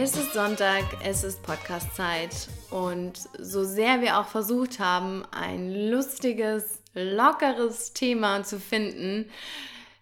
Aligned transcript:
Es 0.00 0.16
ist 0.16 0.32
Sonntag, 0.32 0.84
es 1.02 1.24
ist 1.24 1.42
Podcast-Zeit 1.42 2.30
und 2.70 3.18
so 3.36 3.64
sehr 3.64 4.00
wir 4.00 4.18
auch 4.18 4.28
versucht 4.28 4.78
haben, 4.78 5.24
ein 5.32 5.90
lustiges, 5.90 6.80
lockeres 6.94 7.94
Thema 7.94 8.44
zu 8.44 8.60
finden, 8.60 9.28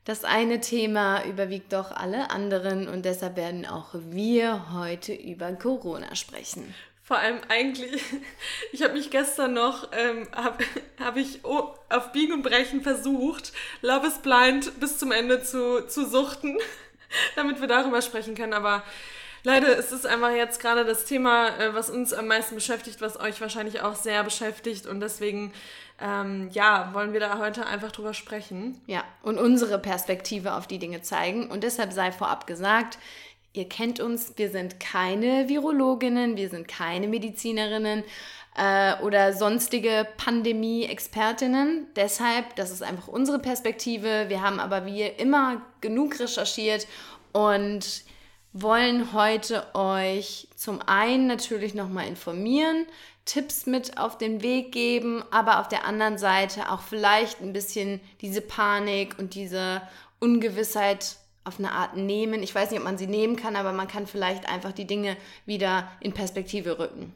das 0.05 0.25
eine 0.25 0.61
Thema 0.61 1.25
überwiegt 1.25 1.73
doch 1.73 1.93
alle 1.93 2.31
anderen 2.31 2.89
und 2.89 3.07
deshalb 3.07 3.37
werden 3.37 3.65
auch 3.65 3.95
wir 3.95 4.71
heute 4.75 5.15
über 5.15 5.51
Corona 5.53 6.15
sprechen. 6.15 6.75
Vor 7.03 7.17
allem 7.17 7.39
eigentlich, 7.49 8.03
ich 8.73 8.83
habe 8.83 8.93
mich 8.93 9.09
gestern 9.09 9.55
noch, 9.55 9.93
ähm, 9.93 10.29
habe 10.33 10.63
hab 11.01 11.17
ich 11.17 11.43
auf 11.43 12.13
Biegen 12.13 12.35
und 12.35 12.43
Brechen 12.43 12.83
versucht, 12.83 13.55
Love 13.81 14.09
is 14.09 14.19
Blind 14.19 14.79
bis 14.79 14.99
zum 14.99 15.11
Ende 15.11 15.43
zu, 15.43 15.87
zu 15.87 16.07
suchten, 16.07 16.59
damit 17.35 17.63
wir 17.63 17.67
darüber 17.67 18.03
sprechen 18.03 18.35
können, 18.35 18.53
aber 18.53 18.83
Leider 19.47 19.77
ist 19.77 19.93
es 19.93 20.05
einfach 20.05 20.33
jetzt 20.33 20.59
gerade 20.59 20.85
das 20.85 21.05
Thema, 21.05 21.57
äh, 21.61 21.73
was 21.73 21.89
uns 21.89 22.13
am 22.13 22.27
meisten 22.27 22.57
beschäftigt, 22.57 23.01
was 23.01 23.21
euch 23.21 23.41
wahrscheinlich 23.41 23.81
auch 23.81 23.95
sehr 23.95 24.25
beschäftigt. 24.25 24.87
Und 24.87 24.99
deswegen, 24.99 25.53
ähm, 26.01 26.51
ja, 26.51 26.91
wollen 26.95 27.13
wir 27.13 27.21
da 27.21 27.39
heute 27.39 27.65
einfach 27.65 27.93
drüber 27.93 28.13
sprechen. 28.13 28.81
Ja, 28.89 29.05
und 29.23 29.39
unsere 29.39 29.79
Perspektive 29.79 30.55
auf 30.55 30.67
die 30.67 30.81
Dinge 30.81 31.01
zeigen. 31.03 31.47
Und 31.47 31.63
deshalb 31.63 31.93
sei 31.93 32.11
vorab 32.11 32.49
gesagt, 32.49 32.99
ihr 33.53 33.69
kennt 33.69 34.01
uns, 34.01 34.33
wir 34.35 34.51
sind 34.51 34.81
keine 34.81 35.49
Virologinnen, 35.49 36.37
wir 36.37 36.49
sind 36.49 36.67
keine 36.67 37.07
Medizinerinnen 37.07 38.03
äh, 38.57 39.01
oder 39.01 39.33
sonstige 39.33 40.09
Pandemie-Expertinnen. 40.17 41.87
Deshalb, 41.95 42.57
das 42.57 42.73
ist 42.73 42.83
einfach 42.83 43.07
unsere 43.07 43.39
Perspektive. 43.39 44.25
Wir 44.27 44.43
haben 44.43 44.59
aber 44.59 44.87
wie 44.87 45.03
immer 45.03 45.63
genug 45.81 46.19
recherchiert 46.19 46.89
und 47.31 48.05
wollen 48.63 49.13
heute 49.13 49.75
euch 49.75 50.49
zum 50.57 50.81
einen 50.81 51.27
natürlich 51.27 51.75
nochmal 51.75 52.07
informieren, 52.07 52.87
Tipps 53.27 53.67
mit 53.67 53.99
auf 53.99 54.17
den 54.17 54.43
Weg 54.43 54.73
geben, 54.73 55.23
aber 55.31 55.61
auf 55.61 55.69
der 55.69 55.85
anderen 55.85 56.17
Seite 56.17 56.71
auch 56.71 56.81
vielleicht 56.81 57.43
ein 57.43 57.53
bisschen 57.53 58.01
diese 58.23 58.41
Panik 58.41 59.19
und 59.19 59.35
diese 59.35 59.83
Ungewissheit 60.21 61.17
auf 61.45 61.59
eine 61.59 61.73
Art 61.73 61.97
nehmen. 61.97 62.43
Ich 62.43 62.55
weiß 62.55 62.71
nicht, 62.71 62.81
ob 62.81 62.85
man 62.85 62.99
sie 62.99 63.07
nehmen 63.07 63.37
kann, 63.37 63.57
aber 63.57 63.73
man 63.73 63.89
kann 63.89 64.07
vielleicht 64.07 64.49
einfach 64.49 64.73
die 64.73 64.87
Dinge 64.87 65.17
wieder 65.45 65.91
in 66.01 66.13
Perspektive 66.13 66.79
rücken. 66.79 67.15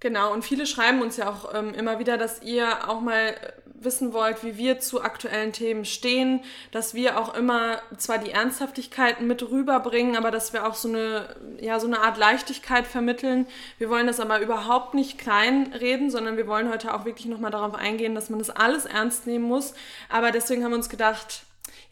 Genau, 0.00 0.32
und 0.32 0.42
viele 0.42 0.66
schreiben 0.66 1.02
uns 1.02 1.18
ja 1.18 1.28
auch 1.28 1.54
ähm, 1.54 1.74
immer 1.74 1.98
wieder, 1.98 2.16
dass 2.16 2.40
ihr 2.42 2.88
auch 2.88 3.02
mal 3.02 3.28
äh, 3.28 3.34
wissen 3.74 4.14
wollt, 4.14 4.42
wie 4.42 4.56
wir 4.56 4.80
zu 4.80 5.02
aktuellen 5.02 5.52
Themen 5.52 5.84
stehen, 5.84 6.42
dass 6.72 6.94
wir 6.94 7.18
auch 7.18 7.34
immer 7.34 7.82
zwar 7.98 8.16
die 8.16 8.30
Ernsthaftigkeiten 8.30 9.26
mit 9.26 9.42
rüberbringen, 9.42 10.16
aber 10.16 10.30
dass 10.30 10.54
wir 10.54 10.66
auch 10.66 10.74
so 10.74 10.88
eine, 10.88 11.36
ja, 11.60 11.78
so 11.78 11.86
eine 11.86 12.00
Art 12.00 12.16
Leichtigkeit 12.16 12.86
vermitteln. 12.86 13.46
Wir 13.76 13.90
wollen 13.90 14.06
das 14.06 14.20
aber 14.20 14.40
überhaupt 14.40 14.94
nicht 14.94 15.18
klein 15.18 15.74
reden, 15.78 16.10
sondern 16.10 16.38
wir 16.38 16.46
wollen 16.46 16.70
heute 16.70 16.94
auch 16.94 17.04
wirklich 17.04 17.26
nochmal 17.26 17.50
darauf 17.50 17.74
eingehen, 17.74 18.14
dass 18.14 18.30
man 18.30 18.38
das 18.38 18.48
alles 18.48 18.86
ernst 18.86 19.26
nehmen 19.26 19.44
muss. 19.44 19.74
Aber 20.08 20.30
deswegen 20.30 20.64
haben 20.64 20.72
wir 20.72 20.78
uns 20.78 20.88
gedacht, 20.88 21.42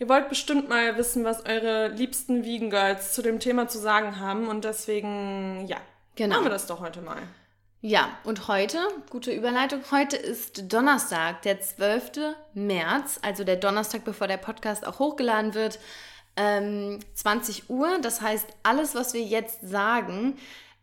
Ihr 0.00 0.08
wollt 0.08 0.28
bestimmt 0.28 0.68
mal 0.68 0.96
wissen, 0.96 1.24
was 1.24 1.44
eure 1.44 1.88
liebsten 1.88 2.44
Vegan 2.44 2.70
Girls 2.70 3.14
zu 3.14 3.20
dem 3.20 3.40
Thema 3.40 3.66
zu 3.66 3.78
sagen 3.78 4.20
haben 4.20 4.46
und 4.46 4.64
deswegen, 4.64 5.66
ja, 5.66 5.78
genau. 6.14 6.36
machen 6.36 6.46
wir 6.46 6.50
das 6.50 6.68
doch 6.68 6.80
heute 6.80 7.00
mal. 7.00 7.18
Ja, 7.80 8.18
und 8.24 8.48
heute, 8.48 8.78
gute 9.08 9.30
Überleitung, 9.30 9.82
heute 9.92 10.16
ist 10.16 10.72
Donnerstag, 10.72 11.42
der 11.42 11.60
12. 11.60 12.34
März, 12.52 13.20
also 13.22 13.44
der 13.44 13.54
Donnerstag, 13.54 14.04
bevor 14.04 14.26
der 14.26 14.36
Podcast 14.36 14.84
auch 14.84 14.98
hochgeladen 14.98 15.54
wird, 15.54 15.78
ähm, 16.34 16.98
20 17.14 17.70
Uhr. 17.70 18.00
Das 18.02 18.20
heißt, 18.20 18.48
alles, 18.64 18.96
was 18.96 19.14
wir 19.14 19.22
jetzt 19.22 19.60
sagen, 19.62 20.36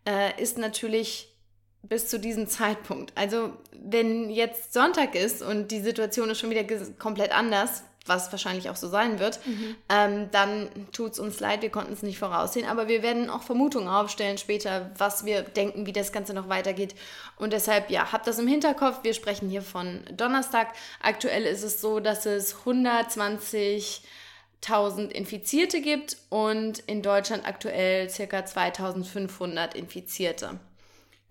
äh, 0.08 0.42
ist 0.42 0.58
natürlich 0.58 1.36
bis 1.84 2.08
zu 2.08 2.18
diesem 2.18 2.48
Zeitpunkt. 2.48 3.12
Also, 3.16 3.52
wenn 3.74 4.30
jetzt 4.30 4.72
Sonntag 4.72 5.16
ist 5.16 5.42
und 5.42 5.72
die 5.72 5.82
Situation 5.82 6.30
ist 6.30 6.40
schon 6.40 6.50
wieder 6.50 6.64
komplett 6.98 7.34
anders, 7.34 7.84
was 8.06 8.32
wahrscheinlich 8.32 8.70
auch 8.70 8.76
so 8.76 8.88
sein 8.88 9.20
wird, 9.20 9.46
mhm. 9.46 9.76
ähm, 9.90 10.30
dann 10.32 10.70
tut 10.92 11.14
es 11.14 11.20
uns 11.20 11.40
leid, 11.40 11.62
wir 11.62 11.70
konnten 11.70 11.94
es 11.94 12.04
nicht 12.04 12.20
voraussehen, 12.20 12.68
aber 12.68 12.88
wir 12.88 13.02
werden 13.02 13.30
auch 13.30 13.44
Vermutungen 13.44 13.88
aufstellen 13.88 14.38
später, 14.38 14.92
was 14.98 15.26
wir 15.26 15.42
denken, 15.42 15.86
wie 15.86 15.94
das 15.94 16.12
Ganze 16.12 16.34
noch 16.34 16.50
weitergeht. 16.50 16.96
Und 17.38 17.54
deshalb, 17.54 17.90
ja, 17.90 18.12
habt 18.12 18.28
das 18.28 18.40
im 18.40 18.48
Hinterkopf. 18.48 19.00
Wir 19.04 19.14
sprechen 19.14 19.50
hier 19.50 19.62
von 19.62 20.02
Donnerstag. 20.12 20.74
Aktuell 21.02 21.46
ist 21.46 21.64
es 21.64 21.82
so, 21.82 22.00
dass 22.00 22.26
es 22.26 22.56
120.000 22.66 25.10
Infizierte 25.10 25.82
gibt 25.82 26.18
und 26.30 26.80
in 26.80 27.02
Deutschland 27.02 27.48
aktuell 27.48 28.10
circa 28.10 28.46
2500 28.46 29.76
Infizierte. 29.76 30.60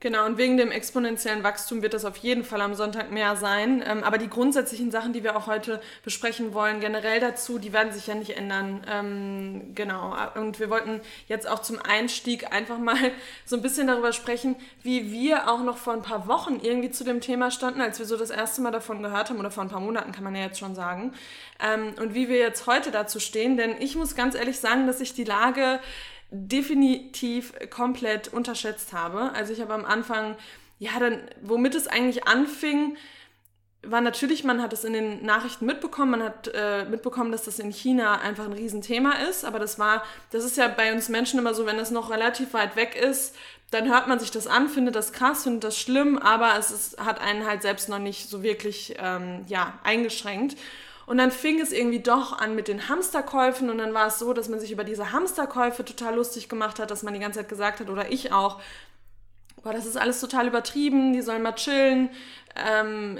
Genau, 0.00 0.26
und 0.26 0.36
wegen 0.36 0.58
dem 0.58 0.70
exponentiellen 0.70 1.42
Wachstum 1.44 1.80
wird 1.80 1.94
das 1.94 2.04
auf 2.04 2.18
jeden 2.18 2.44
Fall 2.44 2.60
am 2.60 2.74
Sonntag 2.74 3.10
mehr 3.10 3.36
sein. 3.36 3.82
Ähm, 3.86 4.04
aber 4.04 4.18
die 4.18 4.28
grundsätzlichen 4.28 4.90
Sachen, 4.90 5.14
die 5.14 5.24
wir 5.24 5.34
auch 5.34 5.46
heute 5.46 5.80
besprechen 6.04 6.52
wollen, 6.52 6.80
generell 6.80 7.20
dazu, 7.20 7.58
die 7.58 7.72
werden 7.72 7.90
sich 7.90 8.06
ja 8.06 8.14
nicht 8.14 8.36
ändern. 8.36 8.84
Ähm, 8.86 9.74
genau, 9.74 10.14
und 10.34 10.60
wir 10.60 10.68
wollten 10.68 11.00
jetzt 11.26 11.48
auch 11.48 11.60
zum 11.60 11.78
Einstieg 11.80 12.52
einfach 12.52 12.76
mal 12.76 12.98
so 13.46 13.56
ein 13.56 13.62
bisschen 13.62 13.86
darüber 13.86 14.12
sprechen, 14.12 14.56
wie 14.82 15.10
wir 15.10 15.48
auch 15.48 15.62
noch 15.62 15.78
vor 15.78 15.94
ein 15.94 16.02
paar 16.02 16.28
Wochen 16.28 16.60
irgendwie 16.62 16.90
zu 16.90 17.04
dem 17.04 17.22
Thema 17.22 17.50
standen, 17.50 17.80
als 17.80 17.98
wir 17.98 18.04
so 18.04 18.18
das 18.18 18.28
erste 18.28 18.60
Mal 18.60 18.72
davon 18.72 19.02
gehört 19.02 19.30
haben, 19.30 19.38
oder 19.38 19.50
vor 19.50 19.62
ein 19.62 19.70
paar 19.70 19.80
Monaten 19.80 20.12
kann 20.12 20.24
man 20.24 20.36
ja 20.36 20.42
jetzt 20.42 20.58
schon 20.58 20.74
sagen. 20.74 21.14
Ähm, 21.58 21.94
und 21.98 22.12
wie 22.12 22.28
wir 22.28 22.36
jetzt 22.36 22.66
heute 22.66 22.90
dazu 22.90 23.20
stehen, 23.20 23.56
denn 23.56 23.80
ich 23.80 23.96
muss 23.96 24.14
ganz 24.14 24.34
ehrlich 24.34 24.60
sagen, 24.60 24.86
dass 24.86 25.00
ich 25.00 25.14
die 25.14 25.24
Lage 25.24 25.80
definitiv 26.30 27.52
komplett 27.70 28.28
unterschätzt 28.28 28.92
habe. 28.92 29.32
Also 29.34 29.52
ich 29.52 29.60
habe 29.60 29.74
am 29.74 29.84
Anfang, 29.84 30.36
ja, 30.78 30.92
dann, 30.98 31.20
womit 31.42 31.74
es 31.74 31.86
eigentlich 31.86 32.26
anfing, 32.26 32.96
war 33.86 34.00
natürlich, 34.00 34.44
man 34.44 34.62
hat 34.62 34.72
es 34.72 34.84
in 34.84 34.92
den 34.92 35.24
Nachrichten 35.24 35.66
mitbekommen, 35.66 36.12
man 36.12 36.22
hat 36.22 36.50
äh, 36.54 36.84
mitbekommen, 36.86 37.32
dass 37.32 37.42
das 37.42 37.58
in 37.58 37.70
China 37.70 38.20
einfach 38.20 38.44
ein 38.44 38.52
Riesenthema 38.52 39.12
ist, 39.28 39.44
aber 39.44 39.58
das 39.58 39.78
war, 39.78 40.02
das 40.30 40.44
ist 40.44 40.56
ja 40.56 40.68
bei 40.68 40.92
uns 40.92 41.08
Menschen 41.08 41.38
immer 41.38 41.54
so, 41.54 41.66
wenn 41.66 41.78
es 41.78 41.90
noch 41.90 42.10
relativ 42.10 42.54
weit 42.54 42.76
weg 42.76 42.96
ist, 42.96 43.36
dann 43.70 43.88
hört 43.90 44.06
man 44.06 44.20
sich 44.20 44.30
das 44.30 44.46
an, 44.46 44.68
findet 44.68 44.94
das 44.94 45.12
krass, 45.12 45.42
findet 45.44 45.64
das 45.64 45.78
schlimm, 45.78 46.18
aber 46.18 46.56
es 46.58 46.70
ist, 46.70 46.98
hat 46.98 47.20
einen 47.20 47.46
halt 47.46 47.62
selbst 47.62 47.88
noch 47.88 47.98
nicht 47.98 48.28
so 48.28 48.42
wirklich, 48.42 48.94
ähm, 48.98 49.44
ja, 49.48 49.78
eingeschränkt. 49.82 50.56
Und 51.06 51.18
dann 51.18 51.30
fing 51.30 51.60
es 51.60 51.72
irgendwie 51.72 52.00
doch 52.00 52.38
an 52.38 52.54
mit 52.54 52.68
den 52.68 52.88
Hamsterkäufen 52.88 53.68
und 53.70 53.78
dann 53.78 53.92
war 53.92 54.06
es 54.06 54.18
so, 54.18 54.32
dass 54.32 54.48
man 54.48 54.60
sich 54.60 54.72
über 54.72 54.84
diese 54.84 55.12
Hamsterkäufe 55.12 55.84
total 55.84 56.14
lustig 56.14 56.48
gemacht 56.48 56.78
hat, 56.78 56.90
dass 56.90 57.02
man 57.02 57.14
die 57.14 57.20
ganze 57.20 57.40
Zeit 57.40 57.48
gesagt 57.48 57.80
hat, 57.80 57.90
oder 57.90 58.10
ich 58.10 58.32
auch, 58.32 58.60
boah, 59.62 59.72
das 59.72 59.86
ist 59.86 59.96
alles 59.96 60.20
total 60.20 60.46
übertrieben, 60.46 61.12
die 61.12 61.22
sollen 61.22 61.42
mal 61.42 61.54
chillen, 61.54 62.10
ähm, 62.56 63.18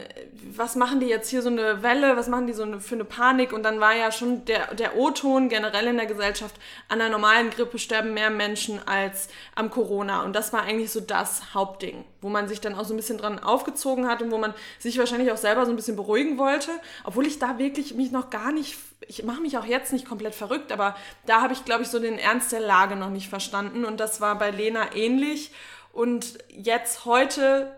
was 0.56 0.76
machen 0.76 1.00
die 1.00 1.06
jetzt 1.06 1.28
hier 1.28 1.42
so 1.42 1.48
eine 1.48 1.82
Welle, 1.82 2.16
was 2.16 2.28
machen 2.28 2.46
die 2.46 2.52
so 2.52 2.62
eine, 2.62 2.80
für 2.80 2.94
eine 2.94 3.04
Panik? 3.04 3.52
Und 3.52 3.64
dann 3.64 3.80
war 3.80 3.94
ja 3.94 4.12
schon 4.12 4.44
der, 4.44 4.74
der 4.74 4.96
O-Ton 4.96 5.48
generell 5.48 5.88
in 5.88 5.96
der 5.96 6.06
Gesellschaft, 6.06 6.54
an 6.88 7.00
der 7.00 7.08
normalen 7.08 7.50
Grippe 7.50 7.78
sterben 7.78 8.14
mehr 8.14 8.30
Menschen 8.30 8.80
als 8.86 9.28
am 9.56 9.70
Corona. 9.70 10.22
Und 10.22 10.34
das 10.36 10.52
war 10.52 10.62
eigentlich 10.62 10.92
so 10.92 11.00
das 11.00 11.52
Hauptding, 11.52 12.04
wo 12.20 12.28
man 12.28 12.46
sich 12.46 12.60
dann 12.60 12.76
auch 12.76 12.84
so 12.84 12.94
ein 12.94 12.96
bisschen 12.96 13.18
dran 13.18 13.40
aufgezogen 13.40 14.06
hat 14.06 14.22
und 14.22 14.30
wo 14.30 14.38
man 14.38 14.54
sich 14.78 14.98
wahrscheinlich 14.98 15.32
auch 15.32 15.36
selber 15.36 15.66
so 15.66 15.72
ein 15.72 15.76
bisschen 15.76 15.96
beruhigen 15.96 16.38
wollte, 16.38 16.70
obwohl 17.02 17.26
ich 17.26 17.40
da 17.40 17.58
wirklich 17.58 17.94
mich 17.94 18.12
noch 18.12 18.30
gar 18.30 18.52
nicht, 18.52 18.78
ich 19.08 19.24
mache 19.24 19.40
mich 19.40 19.58
auch 19.58 19.66
jetzt 19.66 19.92
nicht 19.92 20.06
komplett 20.06 20.36
verrückt, 20.36 20.70
aber 20.70 20.94
da 21.26 21.42
habe 21.42 21.54
ich 21.54 21.64
glaube 21.64 21.82
ich 21.82 21.88
so 21.88 21.98
den 21.98 22.18
Ernst 22.18 22.52
der 22.52 22.60
Lage 22.60 22.94
noch 22.94 23.10
nicht 23.10 23.28
verstanden. 23.28 23.84
Und 23.84 23.98
das 23.98 24.20
war 24.20 24.38
bei 24.38 24.50
Lena 24.50 24.94
ähnlich. 24.94 25.50
Und 25.92 26.38
jetzt 26.48 27.04
heute 27.04 27.70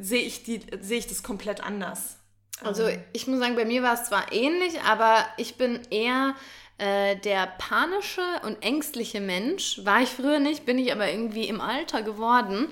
sehe 0.00 0.22
ich, 0.22 0.42
die, 0.42 0.60
sehe 0.80 0.98
ich 0.98 1.06
das 1.06 1.22
komplett 1.22 1.62
anders. 1.62 2.16
Also 2.62 2.86
ähm. 2.86 3.02
ich 3.12 3.26
muss 3.26 3.38
sagen, 3.38 3.56
bei 3.56 3.64
mir 3.64 3.82
war 3.82 3.94
es 3.94 4.04
zwar 4.04 4.32
ähnlich, 4.32 4.80
aber 4.82 5.24
ich 5.36 5.56
bin 5.56 5.80
eher 5.90 6.34
äh, 6.78 7.16
der 7.16 7.46
panische 7.58 8.22
und 8.44 8.62
ängstliche 8.62 9.20
Mensch. 9.20 9.80
War 9.84 10.02
ich 10.02 10.08
früher 10.08 10.38
nicht, 10.38 10.66
bin 10.66 10.78
ich 10.78 10.92
aber 10.92 11.10
irgendwie 11.10 11.48
im 11.48 11.60
Alter 11.60 12.02
geworden. 12.02 12.68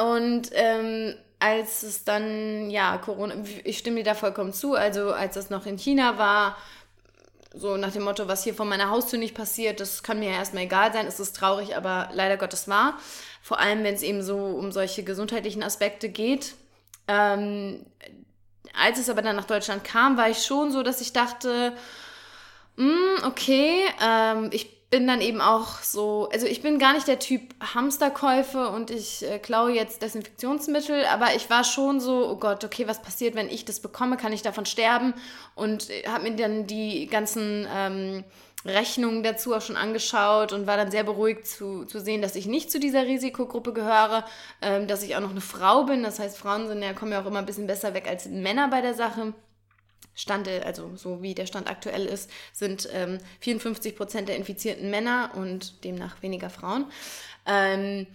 Und 0.00 0.50
ähm, 0.52 1.14
als 1.38 1.82
es 1.82 2.04
dann, 2.04 2.70
ja, 2.70 2.98
Corona, 2.98 3.34
ich 3.64 3.78
stimme 3.78 3.98
dir 3.98 4.04
da 4.04 4.14
vollkommen 4.14 4.52
zu, 4.52 4.74
also 4.74 5.12
als 5.12 5.36
es 5.36 5.50
noch 5.50 5.66
in 5.66 5.78
China 5.78 6.18
war, 6.18 6.56
so 7.54 7.76
nach 7.76 7.92
dem 7.92 8.02
Motto, 8.02 8.28
was 8.28 8.44
hier 8.44 8.54
vor 8.54 8.66
meiner 8.66 8.90
Haustür 8.90 9.18
nicht 9.18 9.34
passiert, 9.34 9.80
das 9.80 10.02
kann 10.02 10.18
mir 10.18 10.30
ja 10.30 10.36
erstmal 10.36 10.64
egal 10.64 10.92
sein, 10.92 11.06
es 11.06 11.20
ist 11.20 11.36
traurig, 11.36 11.76
aber 11.76 12.10
leider 12.12 12.36
Gottes 12.36 12.68
war. 12.68 12.98
Vor 13.42 13.60
allem, 13.60 13.84
wenn 13.84 13.94
es 13.94 14.02
eben 14.02 14.22
so 14.22 14.36
um 14.36 14.72
solche 14.72 15.04
gesundheitlichen 15.04 15.62
Aspekte 15.62 16.08
geht. 16.08 16.54
Ähm, 17.06 17.84
als 18.72 18.98
es 18.98 19.08
aber 19.08 19.22
dann 19.22 19.36
nach 19.36 19.44
Deutschland 19.44 19.84
kam, 19.84 20.16
war 20.16 20.30
ich 20.30 20.44
schon 20.44 20.72
so, 20.72 20.82
dass 20.82 21.00
ich 21.00 21.12
dachte, 21.12 21.72
mm, 22.76 23.24
okay, 23.24 23.84
ähm, 24.02 24.50
ich 24.52 24.83
bin 24.94 25.08
dann 25.08 25.20
eben 25.20 25.40
auch 25.40 25.82
so, 25.82 26.28
also 26.32 26.46
ich 26.46 26.62
bin 26.62 26.78
gar 26.78 26.92
nicht 26.92 27.08
der 27.08 27.18
Typ 27.18 27.42
Hamsterkäufe 27.74 28.68
und 28.68 28.92
ich 28.92 29.28
äh, 29.28 29.40
klaue 29.40 29.72
jetzt 29.72 30.02
Desinfektionsmittel, 30.02 31.04
aber 31.06 31.34
ich 31.34 31.50
war 31.50 31.64
schon 31.64 31.98
so, 31.98 32.30
oh 32.30 32.36
Gott, 32.36 32.62
okay, 32.62 32.86
was 32.86 33.02
passiert, 33.02 33.34
wenn 33.34 33.48
ich 33.48 33.64
das 33.64 33.80
bekomme? 33.80 34.16
Kann 34.16 34.32
ich 34.32 34.42
davon 34.42 34.66
sterben? 34.66 35.12
Und 35.56 35.90
äh, 35.90 36.04
habe 36.06 36.30
mir 36.30 36.36
dann 36.36 36.68
die 36.68 37.08
ganzen 37.08 37.66
ähm, 37.74 38.22
Rechnungen 38.64 39.24
dazu 39.24 39.52
auch 39.52 39.62
schon 39.62 39.76
angeschaut 39.76 40.52
und 40.52 40.68
war 40.68 40.76
dann 40.76 40.92
sehr 40.92 41.02
beruhigt 41.02 41.48
zu, 41.48 41.86
zu 41.86 41.98
sehen, 41.98 42.22
dass 42.22 42.36
ich 42.36 42.46
nicht 42.46 42.70
zu 42.70 42.78
dieser 42.78 43.04
Risikogruppe 43.04 43.72
gehöre, 43.72 44.24
ähm, 44.62 44.86
dass 44.86 45.02
ich 45.02 45.16
auch 45.16 45.20
noch 45.20 45.32
eine 45.32 45.40
Frau 45.40 45.86
bin. 45.86 46.04
Das 46.04 46.20
heißt, 46.20 46.38
Frauen 46.38 46.68
sind 46.68 46.84
ja, 46.84 46.92
kommen 46.92 47.10
ja 47.10 47.20
auch 47.20 47.26
immer 47.26 47.40
ein 47.40 47.46
bisschen 47.46 47.66
besser 47.66 47.94
weg 47.94 48.06
als 48.08 48.26
Männer 48.26 48.68
bei 48.68 48.80
der 48.80 48.94
Sache. 48.94 49.34
Stand, 50.14 50.48
also 50.48 50.96
so 50.96 51.22
wie 51.22 51.34
der 51.34 51.46
Stand 51.46 51.68
aktuell 51.68 52.06
ist, 52.06 52.30
sind 52.52 52.88
ähm, 52.92 53.18
54 53.40 53.96
Prozent 53.96 54.28
der 54.28 54.36
infizierten 54.36 54.90
Männer 54.90 55.32
und 55.34 55.84
demnach 55.84 56.22
weniger 56.22 56.50
Frauen. 56.50 56.86
Ähm, 57.46 58.06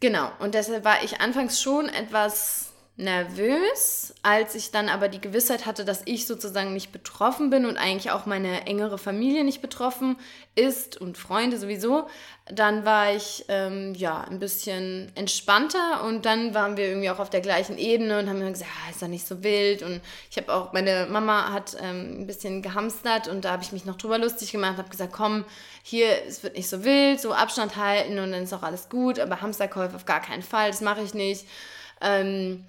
genau, 0.00 0.30
und 0.40 0.54
deshalb 0.54 0.84
war 0.84 1.02
ich 1.04 1.20
anfangs 1.20 1.60
schon 1.60 1.88
etwas 1.88 2.69
nervös, 3.00 4.14
als 4.22 4.54
ich 4.54 4.70
dann 4.70 4.88
aber 4.88 5.08
die 5.08 5.20
Gewissheit 5.20 5.66
hatte, 5.66 5.84
dass 5.84 6.02
ich 6.04 6.26
sozusagen 6.26 6.74
nicht 6.74 6.92
betroffen 6.92 7.50
bin 7.50 7.64
und 7.64 7.76
eigentlich 7.76 8.10
auch 8.10 8.26
meine 8.26 8.66
engere 8.66 8.98
Familie 8.98 9.42
nicht 9.42 9.62
betroffen 9.62 10.16
ist 10.54 11.00
und 11.00 11.16
Freunde 11.16 11.58
sowieso, 11.58 12.06
dann 12.46 12.84
war 12.84 13.14
ich 13.14 13.46
ähm, 13.48 13.94
ja 13.94 14.20
ein 14.22 14.38
bisschen 14.38 15.10
entspannter 15.14 16.04
und 16.04 16.26
dann 16.26 16.54
waren 16.54 16.76
wir 16.76 16.88
irgendwie 16.88 17.10
auch 17.10 17.18
auf 17.18 17.30
der 17.30 17.40
gleichen 17.40 17.78
Ebene 17.78 18.18
und 18.18 18.28
haben 18.28 18.40
gesagt, 18.40 18.70
ah, 18.86 18.90
ist 18.90 19.00
doch 19.00 19.08
nicht 19.08 19.26
so 19.26 19.42
wild 19.42 19.82
und 19.82 20.00
ich 20.30 20.36
habe 20.36 20.52
auch, 20.52 20.72
meine 20.72 21.06
Mama 21.10 21.52
hat 21.52 21.76
ähm, 21.80 22.20
ein 22.20 22.26
bisschen 22.26 22.60
gehamstert 22.60 23.28
und 23.28 23.44
da 23.44 23.52
habe 23.52 23.62
ich 23.62 23.72
mich 23.72 23.86
noch 23.86 23.96
drüber 23.96 24.18
lustig 24.18 24.52
gemacht, 24.52 24.76
habe 24.76 24.90
gesagt, 24.90 25.12
komm, 25.12 25.44
hier, 25.82 26.08
es 26.28 26.42
wird 26.42 26.56
nicht 26.56 26.68
so 26.68 26.84
wild, 26.84 27.20
so 27.20 27.32
Abstand 27.32 27.76
halten 27.76 28.18
und 28.18 28.32
dann 28.32 28.42
ist 28.42 28.52
auch 28.52 28.62
alles 28.62 28.88
gut, 28.88 29.18
aber 29.18 29.40
Hamsterkäufe 29.40 29.96
auf 29.96 30.04
gar 30.04 30.20
keinen 30.20 30.42
Fall, 30.42 30.70
das 30.70 30.82
mache 30.82 31.02
ich 31.02 31.14
nicht. 31.14 31.46
Ähm, 32.02 32.64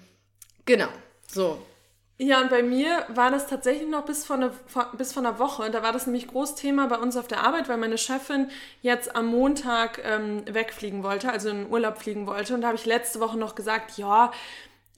Genau, 0.64 0.88
so. 1.26 1.58
Ja, 2.18 2.40
und 2.40 2.50
bei 2.50 2.62
mir 2.62 3.04
war 3.08 3.32
das 3.32 3.48
tatsächlich 3.48 3.88
noch 3.88 4.04
bis 4.04 4.24
vor, 4.24 4.36
eine, 4.36 4.52
bis 4.96 5.12
vor 5.12 5.24
einer 5.24 5.40
Woche. 5.40 5.70
Da 5.70 5.82
war 5.82 5.92
das 5.92 6.06
nämlich 6.06 6.28
Großthema 6.28 6.86
bei 6.86 6.98
uns 6.98 7.16
auf 7.16 7.26
der 7.26 7.42
Arbeit, 7.42 7.68
weil 7.68 7.78
meine 7.78 7.98
Chefin 7.98 8.48
jetzt 8.80 9.16
am 9.16 9.26
Montag 9.26 10.00
ähm, 10.04 10.44
wegfliegen 10.46 11.02
wollte, 11.02 11.32
also 11.32 11.48
in 11.48 11.68
Urlaub 11.68 11.98
fliegen 11.98 12.28
wollte. 12.28 12.54
Und 12.54 12.60
da 12.60 12.68
habe 12.68 12.76
ich 12.76 12.86
letzte 12.86 13.18
Woche 13.18 13.36
noch 13.36 13.56
gesagt, 13.56 13.98
ja, 13.98 14.30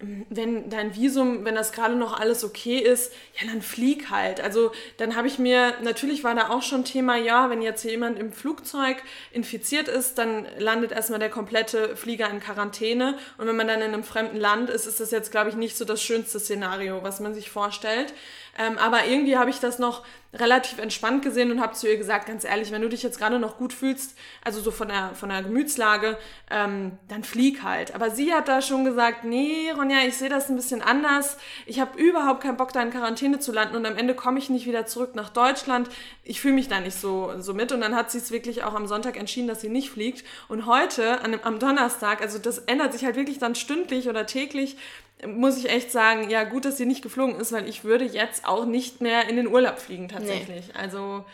wenn 0.00 0.68
dein 0.70 0.96
Visum, 0.96 1.44
wenn 1.44 1.54
das 1.54 1.72
gerade 1.72 1.94
noch 1.94 2.18
alles 2.18 2.44
okay 2.44 2.78
ist, 2.78 3.12
ja, 3.40 3.46
dann 3.46 3.62
flieg 3.62 4.10
halt. 4.10 4.40
Also 4.40 4.72
dann 4.96 5.14
habe 5.14 5.28
ich 5.28 5.38
mir, 5.38 5.74
natürlich 5.82 6.24
war 6.24 6.34
da 6.34 6.50
auch 6.50 6.62
schon 6.62 6.84
Thema, 6.84 7.16
ja, 7.16 7.48
wenn 7.48 7.62
jetzt 7.62 7.84
jemand 7.84 8.18
im 8.18 8.32
Flugzeug 8.32 8.96
infiziert 9.30 9.86
ist, 9.86 10.18
dann 10.18 10.46
landet 10.58 10.90
erstmal 10.90 11.20
der 11.20 11.30
komplette 11.30 11.96
Flieger 11.96 12.28
in 12.28 12.40
Quarantäne. 12.40 13.16
Und 13.38 13.46
wenn 13.46 13.56
man 13.56 13.68
dann 13.68 13.80
in 13.80 13.94
einem 13.94 14.04
fremden 14.04 14.36
Land 14.36 14.68
ist, 14.68 14.86
ist 14.86 14.98
das 14.98 15.12
jetzt, 15.12 15.30
glaube 15.30 15.50
ich, 15.50 15.56
nicht 15.56 15.76
so 15.76 15.84
das 15.84 16.02
schönste 16.02 16.40
Szenario, 16.40 17.02
was 17.04 17.20
man 17.20 17.32
sich 17.32 17.50
vorstellt. 17.50 18.14
Ähm, 18.58 18.78
aber 18.78 19.06
irgendwie 19.06 19.36
habe 19.36 19.50
ich 19.50 19.60
das 19.60 19.78
noch 19.78 20.02
relativ 20.34 20.78
entspannt 20.78 21.22
gesehen 21.22 21.50
und 21.50 21.60
habe 21.60 21.74
zu 21.74 21.88
ihr 21.88 21.96
gesagt, 21.96 22.26
ganz 22.26 22.44
ehrlich, 22.44 22.72
wenn 22.72 22.82
du 22.82 22.88
dich 22.88 23.02
jetzt 23.02 23.18
gerade 23.18 23.38
noch 23.38 23.56
gut 23.56 23.72
fühlst, 23.72 24.16
also 24.44 24.60
so 24.60 24.70
von 24.70 24.88
der, 24.88 25.10
von 25.14 25.28
der 25.28 25.42
Gemütslage, 25.42 26.18
ähm, 26.50 26.98
dann 27.08 27.22
flieg 27.22 27.62
halt. 27.62 27.94
Aber 27.94 28.10
sie 28.10 28.32
hat 28.32 28.48
da 28.48 28.60
schon 28.60 28.84
gesagt, 28.84 29.24
nee, 29.24 29.70
Ronja, 29.70 29.98
ich 30.06 30.16
sehe 30.16 30.28
das 30.28 30.48
ein 30.48 30.56
bisschen 30.56 30.82
anders. 30.82 31.36
Ich 31.66 31.80
habe 31.80 31.98
überhaupt 31.98 32.42
keinen 32.42 32.56
Bock, 32.56 32.72
da 32.72 32.82
in 32.82 32.90
Quarantäne 32.90 33.38
zu 33.38 33.52
landen 33.52 33.76
und 33.76 33.86
am 33.86 33.96
Ende 33.96 34.14
komme 34.14 34.38
ich 34.38 34.50
nicht 34.50 34.66
wieder 34.66 34.86
zurück 34.86 35.14
nach 35.14 35.30
Deutschland. 35.30 35.88
Ich 36.24 36.40
fühle 36.40 36.54
mich 36.54 36.68
da 36.68 36.80
nicht 36.80 36.98
so, 36.98 37.32
so 37.38 37.54
mit. 37.54 37.70
Und 37.70 37.80
dann 37.80 37.94
hat 37.94 38.10
sie 38.10 38.18
es 38.18 38.30
wirklich 38.30 38.64
auch 38.64 38.74
am 38.74 38.86
Sonntag 38.86 39.16
entschieden, 39.16 39.46
dass 39.46 39.60
sie 39.60 39.68
nicht 39.68 39.90
fliegt. 39.90 40.24
Und 40.48 40.66
heute, 40.66 41.20
an, 41.22 41.38
am 41.42 41.58
Donnerstag, 41.58 42.20
also 42.20 42.38
das 42.38 42.58
ändert 42.58 42.92
sich 42.92 43.04
halt 43.04 43.16
wirklich 43.16 43.38
dann 43.38 43.54
stündlich 43.54 44.08
oder 44.08 44.26
täglich, 44.26 44.76
muss 45.26 45.58
ich 45.58 45.68
echt 45.68 45.90
sagen, 45.90 46.30
ja, 46.30 46.44
gut, 46.44 46.64
dass 46.64 46.76
sie 46.76 46.86
nicht 46.86 47.02
geflogen 47.02 47.36
ist, 47.36 47.52
weil 47.52 47.68
ich 47.68 47.84
würde 47.84 48.04
jetzt 48.04 48.46
auch 48.46 48.64
nicht 48.64 49.00
mehr 49.00 49.28
in 49.28 49.36
den 49.36 49.46
Urlaub 49.46 49.78
fliegen 49.78 50.08
tatsächlich. 50.08 50.68
Nee. 50.68 50.74
Also. 50.78 51.24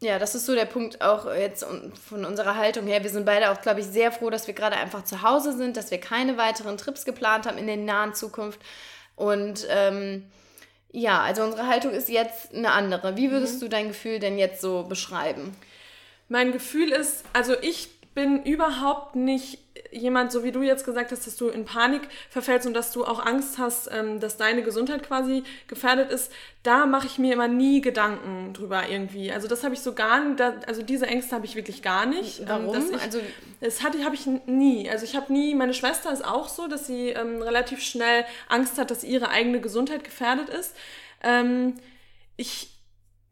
Ja, 0.00 0.20
das 0.20 0.36
ist 0.36 0.46
so 0.46 0.54
der 0.54 0.64
Punkt 0.64 1.02
auch 1.02 1.26
jetzt 1.34 1.66
von 2.08 2.24
unserer 2.24 2.54
Haltung 2.54 2.86
her. 2.86 3.02
Wir 3.02 3.10
sind 3.10 3.26
beide 3.26 3.50
auch, 3.50 3.60
glaube 3.60 3.80
ich, 3.80 3.86
sehr 3.86 4.12
froh, 4.12 4.30
dass 4.30 4.46
wir 4.46 4.54
gerade 4.54 4.76
einfach 4.76 5.02
zu 5.02 5.22
Hause 5.22 5.56
sind, 5.56 5.76
dass 5.76 5.90
wir 5.90 5.98
keine 5.98 6.36
weiteren 6.36 6.76
Trips 6.76 7.04
geplant 7.04 7.46
haben 7.46 7.58
in 7.58 7.66
der 7.66 7.78
nahen 7.78 8.14
Zukunft. 8.14 8.60
Und 9.16 9.66
ähm, 9.68 10.30
ja, 10.92 11.20
also 11.22 11.42
unsere 11.42 11.66
Haltung 11.66 11.92
ist 11.92 12.08
jetzt 12.08 12.54
eine 12.54 12.70
andere. 12.70 13.16
Wie 13.16 13.32
würdest 13.32 13.56
mhm. 13.56 13.60
du 13.60 13.68
dein 13.68 13.88
Gefühl 13.88 14.20
denn 14.20 14.38
jetzt 14.38 14.60
so 14.60 14.84
beschreiben? 14.84 15.56
Mein 16.28 16.52
Gefühl 16.52 16.92
ist, 16.92 17.24
also 17.32 17.54
ich 17.60 17.88
bin 18.14 18.42
überhaupt 18.42 19.16
nicht 19.16 19.67
jemand, 19.90 20.32
so 20.32 20.44
wie 20.44 20.52
du 20.52 20.62
jetzt 20.62 20.84
gesagt 20.84 21.12
hast, 21.12 21.26
dass 21.26 21.36
du 21.36 21.48
in 21.48 21.64
Panik 21.64 22.02
verfällst 22.30 22.66
und 22.66 22.74
dass 22.74 22.92
du 22.92 23.04
auch 23.04 23.24
Angst 23.24 23.58
hast, 23.58 23.90
ähm, 23.92 24.20
dass 24.20 24.36
deine 24.36 24.62
Gesundheit 24.62 25.02
quasi 25.02 25.44
gefährdet 25.66 26.10
ist, 26.10 26.32
da 26.62 26.86
mache 26.86 27.06
ich 27.06 27.18
mir 27.18 27.32
immer 27.32 27.48
nie 27.48 27.80
Gedanken 27.80 28.52
drüber 28.52 28.88
irgendwie. 28.88 29.32
Also 29.32 29.48
das 29.48 29.64
habe 29.64 29.74
ich 29.74 29.80
so 29.80 29.94
gar 29.94 30.22
nicht, 30.22 30.40
also 30.66 30.82
diese 30.82 31.06
Ängste 31.06 31.34
habe 31.34 31.46
ich 31.46 31.56
wirklich 31.56 31.82
gar 31.82 32.06
nicht. 32.06 32.40
Ähm, 32.40 32.46
Warum? 32.48 32.94
Ich, 32.94 33.02
also 33.02 33.20
das 33.60 33.82
hatte 33.82 34.04
habe 34.04 34.14
ich 34.14 34.26
nie. 34.46 34.88
Also 34.90 35.04
ich 35.04 35.16
habe 35.16 35.32
nie. 35.32 35.54
Meine 35.54 35.74
Schwester 35.74 36.12
ist 36.12 36.24
auch 36.24 36.48
so, 36.48 36.68
dass 36.68 36.86
sie 36.86 37.10
ähm, 37.10 37.42
relativ 37.42 37.82
schnell 37.82 38.24
Angst 38.48 38.78
hat, 38.78 38.90
dass 38.90 39.04
ihre 39.04 39.30
eigene 39.30 39.60
Gesundheit 39.60 40.04
gefährdet 40.04 40.48
ist. 40.48 40.74
Ähm, 41.22 41.74
ich 42.36 42.70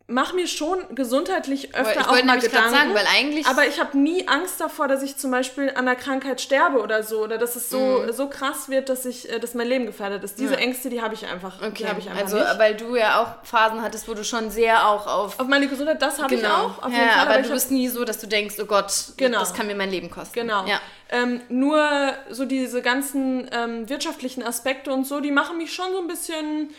mache 0.08 0.37
mir 0.37 0.47
schon 0.47 0.79
gesundheitlich 0.94 1.75
öfter 1.75 2.00
ich 2.00 2.06
auch 2.06 2.25
mal 2.25 2.38
Gedanken. 2.38 2.70
Sagen, 2.70 2.94
weil 2.94 3.06
eigentlich 3.12 3.47
aber 3.47 3.67
ich 3.67 3.81
habe 3.81 3.99
nie 3.99 4.29
Angst 4.29 4.61
davor, 4.61 4.87
dass 4.87 5.03
ich 5.03 5.17
zum 5.17 5.32
Beispiel 5.32 5.73
an 5.75 5.87
der 5.87 5.97
Krankheit 5.97 6.41
sterbe 6.41 6.81
oder 6.81 7.03
so 7.03 7.25
oder 7.25 7.38
dass 7.38 7.56
es 7.56 7.70
so 7.70 8.05
mm. 8.06 8.12
so 8.12 8.29
krass 8.29 8.69
wird, 8.69 8.88
dass 8.88 9.05
ich, 9.05 9.29
äh, 9.29 9.41
dass 9.41 9.55
mein 9.55 9.67
Leben 9.67 9.87
gefährdet 9.87 10.23
ist. 10.23 10.38
Diese 10.38 10.55
ja. 10.55 10.61
Ängste, 10.61 10.91
die 10.91 11.03
habe 11.03 11.14
ich 11.14 11.26
einfach. 11.26 11.61
Okay. 11.61 11.87
Hab 11.88 11.99
ich 11.99 12.08
einfach 12.08 12.23
also 12.23 12.37
nicht. 12.37 12.58
weil 12.58 12.76
du 12.76 12.94
ja 12.94 13.20
auch 13.20 13.44
Phasen 13.44 13.82
hattest, 13.82 14.06
wo 14.08 14.14
du 14.14 14.23
schon 14.23 14.50
sehr 14.50 14.88
auch 14.88 15.08
auf 15.08 15.41
auf 15.41 15.49
meine 15.49 15.67
Gesundheit, 15.67 16.00
das 16.00 16.23
habe 16.23 16.37
genau. 16.37 16.49
ich 16.49 16.55
auch. 16.55 16.82
Auf 16.85 16.93
ja, 16.93 16.99
jeden 16.99 17.11
Fall, 17.11 17.20
aber, 17.23 17.35
aber 17.35 17.43
du 17.43 17.50
bist 17.50 17.73
nie 17.73 17.88
so, 17.88 18.05
dass 18.05 18.19
du 18.19 18.29
denkst, 18.29 18.55
oh 18.61 18.67
Gott, 18.67 18.93
genau. 19.17 19.41
das 19.41 19.55
kann 19.55 19.67
mir 19.67 19.75
mein 19.75 19.91
Leben 19.91 20.11
kosten. 20.11 20.35
Genau. 20.35 20.67
Ja. 20.67 20.81
Ähm, 21.09 21.41
nur 21.49 22.14
so 22.31 22.44
diese 22.44 22.81
ganzen 22.81 23.49
ähm, 23.52 23.88
wirtschaftlichen 23.88 24.44
Aspekte 24.44 24.93
und 24.93 25.06
so, 25.06 25.20
die 25.20 25.31
machen 25.32 25.56
mich 25.56 25.73
schon 25.73 25.93
so 25.93 25.99
ein 25.99 26.09
bisschen 26.09 26.70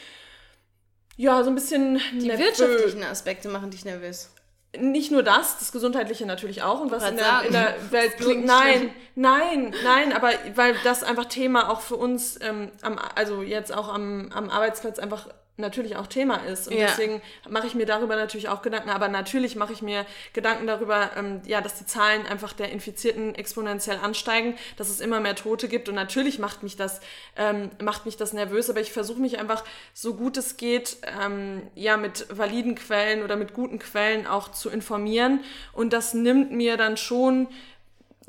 ja, 1.17 1.43
so 1.43 1.49
ein 1.49 1.55
bisschen. 1.55 1.99
Die 2.13 2.29
wirtschaftlichen 2.29 3.03
Aspekte 3.03 3.49
machen 3.49 3.71
dich 3.71 3.83
nervös. 3.83 4.29
Nicht 4.77 5.11
nur 5.11 5.23
das, 5.23 5.57
das 5.57 5.71
Gesundheitliche 5.71 6.25
natürlich 6.25 6.61
auch 6.61 6.81
und 6.81 6.91
was 6.91 7.09
in 7.09 7.17
der, 7.17 7.41
in 7.45 7.53
der, 7.53 7.75
Welt 7.89 8.17
klingt. 8.17 8.45
Nein, 8.45 8.91
nein, 9.15 9.73
nein, 9.83 10.13
aber 10.13 10.31
weil 10.55 10.75
das 10.83 11.03
einfach 11.03 11.25
Thema 11.25 11.69
auch 11.71 11.81
für 11.81 11.95
uns, 11.95 12.37
ähm, 12.41 12.71
am, 12.83 12.99
also 13.15 13.41
jetzt 13.41 13.73
auch 13.73 13.91
am, 13.91 14.29
am 14.31 14.49
Arbeitsplatz 14.49 14.99
einfach 14.99 15.29
natürlich 15.57 15.95
auch 15.95 16.07
Thema 16.07 16.37
ist. 16.45 16.67
Und 16.67 16.77
ja. 16.77 16.87
deswegen 16.87 17.21
mache 17.49 17.67
ich 17.67 17.75
mir 17.75 17.85
darüber 17.85 18.15
natürlich 18.15 18.49
auch 18.49 18.61
Gedanken. 18.61 18.89
Aber 18.89 19.07
natürlich 19.07 19.55
mache 19.55 19.73
ich 19.73 19.81
mir 19.81 20.05
Gedanken 20.33 20.67
darüber, 20.67 21.11
ähm, 21.17 21.41
ja, 21.45 21.61
dass 21.61 21.75
die 21.75 21.85
Zahlen 21.85 22.25
einfach 22.25 22.53
der 22.53 22.71
Infizierten 22.71 23.35
exponentiell 23.35 23.97
ansteigen, 23.97 24.55
dass 24.77 24.89
es 24.89 24.99
immer 24.99 25.19
mehr 25.19 25.35
Tote 25.35 25.67
gibt. 25.67 25.89
Und 25.89 25.95
natürlich 25.95 26.39
macht 26.39 26.63
mich 26.63 26.75
das, 26.75 27.01
ähm, 27.35 27.71
macht 27.81 28.05
mich 28.05 28.17
das 28.17 28.33
nervös. 28.33 28.69
Aber 28.69 28.79
ich 28.79 28.91
versuche 28.91 29.19
mich 29.19 29.39
einfach 29.39 29.63
so 29.93 30.13
gut 30.13 30.37
es 30.37 30.57
geht, 30.57 30.97
ähm, 31.21 31.63
ja, 31.75 31.97
mit 31.97 32.25
validen 32.29 32.75
Quellen 32.75 33.23
oder 33.23 33.35
mit 33.35 33.53
guten 33.53 33.79
Quellen 33.79 34.27
auch 34.27 34.51
zu 34.51 34.69
informieren. 34.69 35.43
Und 35.73 35.93
das 35.93 36.13
nimmt 36.13 36.51
mir 36.51 36.77
dann 36.77 36.97
schon 36.97 37.47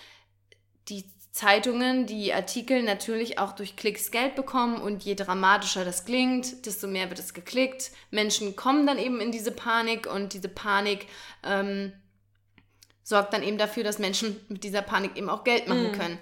die 0.90 1.06
Zeitungen, 1.32 2.06
die 2.06 2.34
Artikel 2.34 2.84
natürlich 2.84 3.40
auch 3.40 3.54
durch 3.54 3.78
Klicks 3.78 4.12
Geld 4.12 4.36
bekommen 4.36 4.82
und 4.82 5.04
je 5.04 5.16
dramatischer 5.16 5.86
das 5.86 6.04
klingt, 6.04 6.66
desto 6.66 6.88
mehr 6.88 7.10
wird 7.10 7.20
es 7.20 7.34
geklickt. 7.34 7.92
Menschen 8.12 8.58
kommen 8.58 8.86
dann 8.86 8.98
eben 8.98 9.22
in 9.22 9.32
diese 9.32 9.52
Panik 9.52 10.14
und 10.14 10.34
diese 10.34 10.50
Panik 10.50 11.08
ähm, 11.44 11.94
sorgt 13.04 13.34
dann 13.34 13.44
eben 13.44 13.58
dafür, 13.58 13.84
dass 13.86 13.98
Menschen 13.98 14.42
mit 14.50 14.66
dieser 14.66 14.82
Panik 14.82 15.16
eben 15.16 15.30
auch 15.30 15.46
Geld 15.46 15.68
machen 15.68 15.92
mhm. 15.92 15.98
können. 15.98 16.20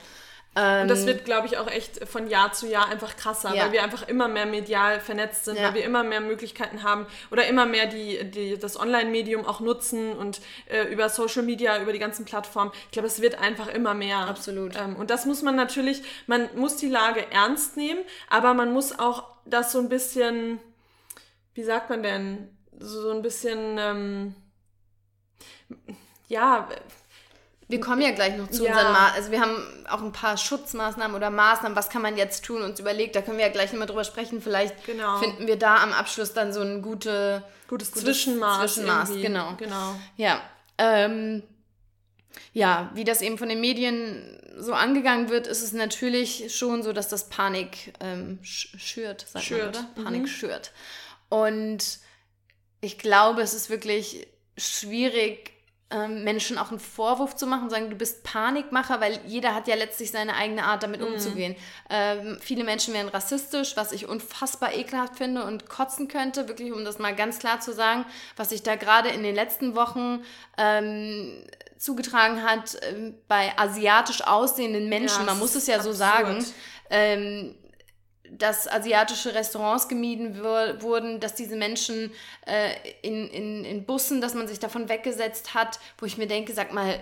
Ähm, 0.56 0.84
und 0.84 0.88
das 0.88 1.06
wird, 1.06 1.26
glaube 1.26 1.48
ich, 1.48 1.58
auch 1.58 1.70
echt 1.70 2.08
von 2.08 2.28
Jahr 2.28 2.54
zu 2.54 2.68
Jahr 2.68 2.90
einfach 2.90 3.16
krasser, 3.16 3.54
ja. 3.54 3.66
weil 3.66 3.72
wir 3.72 3.84
einfach 3.84 4.08
immer 4.08 4.28
mehr 4.28 4.46
medial 4.46 5.00
vernetzt 5.00 5.46
sind, 5.46 5.58
ja. 5.58 5.68
weil 5.68 5.76
wir 5.76 5.84
immer 5.86 6.04
mehr 6.04 6.22
Möglichkeiten 6.22 6.84
haben 6.84 7.06
oder 7.30 7.48
immer 7.48 7.66
mehr 7.66 7.86
die, 7.86 8.30
die, 8.30 8.58
das 8.58 8.80
Online-Medium 8.80 9.46
auch 9.46 9.60
nutzen 9.60 10.14
und 10.14 10.42
äh, 10.68 10.84
über 10.92 11.10
Social 11.10 11.44
Media, 11.44 11.80
über 11.82 11.94
die 11.94 12.00
ganzen 12.00 12.26
Plattformen. 12.26 12.72
Ich 12.86 12.92
glaube, 12.92 13.08
es 13.08 13.22
wird 13.22 13.40
einfach 13.40 13.68
immer 13.68 13.94
mehr. 13.94 14.18
Absolut. 14.18 14.76
Ähm, 14.76 14.96
und 14.96 15.12
das 15.12 15.26
muss 15.26 15.44
man 15.44 15.56
natürlich, 15.56 16.02
man 16.26 16.50
muss 16.56 16.78
die 16.78 16.90
Lage 16.90 17.32
ernst 17.32 17.78
nehmen, 17.78 18.02
aber 18.30 18.54
man 18.56 18.74
muss 18.74 18.98
auch 18.98 19.24
das 19.46 19.72
so 19.72 19.80
ein 19.80 19.90
bisschen, 19.90 20.60
wie 21.54 21.64
sagt 21.64 21.90
man 21.92 22.02
denn, 22.02 22.50
so 22.80 23.12
ein 23.12 23.22
bisschen, 23.22 23.78
ähm, 23.78 24.36
ja, 26.28 26.68
wir 27.70 27.80
kommen 27.80 28.02
ja 28.02 28.10
gleich 28.10 28.36
noch 28.36 28.50
zu 28.50 28.66
ja. 28.66 28.72
unseren 28.72 28.92
Maßnahmen. 28.92 29.16
Also 29.16 29.32
wir 29.32 29.42
haben 29.42 29.86
auch 29.88 30.02
ein 30.02 30.12
paar 30.12 30.38
Schutzmaßnahmen 30.38 31.16
oder 31.16 31.30
Maßnahmen, 31.30 31.76
was 31.76 31.90
kann 31.90 32.02
man 32.02 32.18
jetzt 32.18 32.44
tun, 32.44 32.64
uns 32.64 32.80
überlegt. 32.80 33.16
Da 33.16 33.22
können 33.22 33.38
wir 33.38 33.46
ja 33.46 33.52
gleich 33.52 33.72
nochmal 33.72 33.88
drüber 33.88 34.04
sprechen. 34.04 34.42
Vielleicht 34.42 34.84
genau. 34.88 35.20
finden 35.20 35.46
wir 35.46 35.56
da 35.56 35.78
am 35.84 35.94
Abschluss 35.94 36.34
dann 36.34 36.52
so 36.52 36.62
ein 36.62 36.82
gute, 36.82 37.44
gutes, 37.68 37.92
Zwischenmaß. 37.92 38.74
Zwischenmaß, 38.74 39.12
genau. 39.22 39.54
genau. 39.58 39.96
Ja. 40.18 40.42
Ähm, 40.80 41.44
ja, 42.54 42.90
wie 42.96 43.04
das 43.04 43.22
eben 43.22 43.38
von 43.38 43.50
den 43.50 43.62
Medien 43.62 44.42
so 44.58 44.74
angegangen 44.74 45.30
wird, 45.30 45.46
ist 45.46 45.62
es 45.62 45.72
natürlich 45.72 46.56
schon 46.58 46.82
so, 46.82 46.92
dass 46.92 47.08
das 47.08 47.30
Panik 47.30 47.94
ähm, 48.00 48.40
schürt, 48.42 49.28
sagt 49.30 49.46
schürt. 49.46 49.76
man, 49.76 49.86
oder? 49.86 50.04
Panik 50.04 50.22
mhm. 50.24 50.28
schürt. 50.28 50.72
Und 51.30 52.00
ich 52.82 52.98
glaube, 52.98 53.44
es 53.44 53.54
ist 53.54 53.70
wirklich 53.70 54.28
schwierig, 54.58 55.52
ähm, 55.92 56.24
Menschen 56.24 56.58
auch 56.58 56.70
einen 56.70 56.80
Vorwurf 56.80 57.36
zu 57.36 57.48
machen, 57.48 57.70
sagen, 57.70 57.90
du 57.90 57.96
bist 57.96 58.24
Panikmacher, 58.24 59.02
weil 59.02 59.20
jeder 59.26 59.56
hat 59.56 59.68
ja 59.68 59.76
letztlich 59.76 60.12
seine 60.12 60.36
eigene 60.36 60.64
Art, 60.64 60.84
damit 60.84 61.02
mhm. 61.02 61.08
umzugehen. 61.08 61.56
Ähm, 61.90 62.38
viele 62.42 62.64
Menschen 62.64 62.94
werden 62.94 63.10
rassistisch, 63.10 63.76
was 63.76 63.92
ich 63.92 64.08
unfassbar 64.08 64.76
ekelhaft 64.76 65.18
finde 65.18 65.44
und 65.46 65.68
kotzen 65.68 66.08
könnte, 66.08 66.48
wirklich, 66.48 66.72
um 66.74 66.86
das 66.86 67.00
mal 67.00 67.16
ganz 67.16 67.40
klar 67.40 67.60
zu 67.60 67.74
sagen, 67.74 68.06
was 68.36 68.50
sich 68.50 68.62
da 68.62 68.76
gerade 68.76 69.10
in 69.10 69.24
den 69.24 69.34
letzten 69.34 69.76
Wochen 69.76 70.24
ähm, 70.58 71.44
zugetragen 71.78 72.44
hat 72.44 72.76
äh, 72.76 73.14
bei 73.28 73.58
asiatisch 73.58 74.22
aussehenden 74.22 74.90
Menschen, 74.90 75.22
ja, 75.22 75.26
man 75.26 75.40
muss 75.40 75.56
es 75.56 75.66
ja 75.66 75.78
absurd. 75.78 75.96
so 75.96 75.98
sagen. 75.98 76.46
Dass 78.38 78.68
asiatische 78.68 79.34
Restaurants 79.34 79.88
gemieden 79.88 80.40
wurden, 80.42 81.20
dass 81.20 81.36
diese 81.36 81.56
Menschen 81.56 82.12
äh, 82.46 82.74
in, 83.02 83.28
in, 83.30 83.66
in 83.66 83.86
Bussen, 83.86 84.22
dass 84.22 84.34
man 84.34 84.48
sich 84.48 84.60
davon 84.60 84.90
weggesetzt 84.90 85.54
hat, 85.54 85.80
wo 85.98 86.06
ich 86.06 86.18
mir 86.18 86.28
denke, 86.28 86.54
sag 86.54 86.74
mal, 86.74 87.00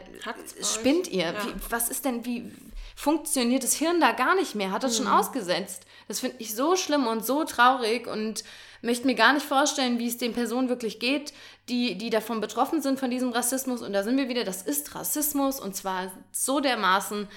spinnt 0.62 1.07
ihr? 1.07 1.25
Ja. 1.25 1.46
Wie, 1.46 1.53
was 1.69 1.89
ist 1.89 2.05
denn, 2.05 2.25
wie 2.25 2.51
funktioniert 2.96 3.63
das 3.63 3.74
Hirn 3.74 4.00
da 4.00 4.12
gar 4.12 4.36
nicht 4.36 4.55
mehr? 4.55 4.72
Hat 4.72 4.84
das 4.84 5.00
mhm. 5.00 5.03
schon 5.03 5.13
ausgesetzt? 5.13 5.86
Das 6.07 6.22
finde 6.22 6.38
ich 6.39 6.55
so 6.55 6.75
schlimm 6.75 7.07
und 7.07 7.25
so 7.25 7.43
traurig 7.43 8.07
und 8.07 8.43
möchte 8.81 9.05
mir 9.05 9.15
gar 9.15 9.34
nicht 9.34 9.46
vorstellen, 9.46 10.00
wie 10.00 10.07
es 10.07 10.17
den 10.17 10.34
Personen 10.34 10.69
wirklich 10.69 11.00
geht, 11.00 11.34
die, 11.69 11.98
die 11.98 12.10
davon 12.10 12.41
betroffen 12.41 12.81
sind, 12.81 13.00
von 13.00 13.12
diesem 13.12 13.31
Rassismus. 13.31 13.81
Und 13.81 13.93
da 13.93 14.03
sind 14.03 14.17
wir 14.17 14.29
wieder, 14.29 14.43
das 14.43 14.62
ist 14.62 14.96
Rassismus 14.96 15.60
und 15.60 15.75
zwar 15.75 16.12
so 16.31 16.60
dermaßen. 16.60 17.27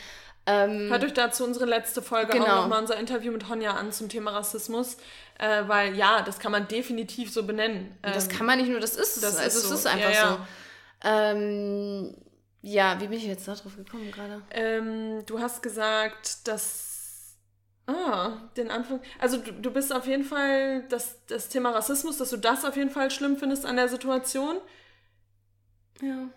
Ähm, 0.50 0.90
Hört 0.90 1.04
euch 1.04 1.12
dazu 1.12 1.44
unsere 1.44 1.66
letzte 1.66 2.02
Folge 2.02 2.32
genau. 2.32 2.46
auch 2.46 2.56
nochmal 2.62 2.80
unser 2.80 2.98
Interview 2.98 3.32
mit 3.32 3.48
Honja 3.48 3.74
an 3.74 3.92
zum 3.92 4.08
Thema 4.08 4.32
Rassismus, 4.32 4.96
äh, 5.38 5.62
weil 5.66 5.94
ja, 5.94 6.22
das 6.22 6.38
kann 6.38 6.52
man 6.52 6.66
definitiv 6.66 7.32
so 7.32 7.44
benennen. 7.44 7.96
Ähm, 8.02 8.12
das 8.14 8.28
kann 8.28 8.46
man 8.46 8.58
nicht 8.58 8.70
nur, 8.70 8.80
das 8.80 8.96
ist 8.96 9.16
es. 9.16 9.22
Das 9.22 9.36
also 9.36 9.58
ist 9.58 9.68
so. 9.68 9.74
es 9.74 9.80
ist 9.80 9.86
einfach 9.86 10.10
ja, 10.10 10.16
ja. 10.16 10.30
so. 10.30 11.08
Ähm, 11.08 12.14
ja, 12.62 13.00
wie 13.00 13.06
bin 13.06 13.18
ich 13.18 13.24
jetzt 13.24 13.48
da 13.48 13.54
drauf 13.54 13.76
gekommen 13.76 14.10
gerade? 14.10 14.42
Ähm, 14.50 15.24
du 15.26 15.38
hast 15.38 15.62
gesagt, 15.62 16.46
dass 16.48 16.90
Ah, 17.86 18.50
den 18.56 18.70
Anfang. 18.70 19.00
Also 19.18 19.38
du, 19.38 19.52
du 19.52 19.70
bist 19.72 19.92
auf 19.92 20.06
jeden 20.06 20.22
Fall 20.22 20.84
das, 20.88 21.18
das 21.26 21.48
Thema 21.48 21.70
Rassismus, 21.70 22.18
dass 22.18 22.30
du 22.30 22.36
das 22.36 22.64
auf 22.64 22.76
jeden 22.76 22.90
Fall 22.90 23.10
schlimm 23.10 23.36
findest 23.36 23.66
an 23.66 23.76
der 23.76 23.88
Situation. 23.88 24.58
Ja. 26.00 26.28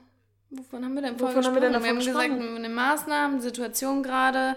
Wovon 0.56 0.86
haben 0.86 0.94
wir 0.94 1.02
denn 1.02 1.18
vorher 1.18 1.38
Wovon 1.38 1.54
gesprochen? 1.54 1.56
Haben 1.56 1.56
wir, 1.56 1.80
denn 1.80 1.84
wir 1.84 1.90
haben 1.90 2.30
gesagt, 2.30 2.58
eine 2.58 2.70
Maßnahmen, 2.70 3.42
Situation 3.42 4.04
gerade. 4.04 4.56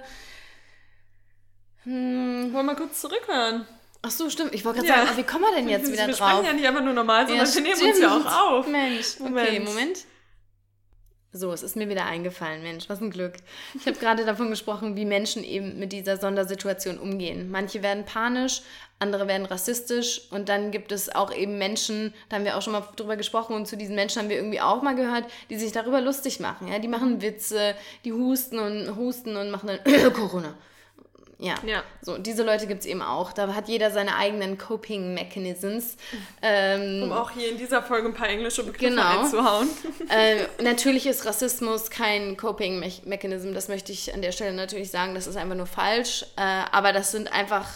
Hm. 1.84 2.52
Wollen 2.52 2.52
wir 2.52 2.62
mal 2.62 2.76
kurz 2.76 3.00
zurückhören? 3.00 3.66
Ach 4.02 4.10
so, 4.10 4.28
stimmt. 4.28 4.54
Ich 4.54 4.64
wollte 4.64 4.80
gerade 4.80 4.88
ja. 4.88 4.96
sagen, 4.98 5.08
ach, 5.12 5.16
wie 5.16 5.22
kommen 5.22 5.44
wir 5.44 5.54
denn 5.56 5.68
jetzt 5.68 5.90
wieder 5.90 6.06
wir 6.06 6.14
drauf? 6.14 6.20
Wir 6.20 6.26
sprechen 6.26 6.46
ja 6.46 6.52
nicht 6.52 6.66
einfach 6.66 6.82
nur 6.82 6.92
normal, 6.92 7.26
sondern 7.26 7.46
ja, 7.46 7.54
wir 7.54 7.62
nehmen 7.62 7.82
uns 7.82 7.98
ja 7.98 8.16
auch 8.16 8.50
auf. 8.50 8.66
Mensch, 8.66 9.18
Moment. 9.18 9.48
okay, 9.48 9.60
Moment. 9.60 9.98
So, 11.32 11.52
es 11.52 11.62
ist 11.62 11.76
mir 11.76 11.88
wieder 11.88 12.06
eingefallen, 12.06 12.62
Mensch, 12.62 12.88
was 12.88 13.00
ein 13.00 13.10
Glück. 13.10 13.34
Ich 13.74 13.86
habe 13.86 13.98
gerade 13.98 14.24
davon 14.24 14.48
gesprochen, 14.48 14.96
wie 14.96 15.04
Menschen 15.04 15.44
eben 15.44 15.78
mit 15.78 15.92
dieser 15.92 16.16
Sondersituation 16.16 16.98
umgehen. 16.98 17.50
Manche 17.50 17.82
werden 17.82 18.06
panisch, 18.06 18.62
andere 19.00 19.28
werden 19.28 19.44
rassistisch 19.44 20.22
und 20.30 20.48
dann 20.48 20.70
gibt 20.70 20.92
es 20.92 21.14
auch 21.14 21.34
eben 21.34 21.58
Menschen, 21.58 22.14
da 22.28 22.36
haben 22.36 22.44
wir 22.44 22.56
auch 22.56 22.62
schon 22.62 22.72
mal 22.72 22.88
drüber 22.96 23.16
gesprochen 23.16 23.54
und 23.54 23.66
zu 23.66 23.76
diesen 23.76 23.96
Menschen 23.96 24.22
haben 24.22 24.30
wir 24.30 24.36
irgendwie 24.36 24.60
auch 24.60 24.80
mal 24.82 24.94
gehört, 24.94 25.24
die 25.50 25.58
sich 25.58 25.72
darüber 25.72 26.00
lustig 26.00 26.40
machen. 26.40 26.68
Ja? 26.68 26.78
Die 26.78 26.88
machen 26.88 27.20
Witze, 27.20 27.74
die 28.04 28.12
husten 28.12 28.58
und 28.58 28.96
husten 28.96 29.36
und 29.36 29.50
machen 29.50 29.68
dann 29.68 30.12
Corona. 30.14 30.54
Ja. 31.38 31.54
ja. 31.66 31.82
So, 32.00 32.16
diese 32.16 32.42
Leute 32.42 32.66
gibt 32.66 32.80
es 32.80 32.86
eben 32.86 33.02
auch. 33.02 33.32
Da 33.32 33.54
hat 33.54 33.68
jeder 33.68 33.90
seine 33.90 34.16
eigenen 34.16 34.56
Coping 34.56 35.12
Mechanisms. 35.12 35.96
Ähm, 36.40 37.02
um 37.02 37.12
auch 37.12 37.30
hier 37.30 37.50
in 37.50 37.58
dieser 37.58 37.82
Folge 37.82 38.08
ein 38.08 38.14
paar 38.14 38.28
englische 38.28 38.64
Begriffe 38.64 38.94
genau. 38.94 39.20
einzuhauen. 39.20 39.68
äh, 40.08 40.62
natürlich 40.62 41.06
ist 41.06 41.26
Rassismus 41.26 41.90
kein 41.90 42.36
Coping 42.36 42.78
Mechanism. 43.04 43.52
Das 43.52 43.68
möchte 43.68 43.92
ich 43.92 44.14
an 44.14 44.22
der 44.22 44.32
Stelle 44.32 44.54
natürlich 44.54 44.90
sagen. 44.90 45.14
Das 45.14 45.26
ist 45.26 45.36
einfach 45.36 45.56
nur 45.56 45.66
falsch. 45.66 46.24
Äh, 46.36 46.40
aber 46.72 46.92
das 46.92 47.10
sind 47.12 47.30
einfach, 47.32 47.68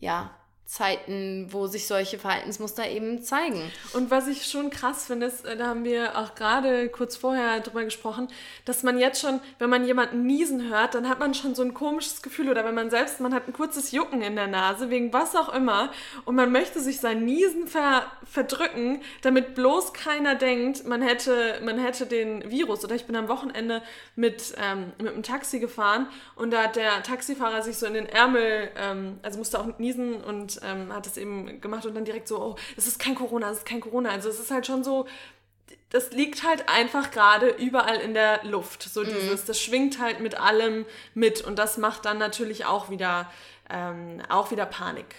ja, 0.00 0.30
Zeiten, 0.68 1.46
wo 1.48 1.66
sich 1.66 1.86
solche 1.86 2.18
Verhaltensmuster 2.18 2.86
eben 2.90 3.22
zeigen. 3.22 3.72
Und 3.94 4.10
was 4.10 4.28
ich 4.28 4.44
schon 4.44 4.68
krass 4.68 5.06
finde, 5.06 5.26
ist, 5.26 5.46
äh, 5.46 5.56
da 5.56 5.68
haben 5.68 5.82
wir 5.82 6.18
auch 6.18 6.34
gerade 6.34 6.90
kurz 6.90 7.16
vorher 7.16 7.60
drüber 7.60 7.84
gesprochen, 7.84 8.28
dass 8.66 8.82
man 8.82 8.98
jetzt 8.98 9.22
schon, 9.22 9.40
wenn 9.58 9.70
man 9.70 9.86
jemanden 9.86 10.26
niesen 10.26 10.68
hört, 10.68 10.94
dann 10.94 11.08
hat 11.08 11.20
man 11.20 11.32
schon 11.32 11.54
so 11.54 11.62
ein 11.62 11.72
komisches 11.72 12.20
Gefühl 12.20 12.50
oder 12.50 12.66
wenn 12.66 12.74
man 12.74 12.90
selbst, 12.90 13.18
man 13.18 13.32
hat 13.32 13.48
ein 13.48 13.54
kurzes 13.54 13.92
Jucken 13.92 14.20
in 14.20 14.36
der 14.36 14.46
Nase, 14.46 14.90
wegen 14.90 15.10
was 15.10 15.34
auch 15.34 15.48
immer, 15.54 15.90
und 16.26 16.34
man 16.34 16.52
möchte 16.52 16.80
sich 16.80 17.00
sein 17.00 17.24
Niesen 17.24 17.66
ver, 17.66 18.04
verdrücken, 18.30 19.00
damit 19.22 19.54
bloß 19.54 19.94
keiner 19.94 20.34
denkt, 20.34 20.86
man 20.86 21.00
hätte, 21.00 21.60
man 21.64 21.78
hätte 21.78 22.04
den 22.04 22.50
Virus. 22.50 22.84
Oder 22.84 22.94
ich 22.94 23.06
bin 23.06 23.16
am 23.16 23.28
Wochenende 23.28 23.80
mit, 24.16 24.54
ähm, 24.62 24.92
mit 24.98 25.14
einem 25.14 25.22
Taxi 25.22 25.60
gefahren 25.60 26.08
und 26.36 26.50
da 26.50 26.64
hat 26.64 26.76
der 26.76 27.02
Taxifahrer 27.02 27.62
sich 27.62 27.78
so 27.78 27.86
in 27.86 27.94
den 27.94 28.06
Ärmel, 28.06 28.70
ähm, 28.76 29.18
also 29.22 29.38
musste 29.38 29.58
auch 29.58 29.78
niesen 29.78 30.22
und 30.22 30.57
ähm, 30.62 30.92
hat 30.92 31.06
es 31.06 31.16
eben 31.16 31.60
gemacht 31.60 31.86
und 31.86 31.94
dann 31.94 32.04
direkt 32.04 32.28
so, 32.28 32.40
oh, 32.40 32.56
es 32.76 32.86
ist 32.86 32.98
kein 32.98 33.14
Corona, 33.14 33.50
es 33.50 33.58
ist 33.58 33.66
kein 33.66 33.80
Corona. 33.80 34.10
Also 34.10 34.28
es 34.28 34.40
ist 34.40 34.50
halt 34.50 34.66
schon 34.66 34.84
so, 34.84 35.06
das 35.90 36.10
liegt 36.12 36.46
halt 36.46 36.68
einfach 36.68 37.10
gerade 37.10 37.48
überall 37.48 37.96
in 37.96 38.14
der 38.14 38.44
Luft. 38.44 38.82
So 38.82 39.02
mhm. 39.02 39.06
dieses, 39.06 39.44
das 39.44 39.60
schwingt 39.60 40.00
halt 40.00 40.20
mit 40.20 40.38
allem 40.38 40.86
mit 41.14 41.40
und 41.40 41.58
das 41.58 41.78
macht 41.78 42.04
dann 42.04 42.18
natürlich 42.18 42.66
auch 42.66 42.90
wieder, 42.90 43.30
ähm, 43.70 44.22
auch 44.28 44.50
wieder 44.50 44.66
Panik 44.66 45.14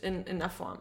in, 0.00 0.24
in 0.26 0.38
der 0.38 0.50
Form. 0.50 0.78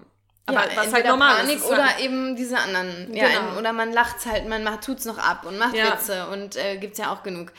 Aber 0.47 0.69
ja, 0.69 0.75
was 0.75 0.93
halt 0.93 1.05
normal 1.05 1.37
Panik 1.37 1.57
ist. 1.57 1.65
oder 1.65 1.85
halt 1.85 1.99
eben 1.99 2.35
diese 2.35 2.57
anderen. 2.57 3.13
Ja, 3.13 3.27
genau. 3.27 3.59
oder 3.59 3.73
man 3.73 3.93
lacht 3.93 4.25
halt, 4.25 4.47
man 4.49 4.65
tut 4.81 4.99
es 4.99 5.05
noch 5.05 5.19
ab 5.19 5.45
und 5.45 5.57
macht 5.57 5.75
ja. 5.75 5.93
Witze 5.93 6.27
und 6.27 6.55
äh, 6.55 6.77
gibt 6.77 6.93
es 6.93 6.99
ja 6.99 7.13
auch 7.13 7.23
genug. 7.23 7.51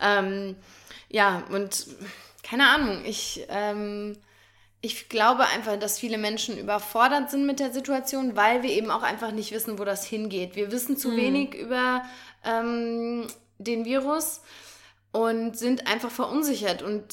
Ähm, 0.00 0.56
ja, 1.08 1.42
und 1.50 1.86
keine 2.42 2.68
Ahnung, 2.68 3.04
ich 3.04 3.46
ähm, 3.48 4.18
ich 4.80 5.08
glaube 5.08 5.46
einfach, 5.46 5.78
dass 5.78 5.98
viele 5.98 6.18
Menschen 6.18 6.58
überfordert 6.58 7.30
sind 7.30 7.46
mit 7.46 7.60
der 7.60 7.72
Situation, 7.72 8.36
weil 8.36 8.62
wir 8.62 8.70
eben 8.70 8.90
auch 8.90 9.02
einfach 9.02 9.32
nicht 9.32 9.52
wissen, 9.52 9.78
wo 9.78 9.84
das 9.84 10.04
hingeht. 10.04 10.54
Wir 10.54 10.70
wissen 10.70 10.96
zu 10.96 11.10
mhm. 11.10 11.16
wenig 11.16 11.54
über 11.54 12.04
ähm, 12.44 13.26
den 13.58 13.84
Virus 13.84 14.42
und 15.12 15.58
sind 15.58 15.86
einfach 15.86 16.10
verunsichert 16.10 16.82
und 16.82 17.04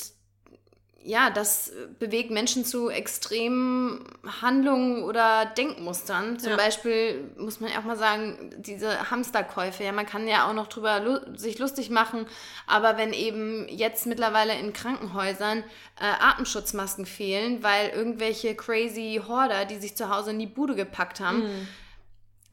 ja, 1.04 1.30
das 1.30 1.72
bewegt 2.00 2.32
Menschen 2.32 2.66
zu 2.66 2.90
extremen 2.90 4.06
Handlungen 4.42 5.04
oder 5.04 5.46
Denkmustern. 5.46 6.40
Zum 6.40 6.52
ja. 6.52 6.58
Beispiel 6.58 7.32
muss 7.38 7.60
man 7.60 7.72
ja 7.72 7.80
auch 7.80 7.84
mal 7.84 7.98
sagen, 7.98 8.52
diese 8.58 9.12
Hamsterkäufe. 9.12 9.84
Ja, 9.84 9.92
man 9.92 10.06
kann 10.06 10.28
ja 10.28 10.48
auch 10.48 10.54
noch 10.54 10.68
drüber 10.68 11.00
lu 11.00 11.20
sich 11.38 11.60
lustig 11.60 11.90
machen, 11.90 12.26
aber 12.68 12.98
wenn 12.98 13.12
eben 13.14 13.68
jetzt 13.68 14.06
mittlerweile 14.06 14.58
in 14.58 14.72
Krankenhäusern 14.74 15.60
äh, 16.00 16.06
Atemschutzmasken 16.20 17.06
fehlen, 17.06 17.64
weil 17.64 17.90
irgendwelche 17.90 18.56
crazy 18.56 19.22
Horder, 19.28 19.66
die 19.66 19.78
sich 19.78 19.96
zu 19.96 20.10
Hause 20.10 20.32
in 20.32 20.40
die 20.40 20.48
Bude 20.48 20.76
gepackt 20.76 21.20
haben, 21.20 21.44
mhm 21.44 21.68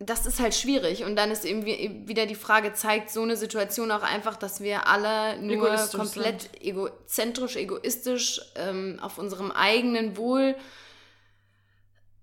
das 0.01 0.25
ist 0.25 0.41
halt 0.41 0.55
schwierig. 0.55 1.05
Und 1.05 1.15
dann 1.17 1.31
ist 1.31 1.45
eben 1.45 1.67
wieder 1.67 2.25
die 2.25 2.35
Frage, 2.35 2.73
zeigt 2.73 3.11
so 3.11 3.23
eine 3.23 3.37
Situation 3.37 3.91
auch 3.91 4.03
einfach, 4.03 4.35
dass 4.35 4.63
wir 4.63 4.89
alle 4.89 5.39
nur 5.43 5.77
komplett 5.93 6.43
sind. 6.43 6.63
egozentrisch, 6.63 7.57
egoistisch 7.57 8.41
ähm, 8.57 8.99
auf 9.03 9.19
unserem 9.19 9.51
eigenen 9.51 10.17
Wohl, 10.17 10.57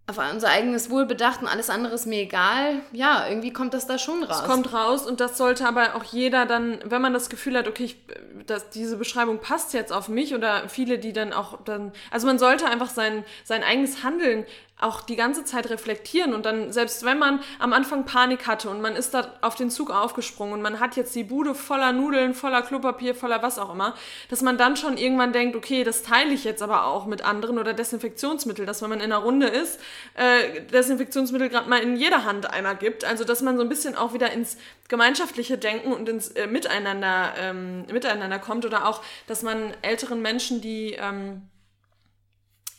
auf 0.08 0.18
unser 0.18 0.50
eigenes 0.50 0.90
Wohl 0.90 1.06
bedacht 1.06 1.42
und 1.42 1.48
alles 1.48 1.70
andere 1.70 1.94
ist 1.94 2.08
mir 2.08 2.22
egal. 2.22 2.82
Ja, 2.94 3.28
irgendwie 3.28 3.54
kommt 3.54 3.76
das 3.76 3.86
da 3.86 4.00
schon 4.00 4.24
raus. 4.24 4.40
Es 4.42 4.48
kommt 4.48 4.74
raus 4.74 5.06
und 5.06 5.20
das 5.20 5.38
sollte 5.38 5.68
aber 5.68 5.96
auch 5.96 6.04
jeder 6.06 6.48
dann, 6.48 6.80
wenn 6.86 7.02
man 7.02 7.14
das 7.14 7.30
Gefühl 7.30 7.58
hat, 7.58 7.68
okay, 7.68 7.84
ich, 7.84 7.98
das, 8.48 8.70
diese 8.70 8.98
Beschreibung 8.98 9.40
passt 9.40 9.74
jetzt 9.74 9.94
auf 9.94 10.08
mich 10.08 10.34
oder 10.34 10.68
viele, 10.70 10.98
die 10.98 11.14
dann 11.14 11.32
auch 11.32 11.62
dann, 11.64 11.92
also 12.10 12.26
man 12.26 12.40
sollte 12.40 12.66
einfach 12.66 12.90
sein, 12.90 13.24
sein 13.44 13.64
eigenes 13.64 14.02
Handeln 14.02 14.46
auch 14.80 15.02
die 15.02 15.16
ganze 15.16 15.44
Zeit 15.44 15.70
reflektieren 15.72 16.36
und 16.36 16.46
dann, 16.46 16.72
selbst 16.72 17.04
wenn 17.04 17.18
man 17.18 17.40
am 17.58 17.74
Anfang 17.74 18.06
Panik 18.06 18.46
hatte 18.46 18.70
und 18.70 18.80
man 18.80 18.96
ist 18.96 19.14
da 19.14 19.34
auf 19.42 19.56
den 19.56 19.72
Zug 19.72 19.90
aufgesprungen 19.90 20.54
und 20.54 20.62
man 20.62 20.80
hat 20.80 20.96
jetzt 20.96 21.16
die 21.16 21.24
Bude 21.24 21.56
voller 21.56 21.92
Nudeln, 21.92 22.36
voller 22.36 22.62
Klopapier, 22.62 23.16
voller 23.16 23.42
was 23.42 23.58
auch 23.58 23.74
immer, 23.74 23.96
dass 24.30 24.44
man 24.44 24.58
dann 24.58 24.78
schon 24.78 24.98
irgendwann 24.98 25.34
denkt, 25.34 25.56
okay, 25.56 25.84
das 25.84 26.04
teile 26.04 26.32
ich 26.32 26.44
jetzt 26.44 26.62
aber 26.62 26.86
auch 26.86 27.08
mit 27.08 27.24
anderen 27.24 27.58
oder 27.58 27.74
Desinfektionsmittel, 27.74 28.68
dass 28.68 28.84
wenn 28.84 28.90
man 28.90 29.00
in 29.00 29.12
einer 29.12 29.24
Runde 29.24 29.48
ist, 29.48 29.80
äh, 30.14 30.62
Desinfektionsmittel 30.72 31.50
gerade 31.50 31.68
mal 31.68 31.82
in 31.82 31.96
jeder 31.96 32.24
Hand 32.24 32.52
einmal 32.52 32.76
gibt. 32.76 33.04
Also, 33.04 33.24
dass 33.24 33.42
man 33.42 33.58
so 33.58 33.64
ein 33.64 33.70
bisschen 33.70 33.96
auch 33.96 34.14
wieder 34.14 34.32
ins 34.32 34.58
gemeinschaftliche 34.88 35.58
Denken 35.58 35.92
und 35.92 36.08
ins 36.08 36.30
äh, 36.30 36.46
Miteinander, 36.46 37.34
ähm, 37.40 37.86
Miteinander 37.92 38.40
kommt 38.40 38.66
oder 38.66 38.88
auch, 38.88 39.02
dass 39.26 39.42
man 39.42 39.74
älteren 39.82 40.22
Menschen, 40.22 40.62
die 40.62 40.94
ähm, 40.94 41.42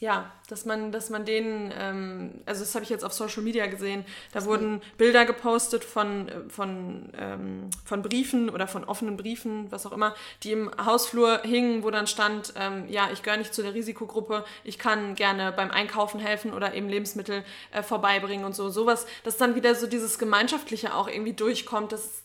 ja, 0.00 0.30
dass 0.48 0.64
man, 0.64 0.92
dass 0.92 1.10
man 1.10 1.24
denen, 1.24 1.72
ähm, 1.76 2.40
also 2.46 2.60
das 2.60 2.74
habe 2.74 2.84
ich 2.84 2.90
jetzt 2.90 3.04
auf 3.04 3.12
Social 3.12 3.42
Media 3.42 3.66
gesehen, 3.66 4.04
da 4.32 4.44
wurden 4.44 4.80
Bilder 4.96 5.24
gepostet 5.24 5.82
von, 5.84 6.28
äh, 6.28 6.48
von, 6.48 7.12
ähm, 7.18 7.70
von 7.84 8.02
Briefen 8.02 8.48
oder 8.48 8.68
von 8.68 8.84
offenen 8.84 9.16
Briefen, 9.16 9.70
was 9.72 9.86
auch 9.86 9.92
immer, 9.92 10.14
die 10.44 10.52
im 10.52 10.70
Hausflur 10.84 11.40
hingen, 11.42 11.82
wo 11.82 11.90
dann 11.90 12.06
stand, 12.06 12.52
ähm, 12.56 12.88
ja, 12.88 13.08
ich 13.12 13.22
gehöre 13.24 13.38
nicht 13.38 13.52
zu 13.52 13.62
der 13.62 13.74
Risikogruppe, 13.74 14.44
ich 14.62 14.78
kann 14.78 15.16
gerne 15.16 15.50
beim 15.50 15.72
Einkaufen 15.72 16.20
helfen 16.20 16.52
oder 16.54 16.74
eben 16.74 16.88
Lebensmittel 16.88 17.42
äh, 17.72 17.82
vorbeibringen 17.82 18.44
und 18.46 18.54
so. 18.54 18.70
Sowas, 18.70 19.04
dass 19.24 19.36
dann 19.36 19.56
wieder 19.56 19.74
so 19.74 19.88
dieses 19.88 20.20
Gemeinschaftliche 20.20 20.94
auch 20.94 21.08
irgendwie 21.08 21.32
durchkommt, 21.32 21.90
das 21.90 22.22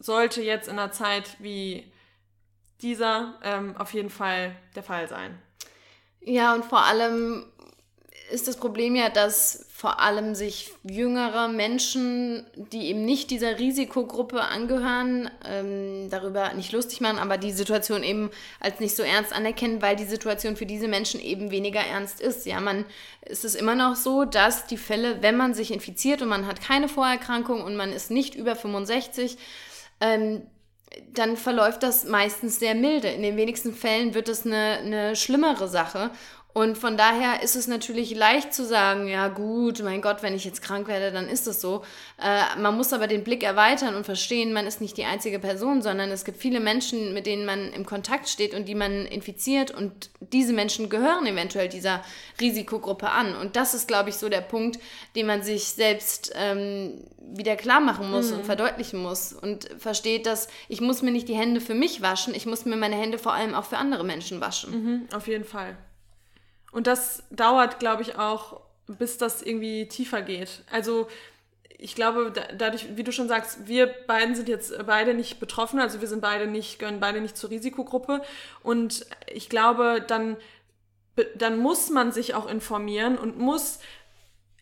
sollte 0.00 0.40
jetzt 0.40 0.68
in 0.68 0.78
einer 0.78 0.92
Zeit 0.92 1.36
wie 1.38 1.92
dieser 2.80 3.34
ähm, 3.42 3.76
auf 3.76 3.92
jeden 3.92 4.10
Fall 4.10 4.56
der 4.74 4.82
Fall 4.82 5.06
sein. 5.08 5.38
Ja, 6.24 6.54
und 6.54 6.64
vor 6.64 6.82
allem 6.82 7.44
ist 8.30 8.48
das 8.48 8.56
Problem 8.56 8.96
ja, 8.96 9.10
dass 9.10 9.66
vor 9.74 10.00
allem 10.00 10.34
sich 10.34 10.72
jüngere 10.82 11.48
Menschen, 11.48 12.46
die 12.56 12.86
eben 12.86 13.04
nicht 13.04 13.30
dieser 13.30 13.58
Risikogruppe 13.58 14.40
angehören, 14.40 15.30
ähm, 15.46 16.08
darüber 16.08 16.54
nicht 16.54 16.72
lustig 16.72 17.02
machen, 17.02 17.18
aber 17.18 17.36
die 17.36 17.52
Situation 17.52 18.02
eben 18.02 18.30
als 18.60 18.80
nicht 18.80 18.96
so 18.96 19.02
ernst 19.02 19.34
anerkennen, 19.34 19.82
weil 19.82 19.94
die 19.94 20.04
Situation 20.04 20.56
für 20.56 20.64
diese 20.64 20.88
Menschen 20.88 21.20
eben 21.20 21.50
weniger 21.50 21.80
ernst 21.80 22.20
ist. 22.20 22.46
Ja, 22.46 22.60
man 22.60 22.86
ist 23.26 23.44
es 23.44 23.54
immer 23.54 23.74
noch 23.74 23.94
so, 23.94 24.24
dass 24.24 24.66
die 24.66 24.78
Fälle, 24.78 25.20
wenn 25.20 25.36
man 25.36 25.52
sich 25.52 25.70
infiziert 25.70 26.22
und 26.22 26.28
man 26.28 26.46
hat 26.46 26.62
keine 26.62 26.88
Vorerkrankung 26.88 27.62
und 27.62 27.76
man 27.76 27.92
ist 27.92 28.10
nicht 28.10 28.34
über 28.34 28.56
65, 28.56 29.36
ähm, 30.00 30.46
dann 31.12 31.36
verläuft 31.36 31.82
das 31.82 32.04
meistens 32.04 32.58
sehr 32.58 32.74
milde. 32.74 33.08
In 33.08 33.22
den 33.22 33.36
wenigsten 33.36 33.74
Fällen 33.74 34.14
wird 34.14 34.28
es 34.28 34.44
eine, 34.44 34.78
eine 34.78 35.16
schlimmere 35.16 35.68
Sache. 35.68 36.10
Und 36.54 36.78
von 36.78 36.96
daher 36.96 37.42
ist 37.42 37.56
es 37.56 37.66
natürlich 37.66 38.14
leicht 38.14 38.54
zu 38.54 38.64
sagen, 38.64 39.08
ja 39.08 39.26
gut, 39.26 39.82
mein 39.82 40.00
Gott, 40.00 40.22
wenn 40.22 40.36
ich 40.36 40.44
jetzt 40.44 40.62
krank 40.62 40.86
werde, 40.86 41.10
dann 41.10 41.28
ist 41.28 41.48
es 41.48 41.60
so. 41.60 41.82
Äh, 42.22 42.60
man 42.60 42.76
muss 42.76 42.92
aber 42.92 43.08
den 43.08 43.24
Blick 43.24 43.42
erweitern 43.42 43.96
und 43.96 44.04
verstehen, 44.04 44.52
man 44.52 44.64
ist 44.64 44.80
nicht 44.80 44.96
die 44.96 45.04
einzige 45.04 45.40
Person, 45.40 45.82
sondern 45.82 46.12
es 46.12 46.24
gibt 46.24 46.38
viele 46.38 46.60
Menschen, 46.60 47.12
mit 47.12 47.26
denen 47.26 47.44
man 47.44 47.72
im 47.72 47.84
Kontakt 47.84 48.28
steht 48.28 48.54
und 48.54 48.68
die 48.68 48.76
man 48.76 49.04
infiziert 49.06 49.72
und 49.72 50.10
diese 50.20 50.52
Menschen 50.52 50.88
gehören 50.88 51.26
eventuell 51.26 51.68
dieser 51.68 52.04
Risikogruppe 52.40 53.10
an. 53.10 53.34
Und 53.34 53.56
das 53.56 53.74
ist, 53.74 53.88
glaube 53.88 54.10
ich, 54.10 54.14
so 54.14 54.28
der 54.28 54.40
Punkt, 54.40 54.78
den 55.16 55.26
man 55.26 55.42
sich 55.42 55.64
selbst 55.64 56.32
ähm, 56.36 57.02
wieder 57.18 57.56
klar 57.56 57.80
machen 57.80 58.12
muss 58.12 58.30
mhm. 58.30 58.38
und 58.38 58.46
verdeutlichen 58.46 59.02
muss 59.02 59.32
und 59.32 59.68
versteht, 59.78 60.26
dass 60.26 60.46
ich 60.68 60.80
muss 60.80 61.02
mir 61.02 61.10
nicht 61.10 61.28
die 61.28 61.34
Hände 61.34 61.60
für 61.60 61.74
mich 61.74 62.00
waschen, 62.00 62.32
ich 62.32 62.46
muss 62.46 62.64
mir 62.64 62.76
meine 62.76 62.94
Hände 62.94 63.18
vor 63.18 63.32
allem 63.32 63.56
auch 63.56 63.64
für 63.64 63.78
andere 63.78 64.04
Menschen 64.04 64.40
waschen. 64.40 64.70
Mhm, 64.70 65.08
auf 65.12 65.26
jeden 65.26 65.44
Fall. 65.44 65.76
Und 66.74 66.88
das 66.88 67.22
dauert, 67.30 67.78
glaube 67.78 68.02
ich, 68.02 68.18
auch, 68.18 68.60
bis 68.88 69.16
das 69.16 69.42
irgendwie 69.42 69.86
tiefer 69.86 70.22
geht. 70.22 70.64
Also 70.72 71.06
ich 71.78 71.94
glaube, 71.94 72.32
dadurch, 72.58 72.96
wie 72.96 73.04
du 73.04 73.12
schon 73.12 73.28
sagst, 73.28 73.68
wir 73.68 73.86
beiden 73.86 74.34
sind 74.34 74.48
jetzt 74.48 74.74
beide 74.84 75.14
nicht 75.14 75.38
betroffen, 75.38 75.78
also 75.78 76.00
wir 76.00 76.08
sind 76.08 76.20
beide 76.20 76.48
nicht, 76.48 76.80
gehören 76.80 76.98
beide 76.98 77.20
nicht 77.20 77.36
zur 77.36 77.50
Risikogruppe. 77.50 78.22
Und 78.64 79.06
ich 79.32 79.48
glaube, 79.48 80.04
dann, 80.04 80.36
dann 81.36 81.58
muss 81.58 81.90
man 81.90 82.10
sich 82.10 82.34
auch 82.34 82.48
informieren 82.50 83.18
und 83.18 83.38
muss 83.38 83.78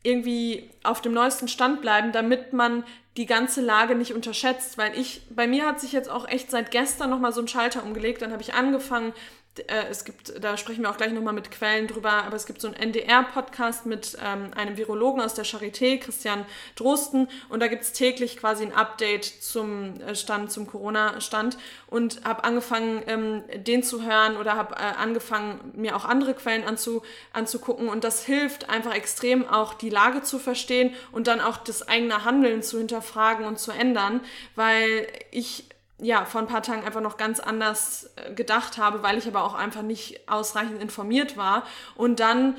irgendwie 0.02 0.68
auf 0.82 1.00
dem 1.00 1.14
neuesten 1.14 1.48
Stand 1.48 1.80
bleiben, 1.80 2.12
damit 2.12 2.52
man 2.52 2.84
die 3.16 3.26
ganze 3.26 3.62
Lage 3.62 3.94
nicht 3.94 4.12
unterschätzt, 4.12 4.76
weil 4.76 4.98
ich, 4.98 5.22
bei 5.30 5.46
mir 5.46 5.66
hat 5.66 5.80
sich 5.80 5.92
jetzt 5.92 6.10
auch 6.10 6.28
echt 6.28 6.50
seit 6.50 6.70
gestern 6.70 7.08
nochmal 7.08 7.32
so 7.32 7.40
ein 7.40 7.48
Schalter 7.48 7.82
umgelegt, 7.82 8.20
dann 8.20 8.32
habe 8.32 8.42
ich 8.42 8.52
angefangen, 8.52 9.14
äh, 9.58 9.86
es 9.90 10.04
gibt, 10.04 10.42
da 10.42 10.56
sprechen 10.56 10.82
wir 10.82 10.90
auch 10.90 10.96
gleich 10.96 11.12
nochmal 11.12 11.34
mit 11.34 11.50
Quellen 11.50 11.86
drüber, 11.86 12.24
aber 12.24 12.36
es 12.36 12.46
gibt 12.46 12.60
so 12.60 12.68
einen 12.68 12.76
NDR-Podcast 12.76 13.86
mit 13.86 14.16
ähm, 14.22 14.50
einem 14.54 14.76
Virologen 14.76 15.20
aus 15.20 15.34
der 15.34 15.44
Charité, 15.44 15.98
Christian 15.98 16.46
Drosten, 16.76 17.28
und 17.48 17.60
da 17.60 17.68
gibt 17.68 17.82
es 17.82 17.92
täglich 17.92 18.36
quasi 18.36 18.64
ein 18.64 18.72
Update 18.72 19.24
zum 19.24 20.00
äh, 20.00 20.14
Stand, 20.14 20.50
zum 20.50 20.66
Corona-Stand. 20.66 21.58
Und 21.86 22.24
habe 22.24 22.44
angefangen, 22.44 23.02
ähm, 23.06 23.44
den 23.54 23.82
zu 23.82 24.02
hören 24.02 24.36
oder 24.36 24.56
habe 24.56 24.74
äh, 24.76 24.78
angefangen, 24.78 25.72
mir 25.74 25.94
auch 25.96 26.04
andere 26.04 26.32
Quellen 26.34 26.64
anzu, 26.64 27.02
anzugucken. 27.32 27.88
Und 27.88 28.04
das 28.04 28.24
hilft 28.24 28.70
einfach 28.70 28.94
extrem 28.94 29.46
auch 29.46 29.74
die 29.74 29.90
Lage 29.90 30.22
zu 30.22 30.38
verstehen 30.38 30.94
und 31.12 31.26
dann 31.26 31.40
auch 31.40 31.58
das 31.58 31.86
eigene 31.86 32.24
Handeln 32.24 32.62
zu 32.62 32.78
hinterfragen 32.78 33.44
und 33.44 33.58
zu 33.58 33.72
ändern, 33.72 34.20
weil 34.54 35.06
ich 35.30 35.68
ja, 36.00 36.24
vor 36.24 36.40
ein 36.40 36.46
paar 36.46 36.62
Tagen 36.62 36.84
einfach 36.84 37.00
noch 37.00 37.16
ganz 37.16 37.40
anders 37.40 38.10
äh, 38.16 38.34
gedacht 38.34 38.78
habe, 38.78 39.02
weil 39.02 39.18
ich 39.18 39.26
aber 39.26 39.44
auch 39.44 39.54
einfach 39.54 39.82
nicht 39.82 40.28
ausreichend 40.28 40.80
informiert 40.82 41.36
war. 41.36 41.64
Und 41.94 42.20
dann 42.20 42.56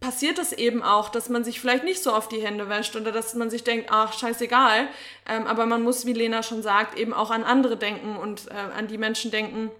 passiert 0.00 0.38
es 0.38 0.52
eben 0.52 0.82
auch, 0.82 1.08
dass 1.08 1.28
man 1.28 1.42
sich 1.42 1.60
vielleicht 1.60 1.84
nicht 1.84 2.02
so 2.02 2.12
auf 2.12 2.28
die 2.28 2.40
Hände 2.40 2.68
wäscht 2.68 2.94
oder 2.94 3.10
dass 3.10 3.34
man 3.34 3.50
sich 3.50 3.64
denkt, 3.64 3.88
ach, 3.90 4.12
scheißegal. 4.12 4.88
Ähm, 5.26 5.46
aber 5.46 5.66
man 5.66 5.82
muss, 5.82 6.06
wie 6.06 6.12
Lena 6.12 6.42
schon 6.42 6.62
sagt, 6.62 6.98
eben 6.98 7.12
auch 7.12 7.30
an 7.30 7.42
andere 7.42 7.76
denken 7.76 8.16
und 8.16 8.48
äh, 8.48 8.54
an 8.54 8.86
die 8.86 8.98
Menschen 8.98 9.30
denken, 9.30 9.70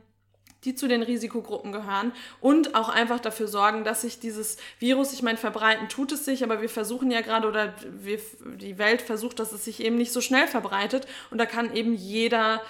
die 0.65 0.75
zu 0.75 0.89
den 0.89 1.03
Risikogruppen 1.03 1.73
gehören 1.73 2.13
und 2.41 2.75
auch 2.75 2.89
einfach 2.89 3.21
dafür 3.21 3.49
sorgen, 3.49 3.85
dass 3.85 4.03
sich 4.03 4.19
dieses 4.19 4.57
Virus, 4.79 5.13
ich 5.13 5.23
meine, 5.23 5.39
verbreiten 5.39 5.89
tut 5.89 6.13
es 6.13 6.25
sich, 6.25 6.43
aber 6.43 6.61
wir 6.61 6.69
versuchen 6.69 7.11
ja 7.11 7.21
gerade 7.21 7.49
oder 7.49 7.75
wir, 7.85 8.19
die 8.57 8.79
Welt 8.79 9.03
versucht, 9.03 9.39
dass 9.39 9.53
es 9.53 9.65
sich 9.65 9.83
eben 9.83 9.97
nicht 9.97 10.13
so 10.13 10.21
schnell 10.21 10.47
verbreitet 10.47 11.07
und 11.31 11.39
da 11.39 11.47
kann 11.47 11.75
eben 11.75 11.95
jeder 11.95 12.63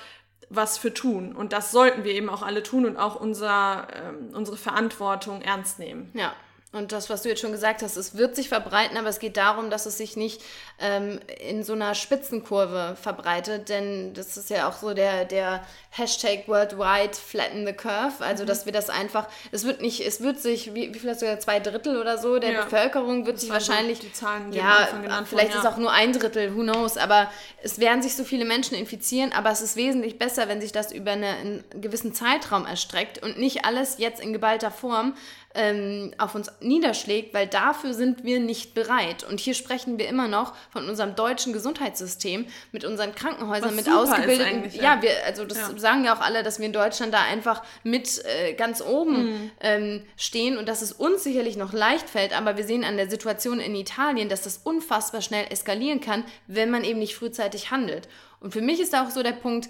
was 0.50 0.78
für 0.78 0.94
tun 0.94 1.34
und 1.34 1.52
das 1.52 1.72
sollten 1.72 2.04
wir 2.04 2.12
eben 2.12 2.28
auch 2.28 2.42
alle 2.42 2.62
tun 2.62 2.86
und 2.86 2.96
auch 2.96 3.20
unser, 3.20 3.88
ähm, 3.94 4.30
unsere 4.34 4.56
Verantwortung 4.56 5.42
ernst 5.42 5.78
nehmen. 5.78 6.10
Ja, 6.14 6.34
und 6.70 6.92
das, 6.92 7.08
was 7.08 7.22
du 7.22 7.30
jetzt 7.30 7.40
schon 7.40 7.52
gesagt 7.52 7.80
hast, 7.80 7.96
es 7.96 8.18
wird 8.18 8.36
sich 8.36 8.50
verbreiten, 8.50 8.98
aber 8.98 9.08
es 9.08 9.20
geht 9.20 9.38
darum, 9.38 9.70
dass 9.70 9.86
es 9.86 9.96
sich 9.96 10.18
nicht 10.18 10.42
ähm, 10.78 11.18
in 11.40 11.64
so 11.64 11.72
einer 11.72 11.94
Spitzenkurve 11.94 12.94
verbreitet, 13.00 13.70
denn 13.70 14.12
das 14.12 14.36
ist 14.36 14.50
ja 14.50 14.68
auch 14.68 14.74
so 14.74 14.92
der, 14.92 15.24
der 15.24 15.64
Hashtag 15.88 16.46
worldwide 16.46 17.14
flatten 17.14 17.66
the 17.66 17.72
curve, 17.72 18.22
also 18.22 18.42
mhm. 18.42 18.48
dass 18.48 18.66
wir 18.66 18.72
das 18.74 18.90
einfach, 18.90 19.28
es 19.50 19.64
wird 19.64 19.80
nicht, 19.80 20.06
es 20.06 20.20
wird 20.20 20.40
sich, 20.40 20.74
wie, 20.74 20.92
wie 20.92 20.98
viel 20.98 21.08
hast 21.08 21.22
du 21.22 21.26
gesagt, 21.26 21.42
zwei 21.42 21.58
Drittel 21.58 21.98
oder 21.98 22.18
so 22.18 22.38
der 22.38 22.52
ja. 22.52 22.64
Bevölkerung 22.64 23.24
wird 23.24 23.36
das 23.36 23.42
sich 23.42 23.50
wahrscheinlich, 23.50 24.00
die 24.00 24.12
Zahlen, 24.12 24.50
die 24.50 24.58
ja, 24.58 24.88
vielleicht 25.24 25.32
wurden, 25.32 25.50
ja. 25.50 25.58
ist 25.60 25.66
auch 25.66 25.78
nur 25.78 25.90
ein 25.90 26.12
Drittel, 26.12 26.54
who 26.54 26.60
knows, 26.60 26.98
aber 26.98 27.30
es 27.62 27.78
werden 27.78 28.02
sich 28.02 28.14
so 28.14 28.24
viele 28.24 28.44
Menschen 28.44 28.76
infizieren, 28.76 29.32
aber 29.32 29.50
es 29.50 29.62
ist 29.62 29.76
wesentlich 29.76 30.18
besser, 30.18 30.48
wenn 30.48 30.60
sich 30.60 30.72
das 30.72 30.92
über 30.92 31.12
eine, 31.12 31.28
einen 31.28 31.64
gewissen 31.80 32.12
Zeitraum 32.12 32.66
erstreckt 32.66 33.22
und 33.22 33.38
nicht 33.38 33.64
alles 33.64 33.96
jetzt 33.96 34.20
in 34.20 34.34
geballter 34.34 34.70
Form 34.70 35.14
ähm, 35.54 36.12
auf 36.18 36.34
uns 36.34 36.50
niederschlägt, 36.60 37.32
weil 37.32 37.46
dafür 37.46 37.94
sind 37.94 38.24
wir 38.24 38.38
nicht 38.38 38.74
bereit. 38.74 39.24
Und 39.24 39.40
hier 39.40 39.54
sprechen 39.54 39.98
wir 39.98 40.08
immer 40.08 40.28
noch 40.28 40.54
von 40.70 40.88
unserem 40.88 41.14
deutschen 41.14 41.52
Gesundheitssystem 41.52 42.46
mit 42.70 42.84
unseren 42.84 43.14
Krankenhäusern, 43.14 43.70
Was 43.70 43.86
mit 43.86 43.88
ausgebildeten. 43.88 44.70
Ja, 44.74 44.94
ja, 44.94 45.02
wir, 45.02 45.10
also 45.26 45.44
das 45.44 45.58
ja. 45.58 45.78
sagen 45.78 46.04
ja 46.04 46.14
auch 46.14 46.20
alle, 46.20 46.42
dass 46.42 46.58
wir 46.58 46.66
in 46.66 46.72
Deutschland 46.72 47.14
da 47.14 47.22
einfach 47.22 47.62
mit 47.82 48.22
äh, 48.24 48.52
ganz 48.54 48.82
oben 48.82 49.24
mhm. 49.24 49.50
ähm, 49.60 50.02
stehen 50.16 50.58
und 50.58 50.68
dass 50.68 50.82
es 50.82 50.92
uns 50.92 51.24
sicherlich 51.24 51.56
noch 51.56 51.72
leicht 51.72 52.08
fällt, 52.08 52.36
aber 52.36 52.56
wir 52.56 52.64
sehen 52.64 52.84
an 52.84 52.96
der 52.96 53.08
Situation 53.08 53.58
in 53.58 53.74
Italien, 53.74 54.28
dass 54.28 54.42
das 54.42 54.58
unfassbar 54.58 55.22
schnell 55.22 55.46
eskalieren 55.50 56.00
kann, 56.00 56.24
wenn 56.46 56.70
man 56.70 56.84
eben 56.84 56.98
nicht 56.98 57.16
frühzeitig 57.16 57.70
handelt. 57.70 58.08
Und 58.40 58.52
für 58.52 58.60
mich 58.62 58.80
ist 58.80 58.92
da 58.92 59.04
auch 59.04 59.10
so 59.10 59.22
der 59.22 59.32
Punkt, 59.32 59.68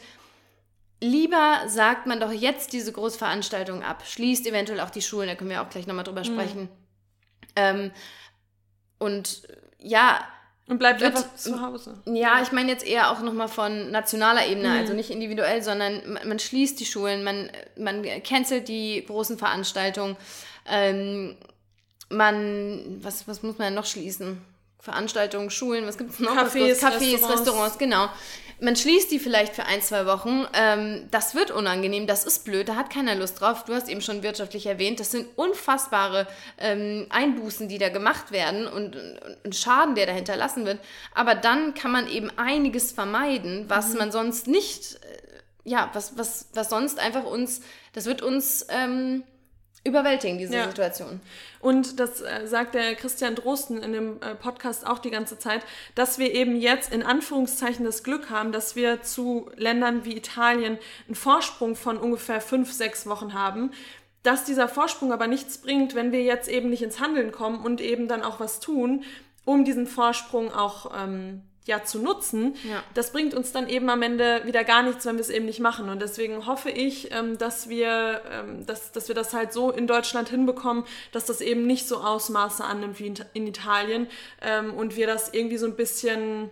lieber 1.01 1.63
sagt 1.67 2.07
man 2.07 2.21
doch 2.21 2.33
jetzt 2.33 2.73
diese 2.73 2.93
Großveranstaltung 2.93 3.83
ab, 3.83 4.03
schließt 4.07 4.47
eventuell 4.47 4.81
auch 4.81 4.91
die 4.91 5.03
Schulen, 5.03 5.29
da 5.29 5.35
können 5.35 5.51
wir 5.51 5.63
auch 5.63 5.71
gleich 5.71 5.87
nochmal 5.87 6.05
drüber 6.05 6.21
mhm. 6.21 6.25
sprechen. 6.25 6.69
Ähm, 7.57 7.91
und 8.99 9.43
ja. 9.79 10.27
Und 10.67 10.79
bleibt 10.79 11.01
wird, 11.01 11.17
einfach 11.17 11.35
zu 11.35 11.63
Hause. 11.63 12.03
Ja, 12.07 12.43
ich 12.43 12.53
meine 12.53 12.71
jetzt 12.71 12.87
eher 12.87 13.11
auch 13.11 13.21
nochmal 13.21 13.49
von 13.49 13.91
nationaler 13.91 14.47
Ebene, 14.47 14.69
mhm. 14.69 14.77
also 14.77 14.93
nicht 14.93 15.11
individuell, 15.11 15.63
sondern 15.63 16.13
man, 16.13 16.29
man, 16.29 16.39
schließt 16.39 16.79
die 16.79 16.85
Schulen, 16.85 17.25
man, 17.25 17.51
man 17.77 18.05
cancelt 18.23 18.69
die 18.69 19.05
großen 19.07 19.39
Veranstaltungen. 19.39 20.17
Ähm, 20.67 21.37
man, 22.11 22.99
was, 23.01 23.27
was 23.27 23.43
muss 23.43 23.59
man 23.59 23.73
noch 23.73 23.87
schließen? 23.87 24.43
Veranstaltungen, 24.81 25.51
Schulen, 25.51 25.87
was 25.87 25.99
gibt 25.99 26.11
es 26.11 26.21
noch? 26.21 26.37
Cafés, 26.37 26.81
Cafés 26.81 27.13
Restaurants. 27.13 27.41
Restaurants. 27.41 27.79
genau. 27.79 28.09
Man 28.61 28.75
schließt 28.75 29.11
die 29.12 29.21
vielleicht 29.21 29.55
für 29.55 29.66
ein, 29.66 29.81
zwei 29.83 30.05
Wochen. 30.07 30.44
Ähm, 30.53 31.07
das 31.12 31.35
wird 31.35 31.53
unangenehm, 31.53 32.09
das 32.09 32.25
ist 32.25 32.44
blöd, 32.44 32.68
da 32.68 32.75
hat 32.75 32.90
keiner 32.90 33.14
Lust 33.14 33.40
drauf. 33.40 33.64
Du 33.64 33.73
hast 33.73 33.88
eben 33.88 34.01
schon 34.01 34.23
wirtschaftlich 34.23 34.66
erwähnt, 34.66 34.99
das 34.99 35.12
sind 35.12 35.29
unfassbare 35.37 36.27
ähm, 36.59 37.07
Einbußen, 37.11 37.68
die 37.68 37.79
da 37.79 37.88
gemacht 37.88 38.33
werden 38.33 38.66
und, 38.66 38.97
und, 39.44 39.55
Schaden, 39.55 39.94
der 39.94 40.07
dahinter 40.07 40.37
lassen 40.37 40.66
wird. 40.66 40.81
Aber 41.14 41.37
dann 41.37 41.75
kann 41.75 41.92
man 41.92 42.09
eben 42.09 42.31
einiges 42.37 42.90
vermeiden, 42.90 43.66
was 43.68 43.92
mhm. 43.92 43.99
man 43.99 44.12
sonst 44.12 44.49
nicht, 44.49 44.94
äh, 44.94 45.68
ja, 45.71 45.90
was, 45.92 46.18
was, 46.18 46.49
was 46.55 46.68
sonst 46.68 46.99
einfach 46.99 47.25
uns, 47.25 47.61
das 47.92 48.07
wird 48.07 48.23
uns... 48.23 48.66
Ähm, 48.71 49.23
überwältigen, 49.88 50.38
diese 50.38 50.55
ja. 50.55 50.66
Situation. 50.66 51.20
Und 51.61 51.98
das 51.98 52.20
äh, 52.20 52.46
sagt 52.46 52.74
der 52.74 52.94
Christian 52.94 53.35
Drosten 53.35 53.83
in 53.83 53.92
dem 53.92 54.22
äh, 54.22 54.35
Podcast 54.35 54.87
auch 54.87 54.98
die 54.98 55.11
ganze 55.11 55.38
Zeit, 55.38 55.62
dass 55.94 56.18
wir 56.18 56.33
eben 56.33 56.57
jetzt 56.57 56.92
in 56.92 57.03
Anführungszeichen 57.03 57.85
das 57.85 58.03
Glück 58.05 58.31
haben, 58.31 58.53
dass 58.53 58.77
wir 58.77 59.03
zu 59.03 59.51
Ländern 59.57 60.05
wie 60.05 60.16
Italien 60.16 60.79
einen 61.07 61.14
Vorsprung 61.14 61.74
von 61.74 61.96
ungefähr 61.96 62.40
fünf, 62.40 62.72
sechs 62.72 63.07
Wochen 63.07 63.35
haben. 63.35 63.72
Dass 64.22 64.44
dieser 64.44 64.68
Vorsprung 64.68 65.12
aber 65.12 65.27
nichts 65.27 65.59
bringt, 65.59 65.94
wenn 65.94 66.12
wir 66.12 66.22
jetzt 66.22 66.48
eben 66.48 66.70
nicht 66.70 66.83
ins 66.83 67.01
Handeln 67.01 67.33
kommen 67.33 67.64
und 67.64 67.81
eben 67.81 68.09
dann 68.09 68.22
auch 68.22 68.40
was 68.40 68.61
tun, 68.61 69.05
um 69.44 69.64
diesen 69.64 69.87
Vorsprung 69.87 70.53
auch 70.53 70.92
ähm, 70.96 71.42
ja 71.69 71.85
zu 71.85 71.99
nutzen, 71.99 72.57
ja. 72.65 72.83
das 72.95 73.13
bringt 73.13 73.35
uns 73.35 73.53
dann 73.53 73.69
eben 73.69 73.91
am 73.91 74.01
Ende 74.01 74.41
wieder 74.47 74.65
gar 74.65 74.83
nichts, 74.83 75.05
wenn 75.05 75.17
wir 75.17 75.21
es 75.21 75.29
eben 75.29 75.45
nicht 75.45 75.61
machen. 75.61 75.91
Und 75.91 76.01
deswegen 76.01 76.47
hoffe 76.47 76.71
ich, 76.71 77.13
ähm, 77.13 77.37
dass 77.37 77.69
wir, 77.69 78.23
ähm, 78.31 78.65
dass, 78.65 78.91
dass 78.91 79.09
wir 79.09 79.15
das 79.15 79.35
halt 79.35 79.53
so 79.53 79.71
in 79.71 79.87
Deutschland 79.87 80.31
hinbekommen, 80.31 80.85
dass 81.13 81.27
das 81.27 81.43
eben 81.43 81.67
nicht 81.67 81.87
so 81.87 81.99
Ausmaße 81.99 82.65
annimmt 82.65 82.99
wie 82.99 83.13
in, 83.35 83.47
Italien 83.47 84.09
ähm, 84.41 84.73
und 84.73 84.97
wir 84.97 85.07
das 85.07 85.33
irgendwie 85.35 85.59
so 85.59 85.67
ein 85.67 85.77
bisschen 85.77 86.51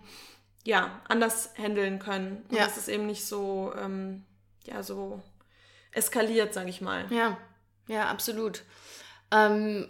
ja 0.64 1.00
anders 1.08 1.50
handeln 1.56 1.98
können. 1.98 2.44
Und 2.50 2.56
ja. 2.56 2.64
dass 2.64 2.76
es 2.76 2.88
eben 2.88 3.06
nicht 3.06 3.24
so 3.24 3.72
ja 4.64 4.82
so 4.82 5.22
eskaliert, 5.92 6.52
sage 6.52 6.68
ich 6.68 6.80
mal. 6.80 7.06
Ja, 7.10 7.38
ja, 7.88 8.08
absolut. 8.08 8.64
Ähm, 9.30 9.88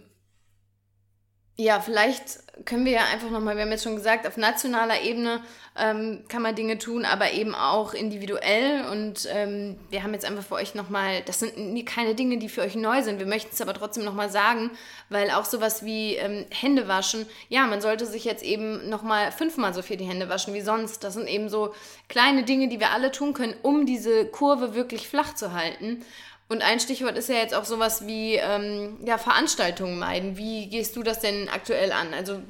ja, 1.56 1.80
vielleicht 1.80 2.40
können 2.64 2.84
wir 2.84 2.92
ja 2.92 3.04
einfach 3.12 3.30
nochmal, 3.30 3.56
wir 3.56 3.62
haben 3.62 3.70
jetzt 3.70 3.84
schon 3.84 3.96
gesagt, 3.96 4.26
auf 4.26 4.36
nationaler 4.36 5.02
Ebene 5.02 5.42
ähm, 5.78 6.24
kann 6.28 6.42
man 6.42 6.54
Dinge 6.54 6.78
tun, 6.78 7.04
aber 7.04 7.32
eben 7.32 7.54
auch 7.54 7.94
individuell. 7.94 8.84
Und 8.90 9.26
ähm, 9.30 9.78
wir 9.90 10.02
haben 10.02 10.12
jetzt 10.12 10.24
einfach 10.24 10.44
für 10.44 10.54
euch 10.54 10.74
nochmal, 10.74 11.22
das 11.26 11.40
sind 11.40 11.86
keine 11.86 12.14
Dinge, 12.14 12.38
die 12.38 12.48
für 12.48 12.62
euch 12.62 12.74
neu 12.74 13.02
sind. 13.02 13.18
Wir 13.18 13.26
möchten 13.26 13.50
es 13.52 13.60
aber 13.60 13.74
trotzdem 13.74 14.04
nochmal 14.04 14.30
sagen, 14.30 14.70
weil 15.08 15.30
auch 15.30 15.44
sowas 15.44 15.84
wie 15.84 16.16
ähm, 16.16 16.46
Hände 16.50 16.88
waschen, 16.88 17.26
ja, 17.48 17.66
man 17.66 17.80
sollte 17.80 18.06
sich 18.06 18.24
jetzt 18.24 18.42
eben 18.42 18.88
nochmal 18.88 19.32
fünfmal 19.32 19.72
so 19.72 19.82
viel 19.82 19.96
die 19.96 20.06
Hände 20.06 20.28
waschen 20.28 20.52
wie 20.52 20.62
sonst. 20.62 21.04
Das 21.04 21.14
sind 21.14 21.28
eben 21.28 21.48
so 21.48 21.74
kleine 22.08 22.42
Dinge, 22.44 22.68
die 22.68 22.80
wir 22.80 22.90
alle 22.90 23.12
tun 23.12 23.32
können, 23.32 23.54
um 23.62 23.86
diese 23.86 24.26
Kurve 24.26 24.74
wirklich 24.74 25.08
flach 25.08 25.34
zu 25.34 25.52
halten. 25.52 26.04
Und 26.48 26.62
ein 26.62 26.78
Stichwort 26.78 27.16
ist 27.18 27.28
ja 27.28 27.36
jetzt 27.36 27.54
auch 27.54 27.64
sowas 27.64 28.06
wie 28.06 28.36
ähm, 28.36 28.98
ja, 29.04 29.18
Veranstaltungen 29.18 29.98
meiden. 29.98 30.36
Wie 30.36 30.66
gehst 30.68 30.94
du 30.94 31.02
das 31.02 31.20
denn 31.20 31.48
aktuell 31.48 31.90
an? 31.90 32.14
Also 32.14 32.40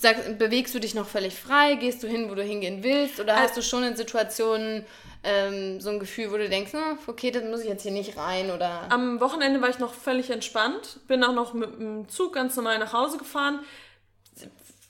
sag, 0.00 0.38
bewegst 0.38 0.74
du 0.74 0.80
dich 0.80 0.94
noch 0.94 1.06
völlig 1.06 1.34
frei? 1.34 1.74
Gehst 1.74 2.02
du 2.02 2.08
hin, 2.08 2.30
wo 2.30 2.34
du 2.34 2.42
hingehen 2.42 2.82
willst? 2.82 3.20
Oder 3.20 3.36
hast 3.36 3.56
du 3.56 3.62
schon 3.62 3.84
in 3.84 3.96
Situationen 3.96 4.84
ähm, 5.22 5.80
so 5.80 5.90
ein 5.90 6.00
Gefühl, 6.00 6.32
wo 6.32 6.36
du 6.36 6.48
denkst, 6.48 6.72
hm, 6.72 6.98
okay, 7.06 7.30
das 7.30 7.44
muss 7.44 7.60
ich 7.60 7.68
jetzt 7.68 7.82
hier 7.82 7.92
nicht 7.92 8.16
rein? 8.16 8.50
Oder 8.50 8.90
Am 8.90 9.20
Wochenende 9.20 9.60
war 9.60 9.68
ich 9.68 9.78
noch 9.78 9.94
völlig 9.94 10.30
entspannt. 10.30 10.98
Bin 11.06 11.22
auch 11.22 11.32
noch 11.32 11.54
mit 11.54 11.78
dem 11.78 12.08
Zug 12.08 12.34
ganz 12.34 12.56
normal 12.56 12.78
nach 12.78 12.92
Hause 12.92 13.18
gefahren. 13.18 13.60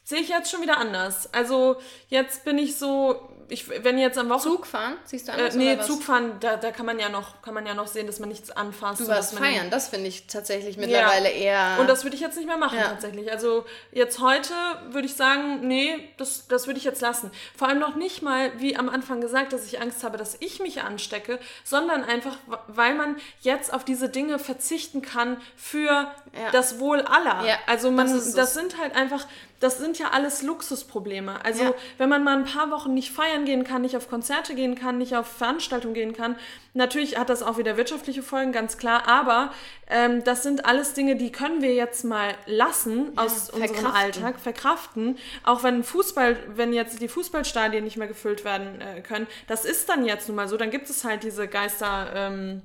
Sehe 0.05 0.21
ich 0.21 0.29
jetzt 0.31 0.51
schon 0.51 0.63
wieder 0.63 0.79
anders. 0.79 1.33
Also 1.35 1.77
jetzt 2.09 2.47
bin 2.47 2.57
ich 2.57 2.77
so, 2.77 3.29
ich, 3.49 3.69
wenn 3.85 3.99
jetzt 3.99 4.19
am 4.19 4.29
Wochenende. 4.29 4.59
Zug 4.59 4.67
fahren? 4.67 4.95
Siehst 5.05 5.29
du 5.29 5.33
anders? 5.33 5.55
Äh, 5.55 5.59
nee, 5.59 5.81
Zug 5.81 6.03
fahren, 6.03 6.33
da, 6.41 6.57
da 6.57 6.71
kann 6.71 6.87
man 6.87 6.99
ja 6.99 7.09
noch, 7.09 7.41
kann 7.43 7.55
man 7.55 7.67
ja 7.67 7.75
noch 7.75 7.87
sehen, 7.87 8.07
dass 8.07 8.21
man 8.21 8.29
nichts 8.29 8.51
anfasst. 8.51 9.01
Du 9.01 9.09
warst 9.09 9.35
feiern, 9.39 9.71
das 9.71 9.89
finde 9.89 10.09
ich 10.09 10.27
tatsächlich 10.27 10.77
mittlerweile 10.77 11.31
ja. 11.31 11.75
eher. 11.75 11.81
Und 11.81 11.89
das 11.89 12.05
würde 12.05 12.17
ich 12.17 12.23
jetzt 12.23 12.37
nicht 12.37 12.47
mehr 12.47 12.57
machen, 12.57 12.79
ja. 12.79 12.89
tatsächlich. 12.89 13.31
Also 13.33 13.65
jetzt 13.93 14.21
heute 14.21 14.53
würde 14.91 15.07
ich 15.07 15.15
sagen, 15.15 15.67
nee, 15.67 16.11
das, 16.17 16.47
das 16.49 16.67
würde 16.67 16.79
ich 16.79 16.85
jetzt 16.85 17.01
lassen. 17.01 17.31
Vor 17.57 17.69
allem 17.69 17.79
noch 17.79 17.97
nicht 17.97 18.23
mal, 18.23 18.53
wie 18.59 18.77
am 18.77 18.89
Anfang 18.89 19.21
gesagt, 19.21 19.53
dass 19.53 19.67
ich 19.67 19.81
Angst 19.81 20.05
habe, 20.05 20.19
dass 20.19 20.37
ich 20.41 20.61
mich 20.61 20.83
anstecke, 20.83 21.39
sondern 21.65 22.05
einfach, 22.05 22.37
weil 22.67 22.95
man 22.95 23.17
jetzt 23.41 23.73
auf 23.73 23.85
diese 23.85 24.09
Dinge 24.09 24.39
verzichten 24.39 25.03
kann 25.03 25.39
für 25.57 25.91
ja. 25.91 26.51
das 26.53 26.79
Wohl 26.79 27.03
aller. 27.03 27.45
Also 27.67 27.91
man, 27.91 28.13
das, 28.13 28.35
das 28.35 28.55
sind 28.55 28.79
halt 28.79 28.95
einfach 28.95 29.27
das 29.61 29.79
sind 29.79 29.99
ja 29.99 30.11
alles 30.11 30.43
Luxusprobleme. 30.43 31.45
Also 31.45 31.65
ja. 31.65 31.75
wenn 31.97 32.09
man 32.09 32.23
mal 32.23 32.37
ein 32.37 32.45
paar 32.45 32.71
Wochen 32.71 32.95
nicht 32.95 33.11
feiern 33.11 33.45
gehen 33.45 33.65
kann, 33.65 33.83
nicht 33.83 33.97
auf 33.97 34.09
Konzerte 34.09 34.55
gehen 34.55 34.77
kann, 34.77 34.99
nicht 34.99 35.17
auf 35.17 35.27
Veranstaltungen 35.27 35.95
gehen 35.95 36.13
kann, 36.13 36.37
natürlich 36.75 37.19
hat 37.19 37.29
das 37.29 37.43
auch 37.43 37.59
wieder 37.59 37.77
wirtschaftliche 37.77 38.23
Folgen, 38.23 38.53
ganz 38.53 38.79
klar. 38.79 39.09
Aber 39.09 39.53
ähm, 39.89 40.23
das 40.23 40.45
sind 40.45 40.65
alles 40.65 40.95
Dinge, 40.95 41.17
die 41.17 41.33
können 41.33 41.61
wir 41.61 41.75
jetzt 41.75 42.05
mal 42.05 42.35
lassen 42.47 43.13
ja, 43.17 43.23
aus 43.25 43.51
unserem 43.51 43.87
Alltag, 43.87 44.39
verkraften. 44.39 45.19
Auch 45.43 45.65
wenn 45.65 45.83
Fußball, 45.83 46.37
wenn 46.55 46.73
jetzt 46.73 47.03
die 47.03 47.09
Fußballstadien 47.09 47.83
nicht 47.83 47.97
mehr 47.97 48.09
gefüllt 48.09 48.45
werden 48.45 48.81
äh, 48.81 49.01
können, 49.01 49.27
das 49.49 49.65
ist 49.65 49.89
dann 49.89 50.05
jetzt 50.05 50.29
nun 50.29 50.37
mal 50.37 50.49
so. 50.49 50.57
Dann 50.57 50.71
gibt 50.71 50.89
es 50.89 51.05
halt 51.05 51.25
diese 51.25 51.49
Geister, 51.49 52.13
ähm, 52.15 52.63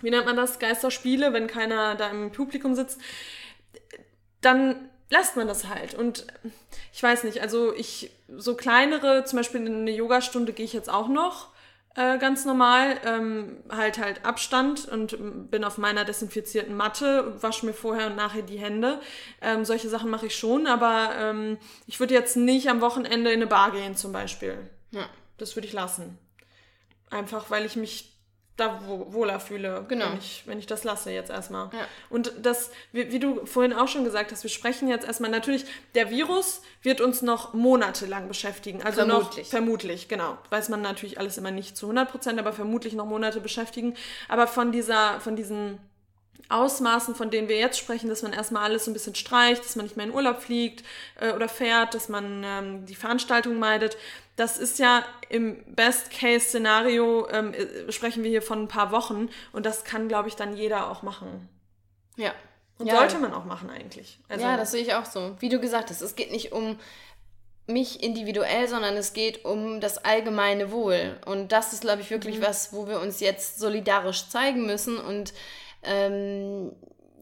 wie 0.00 0.10
nennt 0.10 0.26
man 0.26 0.36
das, 0.36 0.60
Geisterspiele, 0.60 1.32
wenn 1.32 1.48
keiner 1.48 1.96
da 1.96 2.08
im 2.10 2.30
Publikum 2.30 2.76
sitzt. 2.76 3.00
Dann 4.40 4.90
lasst 5.10 5.36
man 5.36 5.46
das 5.46 5.68
halt. 5.68 5.94
Und 5.94 6.26
ich 6.92 7.02
weiß 7.02 7.24
nicht, 7.24 7.40
also 7.42 7.74
ich, 7.74 8.10
so 8.36 8.54
kleinere, 8.54 9.24
zum 9.24 9.38
Beispiel 9.38 9.66
in 9.66 9.82
eine 9.82 9.90
Yogastunde 9.92 10.52
gehe 10.52 10.64
ich 10.64 10.72
jetzt 10.72 10.90
auch 10.90 11.08
noch 11.08 11.50
äh, 11.96 12.18
ganz 12.18 12.44
normal, 12.44 13.00
ähm, 13.04 13.56
halt 13.70 13.98
halt 13.98 14.24
Abstand 14.24 14.86
und 14.86 15.50
bin 15.50 15.64
auf 15.64 15.78
meiner 15.78 16.04
desinfizierten 16.04 16.76
Matte, 16.76 17.34
wasche 17.42 17.64
mir 17.64 17.72
vorher 17.72 18.08
und 18.08 18.16
nachher 18.16 18.42
die 18.42 18.58
Hände. 18.58 19.00
Ähm, 19.40 19.64
solche 19.64 19.88
Sachen 19.88 20.10
mache 20.10 20.26
ich 20.26 20.36
schon, 20.36 20.66
aber 20.66 21.10
ähm, 21.16 21.58
ich 21.86 21.98
würde 21.98 22.14
jetzt 22.14 22.36
nicht 22.36 22.68
am 22.68 22.82
Wochenende 22.82 23.30
in 23.30 23.36
eine 23.36 23.46
Bar 23.46 23.72
gehen 23.72 23.96
zum 23.96 24.12
Beispiel. 24.12 24.58
Ja. 24.90 25.08
Das 25.38 25.56
würde 25.56 25.66
ich 25.66 25.72
lassen. 25.72 26.18
Einfach 27.10 27.50
weil 27.50 27.64
ich 27.64 27.76
mich 27.76 28.15
da 28.56 28.80
wohler 28.86 29.38
fühle, 29.38 29.84
genau. 29.86 30.06
wenn, 30.06 30.18
ich, 30.18 30.42
wenn 30.46 30.58
ich 30.58 30.66
das 30.66 30.82
lasse 30.82 31.10
jetzt 31.10 31.30
erstmal. 31.30 31.66
Ja. 31.72 31.86
Und 32.08 32.32
das, 32.40 32.70
wie, 32.90 33.12
wie, 33.12 33.18
du 33.18 33.44
vorhin 33.44 33.74
auch 33.74 33.88
schon 33.88 34.04
gesagt 34.04 34.32
hast, 34.32 34.42
wir 34.44 34.50
sprechen 34.50 34.88
jetzt 34.88 35.06
erstmal 35.06 35.30
natürlich, 35.30 35.66
der 35.94 36.08
Virus 36.08 36.62
wird 36.82 37.02
uns 37.02 37.20
noch 37.20 37.52
monatelang 37.52 38.28
beschäftigen. 38.28 38.82
Also 38.82 39.04
vermutlich. 39.04 39.44
noch 39.46 39.50
vermutlich, 39.50 40.08
genau. 40.08 40.38
Weiß 40.48 40.70
man 40.70 40.80
natürlich 40.80 41.18
alles 41.18 41.36
immer 41.36 41.50
nicht 41.50 41.76
zu 41.76 41.86
100 41.86 42.10
Prozent, 42.10 42.38
aber 42.38 42.54
vermutlich 42.54 42.94
noch 42.94 43.06
Monate 43.06 43.40
beschäftigen. 43.40 43.94
Aber 44.28 44.46
von 44.46 44.72
dieser, 44.72 45.20
von 45.20 45.36
diesen 45.36 45.78
Ausmaßen, 46.48 47.14
von 47.14 47.30
denen 47.30 47.48
wir 47.48 47.58
jetzt 47.58 47.78
sprechen, 47.78 48.08
dass 48.08 48.22
man 48.22 48.32
erstmal 48.32 48.62
alles 48.62 48.84
so 48.84 48.90
ein 48.90 48.94
bisschen 48.94 49.16
streicht, 49.16 49.64
dass 49.64 49.74
man 49.74 49.84
nicht 49.84 49.96
mehr 49.96 50.06
in 50.06 50.14
Urlaub 50.14 50.40
fliegt 50.40 50.84
äh, 51.20 51.32
oder 51.32 51.48
fährt, 51.48 51.94
dass 51.94 52.08
man 52.08 52.42
ähm, 52.44 52.86
die 52.86 52.94
Veranstaltung 52.94 53.58
meidet. 53.58 53.96
Das 54.36 54.58
ist 54.58 54.78
ja 54.78 55.04
im 55.28 55.64
Best-Case-Szenario, 55.74 57.28
ähm, 57.30 57.54
äh, 57.54 57.90
sprechen 57.90 58.22
wir 58.22 58.30
hier 58.30 58.42
von 58.42 58.62
ein 58.64 58.68
paar 58.68 58.92
Wochen 58.92 59.28
und 59.52 59.66
das 59.66 59.84
kann, 59.84 60.08
glaube 60.08 60.28
ich, 60.28 60.36
dann 60.36 60.56
jeder 60.56 60.90
auch 60.90 61.02
machen. 61.02 61.48
Ja. 62.16 62.32
Und 62.78 62.86
ja. 62.86 62.96
sollte 62.96 63.18
man 63.18 63.32
auch 63.32 63.46
machen 63.46 63.70
eigentlich. 63.70 64.20
Also, 64.28 64.44
ja, 64.44 64.56
das 64.56 64.70
sehe 64.70 64.82
ich 64.82 64.92
auch 64.94 65.06
so. 65.06 65.36
Wie 65.40 65.48
du 65.48 65.58
gesagt 65.58 65.88
hast, 65.88 66.02
es 66.02 66.14
geht 66.14 66.30
nicht 66.30 66.52
um 66.52 66.78
mich 67.66 68.02
individuell, 68.02 68.68
sondern 68.68 68.96
es 68.96 69.12
geht 69.12 69.44
um 69.44 69.80
das 69.80 69.98
allgemeine 69.98 70.70
Wohl. 70.70 71.18
Und 71.24 71.52
das 71.52 71.72
ist, 71.72 71.80
glaube 71.80 72.02
ich, 72.02 72.10
wirklich 72.10 72.38
mhm. 72.38 72.42
was, 72.42 72.72
wo 72.72 72.86
wir 72.86 73.00
uns 73.00 73.20
jetzt 73.20 73.58
solidarisch 73.58 74.28
zeigen 74.28 74.66
müssen 74.66 74.98
und 74.98 75.32
ähm, 75.82 76.72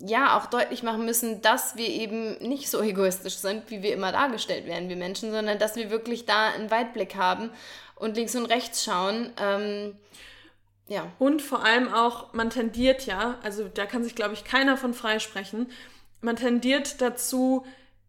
ja 0.07 0.39
auch 0.39 0.47
deutlich 0.47 0.83
machen 0.83 1.05
müssen, 1.05 1.43
dass 1.43 1.77
wir 1.77 1.89
eben 1.89 2.37
nicht 2.39 2.71
so 2.71 2.81
egoistisch 2.83 3.37
sind, 3.37 3.71
wie 3.71 3.83
wir 3.83 3.93
immer 3.93 4.13
dargestellt 4.13 4.67
werden, 4.67 4.89
wir 4.89 4.97
Menschen, 4.97 5.31
sondern 5.31 5.59
dass 5.59 5.77
wir 5.77 5.91
wirklich 5.91 6.27
da 6.27 6.49
einen 6.51 6.71
Weitblick 6.71 7.17
haben 7.17 7.51
und 7.97 8.17
links 8.17 8.35
und 8.35 8.47
rechts 8.47 8.85
schauen. 8.85 9.33
Ähm, 9.41 9.97
ja. 10.89 11.11
Und 11.19 11.41
vor 11.41 11.65
allem 11.65 11.93
auch, 11.93 12.33
man 12.35 12.51
tendiert 12.51 13.07
ja, 13.07 13.39
also 13.43 13.69
da 13.73 13.87
kann 13.87 14.05
sich, 14.05 14.15
glaube 14.15 14.35
ich, 14.35 14.45
keiner 14.45 14.77
von 14.77 14.95
freisprechen, 14.95 15.71
man 16.21 16.37
tendiert 16.37 17.01
dazu, 17.01 17.65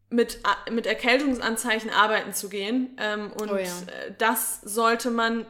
mit, 0.09 0.39
mit 0.71 0.85
Erkältungsanzeichen 0.85 1.89
arbeiten 1.89 2.33
zu 2.33 2.49
gehen. 2.49 2.95
Ähm, 2.99 3.31
und 3.33 3.51
oh 3.51 3.57
ja. 3.57 3.63
Äh, 3.63 4.13
das 4.17 4.61
sollte 4.61 5.11
man 5.11 5.45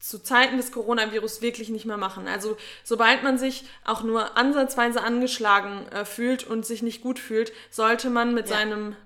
zu, 0.00 0.22
Zeiten 0.22 0.56
des 0.56 0.72
Coronavirus 0.72 1.42
wirklich 1.42 1.68
nicht 1.68 1.84
mehr 1.84 1.98
machen. 1.98 2.26
Also 2.26 2.56
sobald 2.82 3.22
man 3.22 3.38
sich 3.38 3.64
auch 3.84 4.02
nur 4.02 4.36
ansatzweise 4.36 5.02
angeschlagen 5.02 5.86
äh, 5.88 6.04
fühlt 6.04 6.44
und 6.44 6.66
sich 6.66 6.82
nicht 6.82 7.02
gut 7.02 7.18
fühlt, 7.18 7.52
sollte 7.70 8.10
man 8.10 8.34
mit 8.34 8.48
ja. 8.48 8.56
seinem 8.56 8.96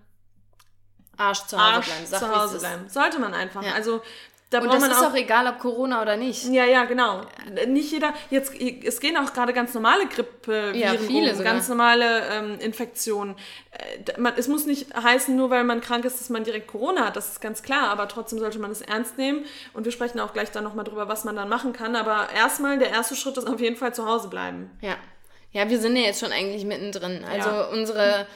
Arsch 1.17 1.47
zu 1.47 1.57
Hause 1.57 1.75
Arsch 1.75 1.87
bleiben. 1.87 2.07
Sag, 2.07 2.21
zu 2.21 2.41
Hause 2.41 2.59
bleiben. 2.59 2.89
Sollte 2.89 3.19
man 3.19 3.35
einfach. 3.35 3.63
Ja. 3.63 3.75
Also 3.75 4.03
da 4.55 4.61
und 4.61 4.73
das 4.73 4.83
ist 4.83 5.03
auch, 5.03 5.11
auch, 5.11 5.15
egal, 5.15 5.47
ob 5.47 5.59
Corona 5.59 6.01
oder 6.01 6.17
nicht. 6.17 6.45
Ja, 6.45 6.65
ja, 6.65 6.85
genau. 6.85 7.23
Nicht 7.67 7.93
jeder, 7.93 8.15
jetzt, 8.31 8.55
es 8.55 9.01
gehen 9.01 9.17
auch 9.17 9.33
gerade 9.33 9.53
ganz 9.53 9.75
normale 9.75 10.07
Grippeviren 10.07 10.75
ja, 10.75 10.95
viele 10.95 11.35
um, 11.35 11.43
ganz 11.43 11.69
normale 11.69 12.23
ähm, 12.31 12.59
Infektionen. 12.61 13.37
Äh, 13.73 14.21
man, 14.21 14.35
es 14.37 14.49
muss 14.49 14.67
nicht 14.67 14.95
heißen, 14.95 15.35
nur 15.35 15.51
weil 15.51 15.65
man 15.65 15.81
krank 15.81 16.05
ist, 16.05 16.21
dass 16.21 16.31
man 16.31 16.45
direkt 16.45 16.69
Corona 16.69 17.07
hat, 17.07 17.17
das 17.17 17.29
ist 17.31 17.41
ganz 17.41 17.63
klar, 17.63 17.89
aber 17.89 18.09
trotzdem 18.09 18.39
sollte 18.39 18.59
man 18.59 18.71
es 18.71 18.81
ernst 18.81 19.19
nehmen 19.19 19.45
und 19.73 19.85
wir 19.85 19.93
sprechen 19.93 20.21
auch 20.21 20.33
gleich 20.33 20.51
dann 20.51 20.65
nochmal 20.65 20.85
drüber, 20.85 21.09
was 21.09 21.25
man 21.25 21.37
dann 21.37 21.49
machen 21.49 21.73
kann, 21.73 21.97
aber 21.97 22.29
erstmal, 22.35 22.79
der 22.79 22.91
erste 22.91 23.17
Schritt 23.17 23.37
ist 23.37 23.47
auf 23.47 23.61
jeden 23.61 23.77
Fall 23.77 23.95
zu 23.95 24.07
Hause 24.07 24.29
bleiben. 24.29 24.71
Ja. 24.81 24.97
Ja, 25.55 25.71
wir 25.71 25.79
sind 25.79 25.95
ja 25.95 26.03
jetzt 26.03 26.19
schon 26.19 26.33
eigentlich 26.33 26.65
mittendrin. 26.65 27.25
Also 27.25 27.49
ja. 27.49 27.65
unsere 27.67 28.27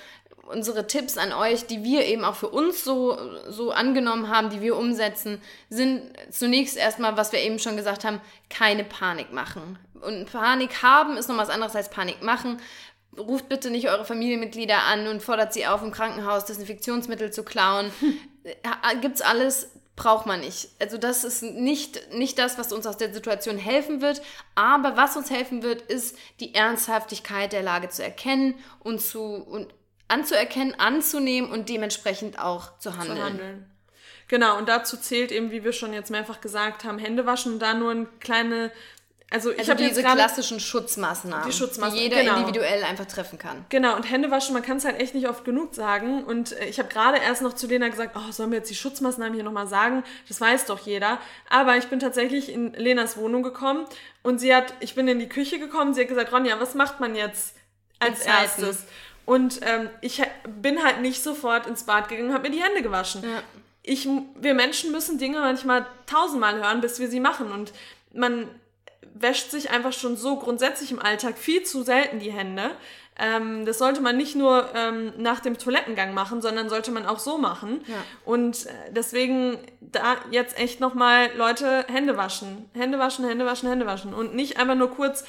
unsere 0.48 0.86
Tipps 0.86 1.18
an 1.18 1.32
euch, 1.32 1.66
die 1.66 1.84
wir 1.84 2.04
eben 2.06 2.24
auch 2.24 2.34
für 2.34 2.48
uns 2.48 2.84
so, 2.84 3.18
so 3.48 3.70
angenommen 3.70 4.28
haben, 4.28 4.50
die 4.50 4.60
wir 4.60 4.76
umsetzen, 4.76 5.40
sind 5.70 6.02
zunächst 6.30 6.76
erstmal, 6.76 7.16
was 7.16 7.32
wir 7.32 7.40
eben 7.40 7.58
schon 7.58 7.76
gesagt 7.76 8.04
haben, 8.04 8.20
keine 8.48 8.84
Panik 8.84 9.32
machen. 9.32 9.78
Und 10.00 10.30
Panik 10.30 10.82
haben 10.82 11.16
ist 11.16 11.28
noch 11.28 11.36
was 11.36 11.50
anderes 11.50 11.76
als 11.76 11.90
Panik 11.90 12.22
machen. 12.22 12.60
Ruft 13.16 13.48
bitte 13.48 13.70
nicht 13.70 13.88
eure 13.88 14.04
Familienmitglieder 14.04 14.84
an 14.84 15.08
und 15.08 15.22
fordert 15.22 15.52
sie 15.52 15.66
auf, 15.66 15.82
im 15.82 15.90
Krankenhaus 15.90 16.44
Desinfektionsmittel 16.44 17.32
zu 17.32 17.42
klauen. 17.42 17.90
Gibt's 19.00 19.20
alles, 19.20 19.70
braucht 19.96 20.26
man 20.26 20.40
nicht. 20.40 20.68
Also 20.78 20.96
das 20.96 21.24
ist 21.24 21.42
nicht, 21.42 22.12
nicht 22.14 22.38
das, 22.38 22.56
was 22.56 22.72
uns 22.72 22.86
aus 22.86 22.96
der 22.96 23.12
Situation 23.12 23.58
helfen 23.58 24.00
wird. 24.00 24.22
Aber 24.54 24.96
was 24.96 25.16
uns 25.16 25.30
helfen 25.30 25.62
wird, 25.62 25.82
ist 25.82 26.16
die 26.40 26.54
Ernsthaftigkeit 26.54 27.52
der 27.52 27.62
Lage 27.62 27.88
zu 27.88 28.04
erkennen 28.04 28.54
und 28.80 29.00
zu 29.00 29.20
und 29.20 29.74
anzuerkennen, 30.08 30.74
anzunehmen 30.78 31.50
und 31.50 31.68
dementsprechend 31.68 32.38
auch 32.38 32.78
zu 32.78 32.96
handeln. 32.96 33.16
Zu 33.16 33.24
handeln. 33.24 33.70
Genau, 34.28 34.58
und 34.58 34.68
dazu 34.68 34.96
zählt 34.96 35.32
eben, 35.32 35.50
wie 35.50 35.64
wir 35.64 35.72
schon 35.72 35.92
jetzt 35.92 36.10
mehrfach 36.10 36.40
gesagt 36.40 36.84
haben, 36.84 36.98
Hände 36.98 37.24
waschen 37.24 37.54
und 37.54 37.58
da 37.60 37.72
nur 37.72 37.92
ein 37.92 38.08
kleine 38.20 38.70
also 39.30 39.50
ich 39.50 39.58
also 39.58 39.72
habe 39.72 39.84
diese 39.84 40.02
klassischen 40.02 40.58
Schutzmaßnahmen, 40.58 41.46
die, 41.46 41.52
Schutzmaßnahmen, 41.54 41.96
die 41.96 42.02
jeder 42.02 42.22
genau. 42.22 42.38
individuell 42.38 42.82
einfach 42.82 43.04
treffen 43.04 43.38
kann. 43.38 43.66
Genau, 43.68 43.94
und 43.94 44.10
Hände 44.10 44.30
waschen, 44.30 44.54
man 44.54 44.62
kann 44.62 44.78
es 44.78 44.86
halt 44.86 44.98
echt 44.98 45.14
nicht 45.14 45.28
oft 45.28 45.44
genug 45.44 45.74
sagen. 45.74 46.24
Und 46.24 46.52
äh, 46.52 46.64
ich 46.64 46.78
habe 46.78 46.88
gerade 46.88 47.18
erst 47.18 47.42
noch 47.42 47.52
zu 47.52 47.66
Lena 47.66 47.88
gesagt, 47.88 48.16
oh, 48.16 48.32
sollen 48.32 48.50
wir 48.50 48.58
jetzt 48.58 48.70
die 48.70 48.74
Schutzmaßnahmen 48.74 49.34
hier 49.34 49.44
nochmal 49.44 49.66
sagen? 49.66 50.02
Das 50.28 50.40
weiß 50.40 50.64
doch 50.64 50.78
jeder. 50.78 51.18
Aber 51.50 51.76
ich 51.76 51.88
bin 51.88 52.00
tatsächlich 52.00 52.50
in 52.50 52.72
Lenas 52.72 53.18
Wohnung 53.18 53.42
gekommen 53.42 53.84
und 54.22 54.38
sie 54.38 54.54
hat, 54.54 54.72
ich 54.80 54.94
bin 54.94 55.06
in 55.08 55.18
die 55.18 55.28
Küche 55.28 55.58
gekommen, 55.58 55.92
sie 55.92 56.00
hat 56.00 56.08
gesagt, 56.08 56.32
Ronja, 56.32 56.58
was 56.58 56.74
macht 56.74 56.98
man 56.98 57.14
jetzt 57.14 57.54
als 57.98 58.24
erstes? 58.24 58.86
Und 59.28 59.60
ähm, 59.60 59.90
ich 60.00 60.22
bin 60.48 60.82
halt 60.82 61.02
nicht 61.02 61.22
sofort 61.22 61.66
ins 61.66 61.84
Bad 61.84 62.08
gegangen, 62.08 62.32
habe 62.32 62.48
mir 62.48 62.56
die 62.56 62.62
Hände 62.62 62.80
gewaschen. 62.80 63.22
Ja. 63.22 63.42
Ich, 63.82 64.08
wir 64.36 64.54
Menschen 64.54 64.90
müssen 64.90 65.18
Dinge 65.18 65.40
manchmal 65.40 65.84
tausendmal 66.06 66.56
hören, 66.56 66.80
bis 66.80 66.98
wir 66.98 67.10
sie 67.10 67.20
machen. 67.20 67.52
Und 67.52 67.74
man 68.14 68.48
wäscht 69.12 69.50
sich 69.50 69.68
einfach 69.68 69.92
schon 69.92 70.16
so 70.16 70.36
grundsätzlich 70.36 70.92
im 70.92 70.98
Alltag 70.98 71.36
viel 71.36 71.62
zu 71.62 71.82
selten 71.82 72.20
die 72.20 72.32
Hände. 72.32 72.70
Ähm, 73.18 73.66
das 73.66 73.76
sollte 73.76 74.00
man 74.00 74.16
nicht 74.16 74.34
nur 74.34 74.70
ähm, 74.74 75.12
nach 75.18 75.40
dem 75.40 75.58
Toilettengang 75.58 76.14
machen, 76.14 76.40
sondern 76.40 76.70
sollte 76.70 76.90
man 76.90 77.04
auch 77.04 77.18
so 77.18 77.36
machen. 77.36 77.82
Ja. 77.86 77.96
Und 78.24 78.64
äh, 78.64 78.70
deswegen 78.92 79.58
da 79.82 80.16
jetzt 80.30 80.58
echt 80.58 80.80
nochmal, 80.80 81.28
Leute, 81.36 81.84
Hände 81.88 82.16
waschen. 82.16 82.70
Hände 82.72 82.98
waschen, 82.98 83.28
Hände 83.28 83.44
waschen, 83.44 83.68
Hände 83.68 83.84
waschen. 83.84 84.14
Und 84.14 84.34
nicht 84.34 84.56
einfach 84.56 84.74
nur 84.74 84.90
kurz 84.90 85.24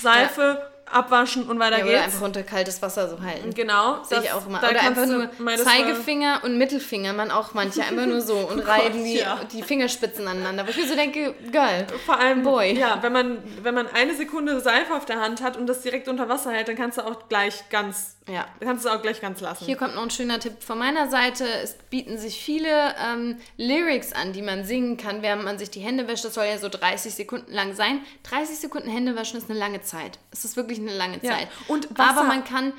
Seife, 0.00 0.62
ja 0.62 0.75
abwaschen 0.90 1.44
und 1.48 1.58
weiter 1.58 1.78
ja, 1.78 1.84
geht's. 1.84 1.94
Oder 1.94 2.04
einfach 2.04 2.22
unter 2.22 2.42
kaltes 2.42 2.80
Wasser 2.82 3.08
so 3.08 3.20
halten. 3.20 3.52
Genau. 3.54 4.02
Sehe 4.04 4.20
ich 4.22 4.32
auch 4.32 4.46
immer. 4.46 4.58
Oder 4.58 4.80
einfach 4.80 5.06
nur 5.06 5.30
Zeigefinger 5.56 6.40
und 6.44 6.58
Mittelfinger, 6.58 7.12
man 7.12 7.30
auch 7.30 7.54
manche 7.54 7.82
einfach 7.82 8.06
nur 8.06 8.20
so 8.20 8.34
und 8.50 8.60
oh 8.60 8.66
reiben 8.66 9.04
die, 9.04 9.18
ja. 9.18 9.40
die 9.52 9.62
Fingerspitzen 9.62 10.26
aneinander. 10.26 10.66
Wo 10.66 10.70
ich 10.70 10.76
mir 10.76 10.86
so 10.86 10.94
denke, 10.94 11.34
geil. 11.52 11.86
Vor 12.04 12.18
allem, 12.18 12.42
Boy. 12.42 12.78
ja, 12.78 12.98
wenn 13.02 13.12
man, 13.12 13.38
wenn 13.62 13.74
man 13.74 13.86
eine 13.88 14.14
Sekunde 14.14 14.60
Seife 14.60 14.94
auf 14.94 15.04
der 15.04 15.20
Hand 15.20 15.42
hat 15.42 15.56
und 15.56 15.66
das 15.66 15.82
direkt 15.82 16.08
unter 16.08 16.28
Wasser 16.28 16.52
hält, 16.52 16.68
dann 16.68 16.76
kannst 16.76 16.98
du 16.98 17.02
auch 17.02 17.28
gleich 17.28 17.68
ganz 17.70 18.15
ja. 18.28 18.46
Kannst 18.60 18.84
du 18.84 18.88
es 18.88 18.94
auch 18.94 19.02
gleich 19.02 19.20
ganz 19.20 19.40
lassen. 19.40 19.64
Hier 19.64 19.76
kommt 19.76 19.94
noch 19.94 20.02
ein 20.02 20.10
schöner 20.10 20.40
Tipp 20.40 20.62
von 20.62 20.78
meiner 20.78 21.08
Seite. 21.08 21.44
Es 21.62 21.74
bieten 21.90 22.18
sich 22.18 22.42
viele 22.42 22.94
ähm, 22.98 23.38
Lyrics 23.56 24.12
an, 24.12 24.32
die 24.32 24.42
man 24.42 24.64
singen 24.64 24.96
kann, 24.96 25.22
während 25.22 25.44
man 25.44 25.58
sich 25.58 25.70
die 25.70 25.80
Hände 25.80 26.08
wäscht. 26.08 26.24
Das 26.24 26.34
soll 26.34 26.46
ja 26.46 26.58
so 26.58 26.68
30 26.68 27.14
Sekunden 27.14 27.52
lang 27.52 27.74
sein. 27.74 28.00
30 28.24 28.58
Sekunden 28.58 28.90
Hände 28.90 29.14
waschen 29.14 29.38
ist 29.38 29.48
eine 29.48 29.58
lange 29.58 29.80
Zeit. 29.82 30.18
Es 30.32 30.44
ist 30.44 30.56
wirklich 30.56 30.78
eine 30.78 30.96
lange 30.96 31.18
ja. 31.22 31.32
Zeit. 31.32 31.48
Und 31.68 31.88
Aber 32.00 32.24
man 32.24 32.44
kann 32.44 32.72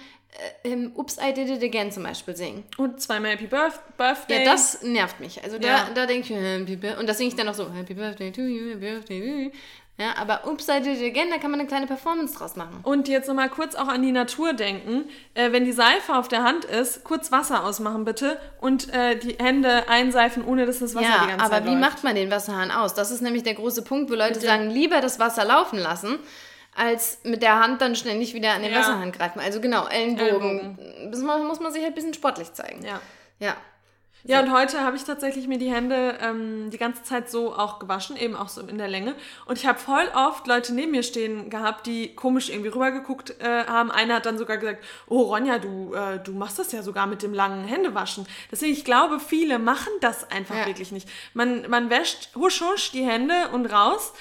ähm, 0.63 0.91
Oops, 0.95 1.17
I 1.17 1.33
Did 1.33 1.49
It 1.49 1.63
Again 1.63 1.91
zum 1.91 2.03
Beispiel 2.03 2.35
singen. 2.35 2.63
Und 2.77 3.01
zweimal 3.01 3.31
Happy 3.31 3.47
Birth 3.47 3.79
Birthday. 3.97 4.45
Ja, 4.45 4.51
das 4.51 4.83
nervt 4.83 5.19
mich. 5.19 5.43
Also 5.43 5.57
da, 5.57 5.67
ja. 5.67 5.89
da 5.93 6.05
denke 6.05 6.33
ich, 6.33 6.39
Happy 6.39 6.75
Birthday. 6.75 6.99
Und 6.99 7.07
das 7.07 7.17
singe 7.17 7.29
ich 7.29 7.35
dann 7.35 7.47
noch 7.47 7.55
so, 7.55 7.71
Happy 7.73 7.93
Birthday 7.93 8.31
to 8.31 8.41
you, 8.41 8.71
Happy 8.71 8.79
Birthday 8.79 9.19
to 9.19 9.25
you. 9.25 9.51
Ja, 9.99 10.15
aber 10.15 10.45
Oops, 10.45 10.67
I 10.67 10.79
Did 10.79 11.01
It 11.01 11.03
Again, 11.03 11.29
da 11.31 11.37
kann 11.37 11.49
man 11.49 11.59
eine 11.59 11.67
kleine 11.67 11.87
Performance 11.87 12.37
draus 12.37 12.55
machen. 12.55 12.81
Und 12.83 13.07
jetzt 13.07 13.27
nochmal 13.27 13.49
kurz 13.49 13.73
auch 13.73 13.87
an 13.87 14.03
die 14.03 14.11
Natur 14.11 14.53
denken. 14.53 15.05
Äh, 15.33 15.51
wenn 15.51 15.65
die 15.65 15.71
Seife 15.71 16.15
auf 16.15 16.27
der 16.27 16.43
Hand 16.43 16.65
ist, 16.65 17.03
kurz 17.03 17.31
Wasser 17.31 17.63
ausmachen 17.63 18.05
bitte 18.05 18.39
und 18.61 18.93
äh, 18.93 19.17
die 19.17 19.37
Hände 19.39 19.89
einseifen, 19.89 20.45
ohne 20.45 20.67
dass 20.67 20.79
das 20.79 20.93
Wasser 20.93 21.07
ja, 21.07 21.23
die 21.23 21.29
ganze 21.29 21.45
Zeit 21.45 21.61
aber 21.61 21.65
wie 21.65 21.73
läuft. 21.73 21.81
macht 21.81 22.03
man 22.03 22.13
den 22.13 22.29
Wasserhahn 22.29 22.69
aus? 22.69 22.93
Das 22.93 23.09
ist 23.09 23.21
nämlich 23.21 23.41
der 23.41 23.55
große 23.55 23.81
Punkt, 23.81 24.11
wo 24.11 24.13
Leute 24.13 24.33
bitte. 24.33 24.45
sagen, 24.45 24.69
lieber 24.69 25.01
das 25.01 25.17
Wasser 25.17 25.45
laufen 25.45 25.79
lassen, 25.79 26.19
als 26.77 27.19
mit 27.23 27.41
der 27.41 27.59
Hand 27.59 27.81
dann 27.81 27.95
ständig 27.95 28.33
wieder 28.33 28.53
an 28.53 28.61
den 28.61 28.71
ja. 28.71 28.79
Wasserhahn 28.79 29.11
greifen. 29.11 29.39
Also 29.39 29.59
genau, 29.59 29.87
Ellenbogen. 29.87 30.77
Ellenbogen. 30.77 31.11
Das 31.11 31.21
muss 31.21 31.59
man 31.59 31.71
sich 31.71 31.81
halt 31.81 31.93
ein 31.93 31.95
bisschen 31.95 32.13
sportlich 32.13 32.53
zeigen. 32.53 32.85
Ja. 32.85 33.01
Ja. 33.39 33.55
Ja, 34.23 34.41
und 34.41 34.51
heute 34.51 34.81
habe 34.81 34.97
ich 34.97 35.03
tatsächlich 35.03 35.47
mir 35.47 35.57
die 35.57 35.71
Hände 35.71 36.17
ähm, 36.21 36.69
die 36.69 36.77
ganze 36.77 37.01
Zeit 37.03 37.29
so 37.29 37.53
auch 37.55 37.79
gewaschen, 37.79 38.17
eben 38.17 38.35
auch 38.35 38.49
so 38.49 38.61
in 38.61 38.77
der 38.77 38.89
Länge. 38.89 39.15
Und 39.45 39.57
ich 39.57 39.65
habe 39.65 39.79
voll 39.79 40.05
oft 40.13 40.47
Leute 40.47 40.73
neben 40.73 40.91
mir 40.91 41.03
stehen 41.03 41.49
gehabt, 41.49 41.85
die 41.85 42.13
komisch 42.13 42.49
irgendwie 42.49 42.67
rübergeguckt 42.67 43.39
äh, 43.39 43.63
haben. 43.65 43.89
Einer 43.89 44.15
hat 44.15 44.25
dann 44.25 44.37
sogar 44.37 44.57
gesagt, 44.57 44.83
oh 45.07 45.21
Ronja, 45.21 45.59
du, 45.59 45.93
äh, 45.93 46.19
du 46.19 46.33
machst 46.33 46.59
das 46.59 46.73
ja 46.73 46.83
sogar 46.83 47.07
mit 47.07 47.23
dem 47.23 47.33
langen 47.33 47.63
Händewaschen. 47.65 48.27
Deswegen, 48.51 48.73
ich 48.73 48.83
glaube, 48.83 49.21
viele 49.21 49.59
machen 49.59 49.93
das 50.01 50.29
einfach 50.29 50.55
ja. 50.55 50.65
wirklich 50.65 50.91
nicht. 50.91 51.07
Man, 51.33 51.69
man 51.69 51.89
wäscht 51.89 52.35
husch 52.35 52.61
husch 52.61 52.91
die 52.91 53.05
Hände 53.05 53.49
und 53.53 53.67
raus. 53.67 54.13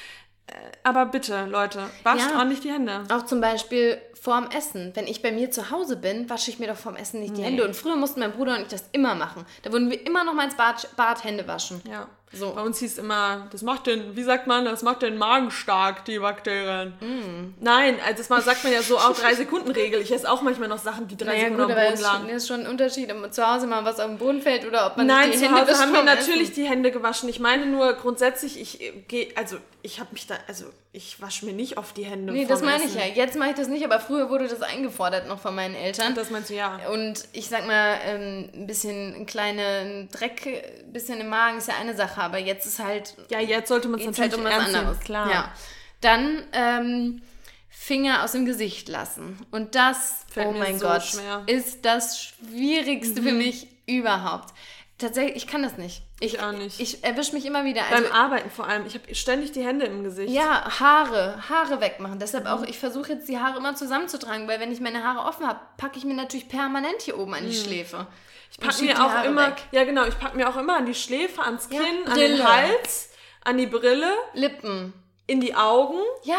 Aber 0.83 1.07
bitte, 1.07 1.47
Leute, 1.47 1.91
wascht 2.05 2.31
ja, 2.31 2.39
ordentlich 2.39 2.61
die 2.61 2.71
Hände. 2.71 3.03
Auch 3.13 3.25
zum 3.25 3.41
Beispiel 3.41 4.01
vorm 4.15 4.49
Essen. 4.51 4.93
Wenn 4.95 5.07
ich 5.07 5.21
bei 5.21 5.33
mir 5.33 5.51
zu 5.51 5.71
Hause 5.71 5.97
bin, 5.97 6.31
wasche 6.31 6.51
ich 6.51 6.59
mir 6.59 6.69
doch 6.69 6.77
vorm 6.77 6.97
Essen 6.97 7.21
nicht 7.21 7.33
nee. 7.33 7.39
die 7.39 7.45
Hände. 7.45 7.65
Und 7.65 7.75
früher 7.75 7.97
mussten 7.97 8.21
mein 8.21 8.33
Bruder 8.33 8.57
und 8.57 8.63
ich 8.63 8.69
das 8.69 8.85
immer 8.93 9.15
machen. 9.15 9.45
Da 9.63 9.73
wurden 9.73 9.91
wir 9.91 10.07
immer 10.07 10.25
noch 10.25 10.35
mal 10.35 10.45
ins 10.45 10.57
Bad, 10.57 10.89
Bad 10.97 11.25
Hände 11.25 11.47
waschen. 11.49 11.83
Ja. 11.91 12.09
So. 12.37 12.53
Bei 12.53 12.63
uns 12.63 12.79
hieß 12.79 12.99
immer, 12.99 13.49
das 13.51 13.63
macht 13.63 13.87
den, 13.87 14.17
wie 14.17 14.23
sagt 14.23 14.47
man, 14.47 14.65
das 14.65 14.83
macht 14.83 15.03
den 15.03 15.17
Magen 15.17 15.51
stark, 15.51 16.05
die 16.05 16.19
Bakterien. 16.19 16.95
Mm. 17.01 17.55
Nein, 17.61 17.97
also 18.07 18.23
das 18.23 18.45
sagt 18.45 18.65
man 18.65 18.73
ja 18.73 18.83
so 18.83 18.99
auch 18.99 19.15
drei 19.15 19.35
Sekunden 19.35 19.71
Regel. 19.71 20.01
Ich 20.01 20.13
esse 20.13 20.31
auch 20.31 20.43
manchmal 20.43 20.69
noch 20.69 20.79
Sachen, 20.79 21.09
die 21.09 21.17
drei 21.17 21.27
naja, 21.27 21.45
Sekunden 21.45 21.69
gut, 21.69 21.77
am 21.77 21.89
Boden 21.89 22.03
lagen. 22.03 22.29
Das 22.29 22.37
ist 22.37 22.49
schon 22.49 22.61
ein 22.61 22.67
Unterschied, 22.67 23.13
ob 23.13 23.33
zu 23.33 23.47
Hause 23.47 23.67
mal 23.67 23.85
was 23.85 24.01
auf 24.01 24.07
dem 24.07 24.19
Boden 24.19 24.41
fällt 24.41 24.67
oder 24.67 24.87
ob 24.87 24.97
man 24.97 25.07
Nein, 25.07 25.31
die 25.33 25.39
Hände 25.39 25.61
Hause 25.61 25.79
haben 25.79 25.93
wir 25.93 26.03
natürlich 26.03 26.53
die 26.53 26.65
Hände 26.65 26.91
gewaschen. 26.91 27.29
Ich 27.29 27.41
meine 27.41 27.67
nur 27.67 27.95
grundsätzlich, 27.95 28.61
ich 28.61 28.93
gehe, 29.09 29.29
also 29.37 29.57
ich 29.83 30.01
habe 30.01 30.11
mich 30.13 30.27
da, 30.27 30.35
also 30.49 30.67
ich 30.93 31.21
wasche 31.21 31.45
mir 31.45 31.53
nicht 31.53 31.79
oft 31.79 31.97
die 31.97 32.05
Hände. 32.05 32.33
Nee, 32.33 32.47
das 32.47 32.63
meine 32.63 32.83
Essen. 32.83 32.89
ich 32.89 32.95
ja. 32.95 33.07
Jetzt 33.07 33.37
mache 33.37 33.51
ich 33.51 33.55
das 33.55 33.69
nicht, 33.69 33.85
aber 33.85 34.01
früher 34.01 34.31
wurde 34.31 34.49
das 34.49 34.63
eingefordert 34.63 35.29
noch 35.29 35.39
von 35.39 35.55
meinen 35.55 35.75
Eltern. 35.75 36.15
Das 36.15 36.31
meinst 36.31 36.51
du 36.51 36.55
ja. 36.55 36.81
Und 36.91 37.29
ich 37.33 37.49
sag 37.49 37.67
mal, 37.67 37.99
ähm, 38.05 38.49
ein 38.55 38.67
bisschen 38.67 39.15
ein 39.15 39.27
kleiner 39.27 40.05
Dreck, 40.11 40.47
ein 40.47 40.93
bisschen 40.93 41.21
im 41.21 41.29
Magen 41.29 41.59
ist 41.59 41.69
ja 41.69 41.75
eine 41.81 41.95
Sache, 41.95 42.23
aber 42.27 42.39
jetzt 42.39 42.67
ist 42.67 42.79
halt. 42.79 43.15
Ja, 43.31 43.41
jetzt 43.41 43.69
sollte 43.69 43.89
man 43.89 43.99
es 43.99 44.07
natürlich 44.07 44.33
halt 44.33 44.39
um 44.39 44.45
was 44.45 44.75
anderes. 44.75 45.01
Klar. 45.01 45.31
Ja. 45.31 45.53
Dann 46.01 46.43
ähm, 46.53 47.23
Finger 47.69 48.25
aus 48.25 48.33
dem 48.33 48.45
Gesicht 48.45 48.89
lassen. 48.89 49.39
Und 49.51 49.75
das, 49.75 50.27
oh 50.37 50.53
mein 50.53 50.79
so 50.79 50.87
Gott, 50.87 51.03
schwer. 51.05 51.45
ist 51.47 51.85
das 51.85 52.21
Schwierigste 52.21 53.23
mhm. 53.23 53.27
für 53.27 53.33
mich 53.33 53.69
überhaupt 53.87 54.53
Tatsächlich, 54.99 55.37
ich 55.37 55.47
kann 55.47 55.63
das 55.63 55.77
nicht. 55.77 56.03
Ich, 56.21 56.35
ich 56.35 56.41
auch 56.43 56.53
nicht. 56.53 56.81
Ich 56.81 57.05
erwische 57.05 57.35
mich 57.35 57.45
immer 57.45 57.65
wieder. 57.65 57.83
Also, 57.91 58.05
Beim 58.05 58.13
Arbeiten 58.13 58.49
vor 58.49 58.67
allem. 58.67 58.87
Ich 58.87 58.95
habe 58.95 59.15
ständig 59.15 59.53
die 59.53 59.63
Hände 59.63 59.85
im 59.85 60.03
Gesicht. 60.03 60.33
Ja, 60.33 60.81
Haare. 60.81 61.43
Haare 61.51 61.83
wegmachen. 61.83 62.19
Deshalb 62.19 62.47
auch, 62.47 62.63
ich 62.63 62.79
versuche 62.79 63.13
jetzt 63.13 63.29
die 63.29 63.39
Haare 63.39 63.59
immer 63.59 63.75
zusammenzutragen, 63.75 64.49
weil 64.49 64.59
wenn 64.59 64.73
ich 64.73 64.81
meine 64.81 65.05
Haare 65.05 65.29
offen 65.29 65.47
habe, 65.47 65.61
packe 65.77 65.99
ich 65.99 66.05
mir 66.05 66.15
natürlich 66.15 66.49
permanent 66.49 67.03
hier 67.03 67.19
oben 67.19 67.35
an 67.35 67.43
die 67.43 67.55
mhm. 67.57 67.63
Schläfe. 67.63 68.07
Ich 68.51 68.59
packe 68.59 68.85
mir 68.85 69.05
auch 69.05 69.25
immer, 69.25 69.49
weg. 69.49 69.57
ja 69.73 69.85
genau, 69.85 70.07
ich 70.07 70.19
packe 70.19 70.37
mir 70.37 70.49
auch 70.49 70.57
immer 70.57 70.77
an 70.79 70.87
die 70.87 70.95
Schläfe, 70.95 71.43
ans 71.43 71.69
Kinn, 71.69 71.81
ja, 72.07 72.13
an 72.13 72.19
den 72.19 72.43
Hals, 72.43 73.11
an 73.45 73.59
die 73.59 73.67
Brille. 73.67 74.11
Lippen. 74.33 74.95
In 75.27 75.41
die 75.41 75.55
Augen. 75.55 75.99
Ja, 76.23 76.39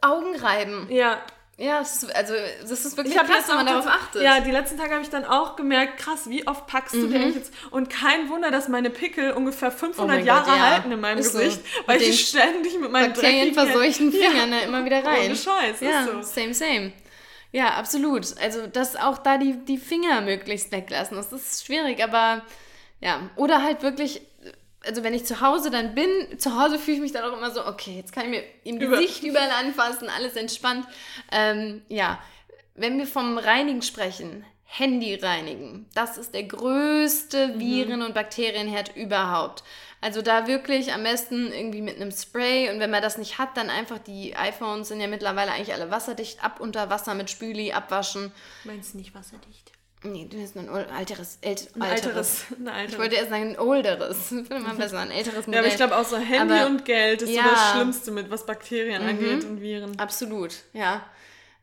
Augen 0.00 0.34
reiben. 0.34 0.88
Ja, 0.90 1.20
ja, 1.62 1.80
ist, 1.80 2.12
also 2.14 2.34
das 2.60 2.84
ist 2.84 2.96
wirklich 2.96 3.14
ich 3.14 3.22
krass, 3.22 3.46
wenn 3.46 3.54
man 3.54 3.66
darauf 3.66 3.86
achtet. 3.86 4.22
Ja, 4.22 4.40
die 4.40 4.50
letzten 4.50 4.76
Tage 4.76 4.94
habe 4.94 5.02
ich 5.02 5.10
dann 5.10 5.24
auch 5.24 5.54
gemerkt, 5.54 5.96
krass, 5.98 6.28
wie 6.28 6.44
oft 6.46 6.66
packst 6.66 6.94
mhm. 6.94 7.00
du 7.02 7.08
denn 7.08 7.34
jetzt? 7.34 7.52
Und 7.70 7.88
kein 7.88 8.28
Wunder, 8.28 8.50
dass 8.50 8.66
meine 8.68 8.90
Pickel 8.90 9.30
ungefähr 9.30 9.70
500 9.70 10.22
oh 10.22 10.24
Jahre 10.24 10.44
Gott, 10.44 10.56
ja. 10.56 10.70
halten 10.70 10.90
in 10.90 11.00
meinem 11.00 11.18
ist 11.18 11.32
Gesicht, 11.32 11.60
so. 11.64 11.82
weil 11.86 12.02
ich 12.02 12.28
ständig 12.28 12.80
mit 12.80 12.90
meinen 12.90 13.12
bakterienverseuchten 13.12 14.10
Fingern 14.10 14.52
ja. 14.52 14.58
immer 14.60 14.84
wieder 14.84 15.04
rein. 15.04 15.26
Ohne 15.26 15.36
Scheiß, 15.36 15.80
ja, 15.80 16.04
so. 16.04 16.22
same, 16.22 16.52
same. 16.52 16.92
Ja, 17.52 17.74
absolut. 17.74 18.26
Also, 18.40 18.66
dass 18.66 18.96
auch 18.96 19.18
da 19.18 19.38
die, 19.38 19.64
die 19.64 19.78
Finger 19.78 20.20
möglichst 20.20 20.72
weglassen, 20.72 21.16
das 21.16 21.32
ist 21.32 21.64
schwierig, 21.64 22.02
aber 22.02 22.42
ja. 23.00 23.30
Oder 23.36 23.62
halt 23.62 23.82
wirklich 23.82 24.22
also 24.86 25.02
wenn 25.02 25.14
ich 25.14 25.24
zu 25.24 25.40
Hause 25.40 25.70
dann 25.70 25.94
bin, 25.94 26.08
zu 26.38 26.60
Hause 26.60 26.78
fühle 26.78 26.96
ich 26.96 27.02
mich 27.02 27.12
dann 27.12 27.24
auch 27.24 27.36
immer 27.36 27.50
so, 27.50 27.66
okay, 27.66 27.96
jetzt 27.96 28.12
kann 28.12 28.24
ich 28.24 28.30
mir 28.30 28.44
im 28.64 28.78
Über. 28.78 28.96
Gesicht 28.96 29.22
überall 29.22 29.50
anfassen, 29.50 30.08
alles 30.08 30.36
entspannt. 30.36 30.86
Ähm, 31.30 31.82
ja, 31.88 32.18
wenn 32.74 32.98
wir 32.98 33.06
vom 33.06 33.38
Reinigen 33.38 33.82
sprechen, 33.82 34.44
Handy 34.64 35.14
reinigen, 35.16 35.86
das 35.94 36.16
ist 36.16 36.32
der 36.32 36.44
größte 36.44 37.48
mhm. 37.48 37.60
Viren- 37.60 38.02
und 38.02 38.14
Bakterienherd 38.14 38.96
überhaupt. 38.96 39.62
Also 40.00 40.22
da 40.22 40.46
wirklich 40.46 40.92
am 40.92 41.04
besten 41.04 41.52
irgendwie 41.52 41.82
mit 41.82 41.96
einem 41.96 42.10
Spray 42.10 42.70
und 42.70 42.80
wenn 42.80 42.90
man 42.90 43.02
das 43.02 43.18
nicht 43.18 43.38
hat, 43.38 43.56
dann 43.56 43.70
einfach 43.70 43.98
die 43.98 44.34
iPhones 44.34 44.88
sind 44.88 45.00
ja 45.00 45.06
mittlerweile 45.06 45.52
eigentlich 45.52 45.74
alle 45.74 45.90
wasserdicht, 45.90 46.42
ab 46.42 46.58
unter 46.58 46.90
Wasser 46.90 47.14
mit 47.14 47.30
Spüli 47.30 47.72
abwaschen. 47.72 48.32
Meinst 48.64 48.94
du 48.94 48.98
nicht 48.98 49.14
wasserdicht? 49.14 49.71
Nee, 50.04 50.26
du 50.28 50.40
hast 50.42 50.56
ein 50.56 50.68
alteres, 50.68 51.38
ält, 51.42 51.68
ein 51.76 51.82
alteres. 51.82 52.44
Ein 52.58 52.68
alteres. 52.68 52.92
Ich 52.92 52.98
wollte 52.98 53.14
erst 53.16 53.30
sagen 53.30 53.50
ein 53.50 53.58
olderes. 53.58 54.16
Finde 54.28 54.58
mal 54.58 54.74
besser, 54.74 54.98
ein 54.98 55.10
älteres 55.10 55.46
Modell. 55.46 55.54
Ja, 55.54 55.60
aber 55.60 55.68
ich 55.68 55.76
glaube 55.76 55.96
auch 55.96 56.04
so 56.04 56.16
Handy 56.16 56.54
aber, 56.54 56.66
und 56.66 56.84
Geld 56.84 57.22
ist 57.22 57.30
ja, 57.30 57.42
so 57.44 57.50
das 57.50 57.70
Schlimmste 57.72 58.10
mit, 58.10 58.30
was 58.30 58.44
Bakterien 58.44 59.02
mhm, 59.02 59.08
angeht 59.08 59.44
und 59.44 59.60
Viren. 59.60 59.98
Absolut, 59.98 60.54
ja. 60.72 61.04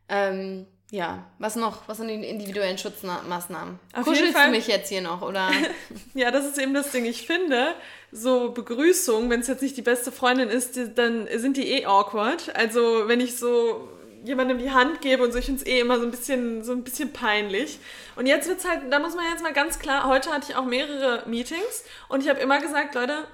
Ähm, 0.08 0.66
ja, 0.90 1.24
was 1.38 1.54
noch? 1.54 1.86
Was 1.86 1.98
sind 1.98 2.08
die 2.08 2.14
individuellen 2.14 2.76
Schutzmaßnahmen? 2.76 3.78
Auf 3.92 4.04
Kuschelst 4.04 4.36
du 4.36 4.50
mich 4.50 4.66
jetzt 4.66 4.88
hier 4.88 5.02
noch, 5.02 5.22
oder? 5.22 5.50
ja, 6.14 6.30
das 6.30 6.46
ist 6.46 6.58
eben 6.58 6.74
das 6.74 6.90
Ding. 6.90 7.04
Ich 7.04 7.26
finde, 7.26 7.74
so 8.10 8.50
Begrüßung, 8.50 9.30
wenn 9.30 9.40
es 9.40 9.46
jetzt 9.46 9.62
nicht 9.62 9.76
die 9.76 9.82
beste 9.82 10.10
Freundin 10.10 10.48
ist, 10.48 10.78
dann 10.96 11.28
sind 11.36 11.56
die 11.56 11.70
eh 11.70 11.86
awkward. 11.86 12.56
Also, 12.56 13.06
wenn 13.06 13.20
ich 13.20 13.36
so 13.36 13.88
jemandem 14.24 14.58
die 14.58 14.70
Hand 14.70 15.00
gebe 15.00 15.22
und 15.22 15.32
so, 15.32 15.38
ich 15.38 15.46
finde 15.46 15.62
es 15.62 15.66
eh 15.66 15.80
immer 15.80 15.98
so 15.98 16.04
ein 16.04 16.10
bisschen, 16.10 16.62
so 16.64 16.72
ein 16.72 16.84
bisschen 16.84 17.12
peinlich. 17.12 17.78
Und 18.16 18.26
jetzt 18.26 18.48
wird 18.48 18.58
es 18.58 18.68
halt, 18.68 18.82
da 18.90 18.98
muss 18.98 19.14
man 19.14 19.24
jetzt 19.30 19.42
mal 19.42 19.52
ganz 19.52 19.78
klar, 19.78 20.06
heute 20.06 20.30
hatte 20.30 20.50
ich 20.50 20.56
auch 20.56 20.64
mehrere 20.64 21.28
Meetings 21.28 21.84
und 22.08 22.22
ich 22.22 22.28
habe 22.28 22.40
immer 22.40 22.60
gesagt, 22.60 22.94
Leute, 22.94 23.26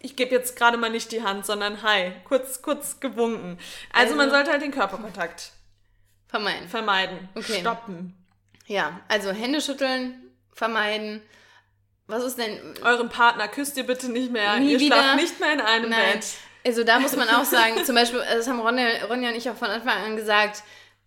ich 0.00 0.16
gebe 0.16 0.34
jetzt 0.34 0.56
gerade 0.56 0.76
mal 0.76 0.90
nicht 0.90 1.10
die 1.12 1.22
Hand, 1.22 1.46
sondern 1.46 1.82
hi, 1.82 2.12
kurz, 2.24 2.62
kurz 2.62 3.00
gewunken. 3.00 3.58
Also, 3.92 4.12
also 4.12 4.16
man 4.16 4.30
sollte 4.30 4.50
halt 4.50 4.62
den 4.62 4.70
Körperkontakt 4.70 5.52
vermeiden. 6.28 6.68
Vermeiden. 6.68 7.28
Okay. 7.34 7.60
Stoppen. 7.60 8.14
Ja, 8.66 9.00
also 9.08 9.30
Hände 9.30 9.60
schütteln, 9.60 10.30
vermeiden. 10.52 11.22
Was 12.08 12.22
ist 12.22 12.38
denn? 12.38 12.58
Euren 12.82 13.08
Partner 13.08 13.48
küsst 13.48 13.76
ihr 13.76 13.84
bitte 13.84 14.10
nicht 14.10 14.30
mehr. 14.30 14.58
Nie 14.58 14.72
ihr 14.72 14.80
wieder. 14.80 14.96
schlaft 14.96 15.16
nicht 15.16 15.40
mehr 15.40 15.52
in 15.54 15.60
einem 15.60 15.90
Nein. 15.90 16.12
Bett. 16.12 16.26
Also 16.66 16.82
da 16.82 16.98
muss 16.98 17.14
man 17.14 17.28
auch 17.28 17.44
sagen, 17.44 17.84
zum 17.84 17.94
Beispiel, 17.94 18.20
das 18.28 18.48
haben 18.48 18.58
Ronja, 18.58 18.88
Ronja 19.08 19.30
und 19.30 19.36
ich 19.36 19.48
auch 19.48 19.54
von 19.54 19.68
Anfang 19.68 20.02
an 20.04 20.16
gesagt, 20.16 20.64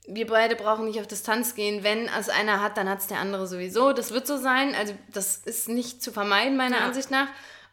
wir 0.07 0.25
beide 0.25 0.55
brauchen 0.55 0.85
nicht 0.85 1.01
auf 1.01 1.07
Distanz 1.07 1.53
gehen. 1.53 1.83
Wenn 1.83 2.07
es 2.07 2.29
einer 2.29 2.61
hat, 2.61 2.77
dann 2.77 2.89
hat 2.89 2.99
es 2.99 3.07
der 3.07 3.19
andere 3.19 3.45
sowieso. 3.45 3.91
Das 3.91 4.11
wird 4.11 4.25
so 4.25 4.37
sein. 4.37 4.73
Also 4.73 4.93
das 5.13 5.35
ist 5.35 5.67
nicht 5.67 6.01
zu 6.01 6.13
vermeiden, 6.13 6.55
meiner 6.55 6.77
ja. 6.77 6.85
Ansicht 6.85 7.11
nach. 7.11 7.27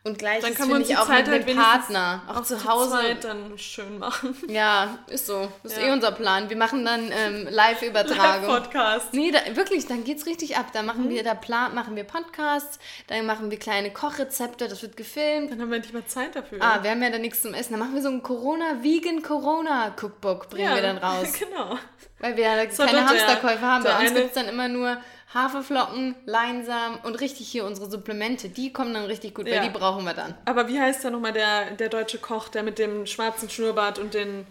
Und 0.06 0.18
gleich 0.20 0.40
dann 0.40 0.54
kann 0.54 0.68
man 0.68 0.82
ich 0.82 0.96
auch 0.96 1.08
Zeit 1.08 1.26
mit 1.26 1.48
dem 1.48 1.58
halt 1.58 1.80
Partner, 1.80 2.22
auch 2.28 2.42
zu 2.42 2.64
Hause. 2.64 2.92
Zeit 2.92 3.24
dann 3.24 3.58
schön 3.58 3.98
machen. 3.98 4.36
Ja, 4.46 5.00
ist 5.08 5.26
so. 5.26 5.48
Das 5.64 5.72
ist 5.72 5.80
ja. 5.80 5.88
eh 5.88 5.90
unser 5.90 6.12
Plan. 6.12 6.48
Wir 6.48 6.56
machen 6.56 6.84
dann 6.84 7.10
ähm, 7.10 7.48
Live-Übertragung. 7.50 8.48
Live-Podcast. 8.48 9.14
Nee, 9.14 9.32
da, 9.32 9.40
wirklich, 9.56 9.88
dann 9.88 10.04
geht's 10.04 10.26
richtig 10.26 10.56
ab. 10.56 10.66
Da 10.72 10.84
machen 10.84 11.06
mhm. 11.06 11.10
wir, 11.10 11.24
da 11.24 11.34
plan, 11.34 11.74
machen 11.74 11.96
wir 11.96 12.04
Podcasts, 12.04 12.78
dann 13.08 13.26
machen 13.26 13.50
wir 13.50 13.58
kleine 13.58 13.92
Kochrezepte, 13.92 14.68
das 14.68 14.80
wird 14.82 14.96
gefilmt. 14.96 15.50
Dann 15.50 15.60
haben 15.60 15.70
wir 15.70 15.76
endlich 15.78 15.92
mal 15.92 16.06
Zeit 16.06 16.36
dafür. 16.36 16.62
Ah, 16.62 16.84
wir 16.84 16.92
haben 16.92 17.02
ja 17.02 17.10
dann 17.10 17.22
nichts 17.22 17.42
zum 17.42 17.52
Essen. 17.52 17.72
Dann 17.72 17.80
machen 17.80 17.94
wir 17.94 18.02
so 18.02 18.08
ein 18.08 18.22
Corona-Vegan-Corona-Cookbook, 18.22 20.50
bringen 20.50 20.68
ja, 20.68 20.76
wir 20.76 20.82
dann 20.82 20.98
raus. 20.98 21.32
genau. 21.38 21.76
Weil 22.20 22.36
wir 22.36 22.44
ja 22.44 22.64
keine 22.64 23.08
Hamsterkäufe 23.08 23.62
haben. 23.62 23.82
Bei 23.82 23.98
uns 23.98 24.14
gibt 24.14 24.28
es 24.28 24.34
dann 24.34 24.46
immer 24.46 24.68
nur 24.68 24.98
Haferflocken, 25.34 26.14
Leinsamen 26.24 26.98
und 27.02 27.20
richtig 27.20 27.48
hier 27.48 27.64
unsere 27.64 27.90
Supplemente. 27.90 28.48
Die 28.48 28.72
kommen 28.72 28.94
dann 28.94 29.04
richtig 29.04 29.34
gut, 29.34 29.48
ja. 29.48 29.56
weil 29.56 29.68
die 29.68 29.76
brauchen 29.76 30.04
wir 30.04 30.14
dann. 30.14 30.34
Aber 30.44 30.68
wie 30.68 30.80
heißt 30.80 31.04
da 31.04 31.10
nochmal 31.10 31.32
der, 31.32 31.72
der 31.72 31.88
deutsche 31.88 32.18
Koch, 32.18 32.48
der 32.48 32.62
mit 32.62 32.78
dem 32.78 33.06
schwarzen 33.06 33.50
Schnurrbart 33.50 33.98
und 33.98 34.14
den 34.14 34.46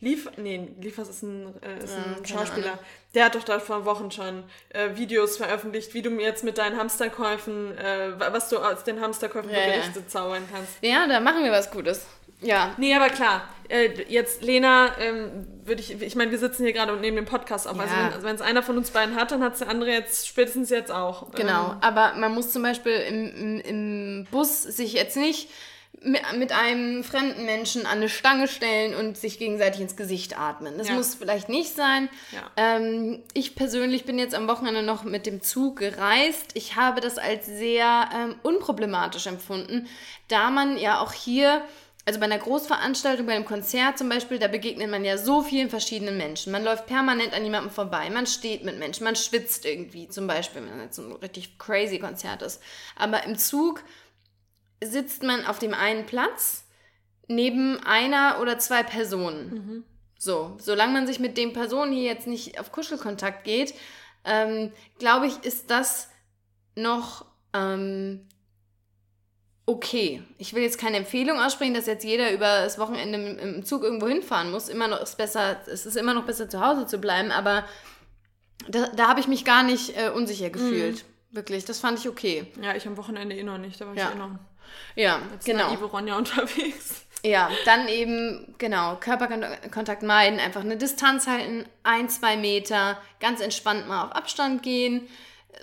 Lief... 0.00 0.30
Nee, 0.36 0.68
Liefers 0.80 1.10
ist 1.10 1.22
ein, 1.22 1.54
äh, 1.62 1.84
ist 1.84 1.94
ein 1.94 2.16
ja, 2.24 2.26
Schauspieler. 2.26 2.78
Der 3.14 3.26
hat 3.26 3.34
doch 3.34 3.42
da 3.42 3.58
vor 3.58 3.84
Wochen 3.84 4.10
schon 4.10 4.44
äh, 4.70 4.96
Videos 4.96 5.36
veröffentlicht, 5.36 5.92
wie 5.94 6.00
du 6.00 6.10
jetzt 6.20 6.44
mit 6.44 6.58
deinen 6.58 6.78
Hamsterkäufen, 6.78 7.76
äh, 7.76 8.12
was 8.18 8.48
du 8.48 8.58
aus 8.58 8.84
den 8.84 9.00
Hamsterkäufen 9.00 9.50
ja, 9.50 9.66
Gerichte 9.66 9.98
ja. 9.98 10.06
zaubern 10.06 10.48
kannst. 10.50 10.72
Ja, 10.80 11.06
da 11.06 11.20
machen 11.20 11.44
wir 11.44 11.52
was 11.52 11.70
Gutes. 11.70 12.06
Ja. 12.40 12.74
Nee, 12.76 12.94
aber 12.94 13.08
klar. 13.08 13.48
Äh, 13.68 13.90
jetzt, 14.08 14.42
Lena, 14.42 14.98
ähm, 14.98 15.46
würde 15.64 15.80
ich, 15.80 16.02
ich 16.02 16.16
meine, 16.16 16.30
wir 16.30 16.38
sitzen 16.38 16.64
hier 16.64 16.72
gerade 16.72 16.92
und 16.92 17.00
nehmen 17.00 17.16
den 17.16 17.26
Podcast 17.26 17.68
auf. 17.68 17.78
Also 17.78 17.94
ja. 17.94 18.10
Also 18.10 18.22
wenn 18.24 18.34
es 18.34 18.42
einer 18.42 18.62
von 18.62 18.76
uns 18.76 18.90
beiden 18.90 19.14
hat, 19.14 19.30
dann 19.30 19.42
hat 19.42 19.52
es 19.54 19.60
der 19.60 19.68
andere 19.68 19.90
jetzt 19.90 20.26
spätestens 20.26 20.70
jetzt 20.70 20.90
auch. 20.90 21.30
Genau, 21.32 21.72
ähm. 21.72 21.76
aber 21.80 22.14
man 22.14 22.34
muss 22.34 22.50
zum 22.50 22.62
Beispiel 22.62 22.92
im, 22.92 23.36
im, 23.36 23.60
im 23.60 24.26
Bus 24.30 24.62
sich 24.62 24.94
jetzt 24.94 25.16
nicht 25.16 25.48
mit, 26.02 26.22
mit 26.36 26.52
einem 26.52 27.04
fremden 27.04 27.44
Menschen 27.44 27.86
an 27.86 27.98
eine 27.98 28.08
Stange 28.08 28.48
stellen 28.48 28.94
und 28.94 29.16
sich 29.16 29.38
gegenseitig 29.38 29.80
ins 29.80 29.96
Gesicht 29.96 30.38
atmen. 30.38 30.78
Das 30.78 30.88
ja. 30.88 30.94
muss 30.94 31.14
vielleicht 31.14 31.48
nicht 31.48 31.74
sein. 31.74 32.08
Ja. 32.32 32.50
Ähm, 32.56 33.22
ich 33.34 33.54
persönlich 33.54 34.04
bin 34.04 34.18
jetzt 34.18 34.34
am 34.34 34.48
Wochenende 34.48 34.82
noch 34.82 35.04
mit 35.04 35.26
dem 35.26 35.42
Zug 35.42 35.78
gereist. 35.78 36.52
Ich 36.54 36.76
habe 36.76 37.00
das 37.00 37.18
als 37.18 37.46
sehr 37.46 38.08
ähm, 38.14 38.36
unproblematisch 38.42 39.26
empfunden, 39.26 39.86
da 40.28 40.50
man 40.50 40.78
ja 40.78 41.00
auch 41.00 41.12
hier 41.12 41.62
also 42.06 42.18
bei 42.18 42.24
einer 42.24 42.38
Großveranstaltung, 42.38 43.26
bei 43.26 43.34
einem 43.34 43.44
Konzert 43.44 43.98
zum 43.98 44.08
Beispiel, 44.08 44.38
da 44.38 44.48
begegnet 44.48 44.90
man 44.90 45.04
ja 45.04 45.18
so 45.18 45.42
vielen 45.42 45.68
verschiedenen 45.68 46.16
Menschen. 46.16 46.50
Man 46.50 46.64
läuft 46.64 46.86
permanent 46.86 47.34
an 47.34 47.44
jemandem 47.44 47.70
vorbei, 47.70 48.08
man 48.10 48.26
steht 48.26 48.64
mit 48.64 48.78
Menschen, 48.78 49.04
man 49.04 49.16
schwitzt 49.16 49.66
irgendwie 49.66 50.08
zum 50.08 50.26
Beispiel, 50.26 50.62
wenn 50.62 50.80
es 50.80 50.96
so 50.96 51.02
ein 51.02 51.12
richtig 51.12 51.58
crazy 51.58 51.98
Konzert 51.98 52.42
ist. 52.42 52.62
Aber 52.96 53.24
im 53.24 53.36
Zug 53.36 53.82
sitzt 54.82 55.22
man 55.22 55.44
auf 55.44 55.58
dem 55.58 55.74
einen 55.74 56.06
Platz 56.06 56.64
neben 57.28 57.78
einer 57.84 58.38
oder 58.40 58.58
zwei 58.58 58.82
Personen. 58.82 59.50
Mhm. 59.50 59.84
So, 60.18 60.56
solange 60.58 60.92
man 60.92 61.06
sich 61.06 61.18
mit 61.18 61.36
den 61.36 61.52
Personen 61.52 61.92
hier 61.92 62.04
jetzt 62.04 62.26
nicht 62.26 62.58
auf 62.58 62.72
Kuschelkontakt 62.72 63.44
geht, 63.44 63.74
ähm, 64.24 64.72
glaube 64.98 65.26
ich, 65.26 65.44
ist 65.44 65.70
das 65.70 66.08
noch 66.74 67.24
ähm, 67.54 68.26
okay. 69.70 70.22
Ich 70.36 70.52
will 70.52 70.62
jetzt 70.62 70.78
keine 70.78 70.96
Empfehlung 70.96 71.38
aussprechen, 71.38 71.74
dass 71.74 71.86
jetzt 71.86 72.04
jeder 72.04 72.32
über 72.32 72.62
das 72.62 72.78
Wochenende 72.78 73.18
im 73.40 73.64
Zug 73.64 73.84
irgendwo 73.84 74.08
hinfahren 74.08 74.50
muss. 74.50 74.68
Immer 74.68 74.88
noch 74.88 75.00
ist 75.00 75.16
besser, 75.16 75.60
es 75.66 75.86
ist 75.86 75.96
immer 75.96 76.12
noch 76.12 76.24
besser 76.24 76.48
zu 76.48 76.60
Hause 76.60 76.86
zu 76.86 76.98
bleiben, 76.98 77.30
aber 77.30 77.64
da, 78.68 78.88
da 78.88 79.08
habe 79.08 79.20
ich 79.20 79.28
mich 79.28 79.44
gar 79.44 79.62
nicht 79.62 79.96
äh, 79.96 80.10
unsicher 80.10 80.50
gefühlt. 80.50 81.04
Mhm. 81.04 81.36
Wirklich, 81.36 81.64
das 81.64 81.78
fand 81.78 81.98
ich 82.00 82.08
okay. 82.08 82.46
Ja, 82.60 82.74
ich 82.74 82.86
am 82.86 82.96
Wochenende 82.96 83.36
eh 83.36 83.44
noch 83.44 83.58
nicht, 83.58 83.80
da 83.80 83.86
war 83.86 83.94
ja. 83.94 84.08
ich 84.08 84.14
eh 84.16 84.18
noch. 84.18 84.30
Ja, 84.96 85.20
als 85.32 85.44
genau. 85.44 85.68
Naive 85.68 85.84
Ronja 85.84 86.16
unterwegs. 86.18 87.06
Ja, 87.22 87.50
dann 87.64 87.86
eben, 87.86 88.54
genau, 88.58 88.96
Körperkontakt 88.96 90.02
meiden, 90.02 90.40
einfach 90.40 90.62
eine 90.62 90.76
Distanz 90.76 91.26
halten, 91.26 91.64
ein, 91.82 92.08
zwei 92.08 92.36
Meter, 92.36 92.98
ganz 93.20 93.40
entspannt 93.40 93.86
mal 93.86 94.06
auf 94.06 94.12
Abstand 94.12 94.62
gehen 94.62 95.08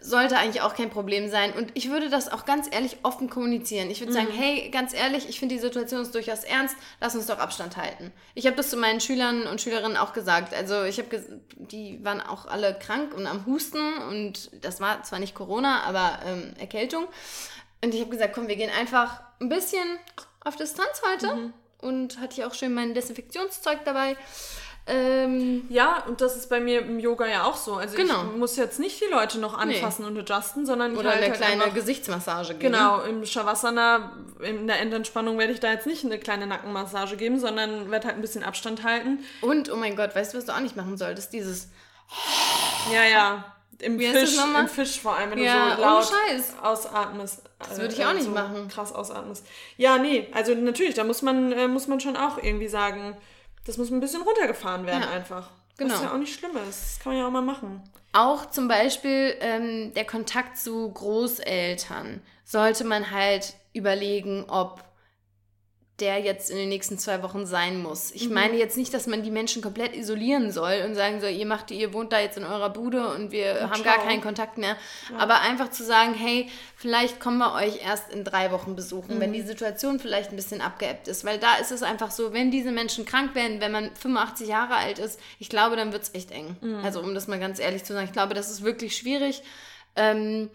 sollte 0.01 0.37
eigentlich 0.37 0.61
auch 0.61 0.75
kein 0.75 0.89
Problem 0.89 1.29
sein. 1.29 1.53
Und 1.53 1.71
ich 1.73 1.89
würde 1.89 2.09
das 2.09 2.31
auch 2.31 2.45
ganz 2.45 2.67
ehrlich 2.71 2.97
offen 3.03 3.29
kommunizieren. 3.29 3.89
Ich 3.89 3.99
würde 3.99 4.11
mhm. 4.11 4.15
sagen, 4.15 4.31
hey, 4.31 4.69
ganz 4.69 4.93
ehrlich, 4.93 5.27
ich 5.29 5.39
finde 5.39 5.55
die 5.55 5.61
Situation 5.61 6.01
ist 6.01 6.13
durchaus 6.13 6.43
ernst, 6.43 6.75
lass 7.01 7.15
uns 7.15 7.25
doch 7.27 7.39
Abstand 7.39 7.77
halten. 7.77 8.11
Ich 8.35 8.45
habe 8.45 8.55
das 8.55 8.69
zu 8.69 8.77
meinen 8.77 9.01
Schülern 9.01 9.47
und 9.47 9.61
Schülerinnen 9.61 9.97
auch 9.97 10.13
gesagt. 10.13 10.53
Also 10.53 10.83
ich 10.83 10.97
habe, 10.99 11.23
die 11.55 12.03
waren 12.03 12.21
auch 12.21 12.45
alle 12.45 12.77
krank 12.77 13.13
und 13.13 13.27
am 13.27 13.45
Husten 13.45 13.97
und 14.09 14.49
das 14.63 14.79
war 14.79 15.03
zwar 15.03 15.19
nicht 15.19 15.35
Corona, 15.35 15.83
aber 15.83 16.19
ähm, 16.25 16.53
Erkältung. 16.59 17.07
Und 17.83 17.93
ich 17.93 18.01
habe 18.01 18.09
gesagt, 18.09 18.33
komm, 18.33 18.47
wir 18.47 18.55
gehen 18.55 18.71
einfach 18.71 19.21
ein 19.39 19.49
bisschen 19.49 19.99
auf 20.43 20.55
Distanz 20.55 21.01
heute. 21.13 21.35
Mhm. 21.35 21.53
Und 21.79 22.19
hatte 22.19 22.39
ich 22.41 22.45
auch 22.45 22.55
schön 22.55 22.73
mein 22.73 22.95
Desinfektionszeug 22.95 23.85
dabei. 23.85 24.17
Ähm, 24.89 25.65
ja, 25.67 26.03
und 26.07 26.21
das 26.21 26.37
ist 26.37 26.49
bei 26.49 26.61
mir 26.61 26.79
im 26.79 26.99
Yoga 26.99 27.27
ja 27.27 27.43
auch 27.43 27.57
so. 27.57 27.75
Also 27.75 27.97
genau. 27.97 28.23
ich 28.31 28.37
muss 28.37 28.55
jetzt 28.55 28.79
nicht 28.79 29.01
die 29.01 29.11
Leute 29.11 29.37
noch 29.37 29.57
anfassen 29.57 30.03
nee. 30.03 30.07
und 30.07 30.17
adjusten, 30.17 30.65
sondern 30.65 30.93
ich 30.93 30.99
Oder 30.99 31.09
halt 31.09 31.23
eine 31.23 31.31
halt 31.31 31.41
kleine 31.41 31.63
einfach, 31.63 31.75
Gesichtsmassage 31.75 32.53
geben. 32.53 32.73
Genau, 32.73 33.01
im 33.01 33.25
Shavasana, 33.25 34.13
in 34.39 34.65
der 34.65 34.79
Endentspannung 34.79 35.37
werde 35.37 35.51
ich 35.51 35.59
da 35.59 35.71
jetzt 35.71 35.87
nicht 35.87 36.05
eine 36.05 36.17
kleine 36.17 36.47
Nackenmassage 36.47 37.17
geben, 37.17 37.37
sondern 37.37 37.91
werde 37.91 38.07
halt 38.07 38.15
ein 38.15 38.21
bisschen 38.21 38.43
Abstand 38.43 38.83
halten. 38.83 39.19
Und, 39.41 39.69
oh 39.69 39.75
mein 39.75 39.97
Gott, 39.97 40.15
weißt 40.15 40.33
du, 40.33 40.37
was 40.37 40.45
du 40.45 40.53
auch 40.53 40.61
nicht 40.61 40.77
machen 40.77 40.97
solltest? 40.97 41.33
Dieses... 41.33 41.67
Ja, 42.93 43.03
ja. 43.03 43.43
Im 43.79 43.99
Wie 43.99 44.07
Fisch, 44.07 44.37
im 44.37 44.67
Fisch 44.67 45.01
vor 45.01 45.15
allem, 45.17 45.31
wenn 45.31 45.39
ja, 45.39 45.71
du 45.71 45.75
so 45.75 45.81
laut 45.81 46.13
ausatmest. 46.63 47.43
Das 47.59 47.77
würde 47.79 47.93
ich 47.93 48.03
auch 48.05 48.11
äh, 48.11 48.15
nicht 48.15 48.23
so 48.23 48.31
machen. 48.31 48.67
Krass 48.69 48.91
ausatmest. 48.91 49.45
Ja, 49.75 49.97
nee, 49.97 50.27
also 50.33 50.55
natürlich, 50.55 50.95
da 50.95 51.03
muss 51.03 51.21
man, 51.21 51.51
äh, 51.51 51.67
muss 51.67 51.87
man 51.87 51.99
schon 51.99 52.15
auch 52.15 52.41
irgendwie 52.41 52.69
sagen, 52.69 53.15
das 53.67 53.77
muss 53.77 53.91
ein 53.91 53.99
bisschen 53.99 54.21
runtergefahren 54.21 54.85
werden 54.85 55.03
ja, 55.03 55.09
einfach. 55.09 55.49
Genau. 55.77 55.93
Was 55.93 56.01
ja 56.01 56.13
auch 56.13 56.17
nicht 56.17 56.33
schlimm 56.39 56.55
ist. 56.69 56.95
Das 56.95 56.99
kann 56.99 57.13
man 57.13 57.21
ja 57.21 57.27
auch 57.27 57.31
mal 57.31 57.41
machen. 57.41 57.83
Auch 58.13 58.49
zum 58.49 58.67
Beispiel 58.67 59.35
ähm, 59.41 59.93
der 59.93 60.05
Kontakt 60.05 60.57
zu 60.57 60.89
Großeltern 60.91 62.21
sollte 62.45 62.83
man 62.83 63.11
halt 63.11 63.53
überlegen, 63.73 64.45
ob 64.47 64.83
der 65.99 66.19
jetzt 66.19 66.51
in 66.51 66.57
den 66.57 66.69
nächsten 66.69 66.99
zwei 66.99 67.23
Wochen 67.23 67.47
sein 67.47 67.81
muss. 67.81 68.11
Ich 68.11 68.27
mhm. 68.27 68.35
meine 68.35 68.57
jetzt 68.57 68.77
nicht, 68.77 68.93
dass 68.93 69.07
man 69.07 69.23
die 69.23 69.31
Menschen 69.31 69.63
komplett 69.63 69.95
isolieren 69.95 70.51
soll 70.51 70.83
und 70.85 70.93
sagen 70.93 71.21
soll, 71.21 71.31
ihr 71.31 71.47
macht, 71.47 71.71
ihr 71.71 71.91
wohnt 71.91 72.13
da 72.13 72.19
jetzt 72.19 72.37
in 72.37 72.43
eurer 72.43 72.69
Bude 72.69 73.09
und 73.15 73.31
wir 73.31 73.53
und 73.53 73.71
haben 73.71 73.81
ciao. 73.81 73.95
gar 73.95 74.05
keinen 74.05 74.21
Kontakt 74.21 74.59
mehr. 74.59 74.77
Ja. 75.11 75.17
Aber 75.17 75.41
einfach 75.41 75.71
zu 75.71 75.83
sagen, 75.83 76.13
hey, 76.13 76.49
vielleicht 76.75 77.19
kommen 77.19 77.39
wir 77.39 77.53
euch 77.55 77.83
erst 77.83 78.13
in 78.13 78.23
drei 78.23 78.51
Wochen 78.51 78.75
besuchen, 78.75 79.15
mhm. 79.15 79.21
wenn 79.21 79.33
die 79.33 79.41
Situation 79.41 79.99
vielleicht 79.99 80.29
ein 80.29 80.35
bisschen 80.35 80.61
abgeebbt 80.61 81.07
ist. 81.07 81.25
Weil 81.25 81.39
da 81.39 81.55
ist 81.55 81.71
es 81.71 81.81
einfach 81.81 82.11
so, 82.11 82.31
wenn 82.31 82.51
diese 82.51 82.71
Menschen 82.71 83.05
krank 83.05 83.33
werden, 83.33 83.59
wenn 83.59 83.71
man 83.71 83.95
85 83.95 84.47
Jahre 84.47 84.75
alt 84.75 84.99
ist, 84.99 85.19
ich 85.39 85.49
glaube, 85.49 85.75
dann 85.75 85.93
wird 85.93 86.03
es 86.03 86.13
echt 86.13 86.29
eng. 86.29 86.57
Mhm. 86.61 86.81
Also 86.83 86.99
um 86.99 87.15
das 87.15 87.27
mal 87.27 87.39
ganz 87.39 87.59
ehrlich 87.59 87.83
zu 87.83 87.93
sagen, 87.93 88.05
ich 88.05 88.13
glaube, 88.13 88.35
das 88.35 88.51
ist 88.51 88.63
wirklich 88.63 88.95
schwierig. 88.95 89.41
Ähm, 89.95 90.51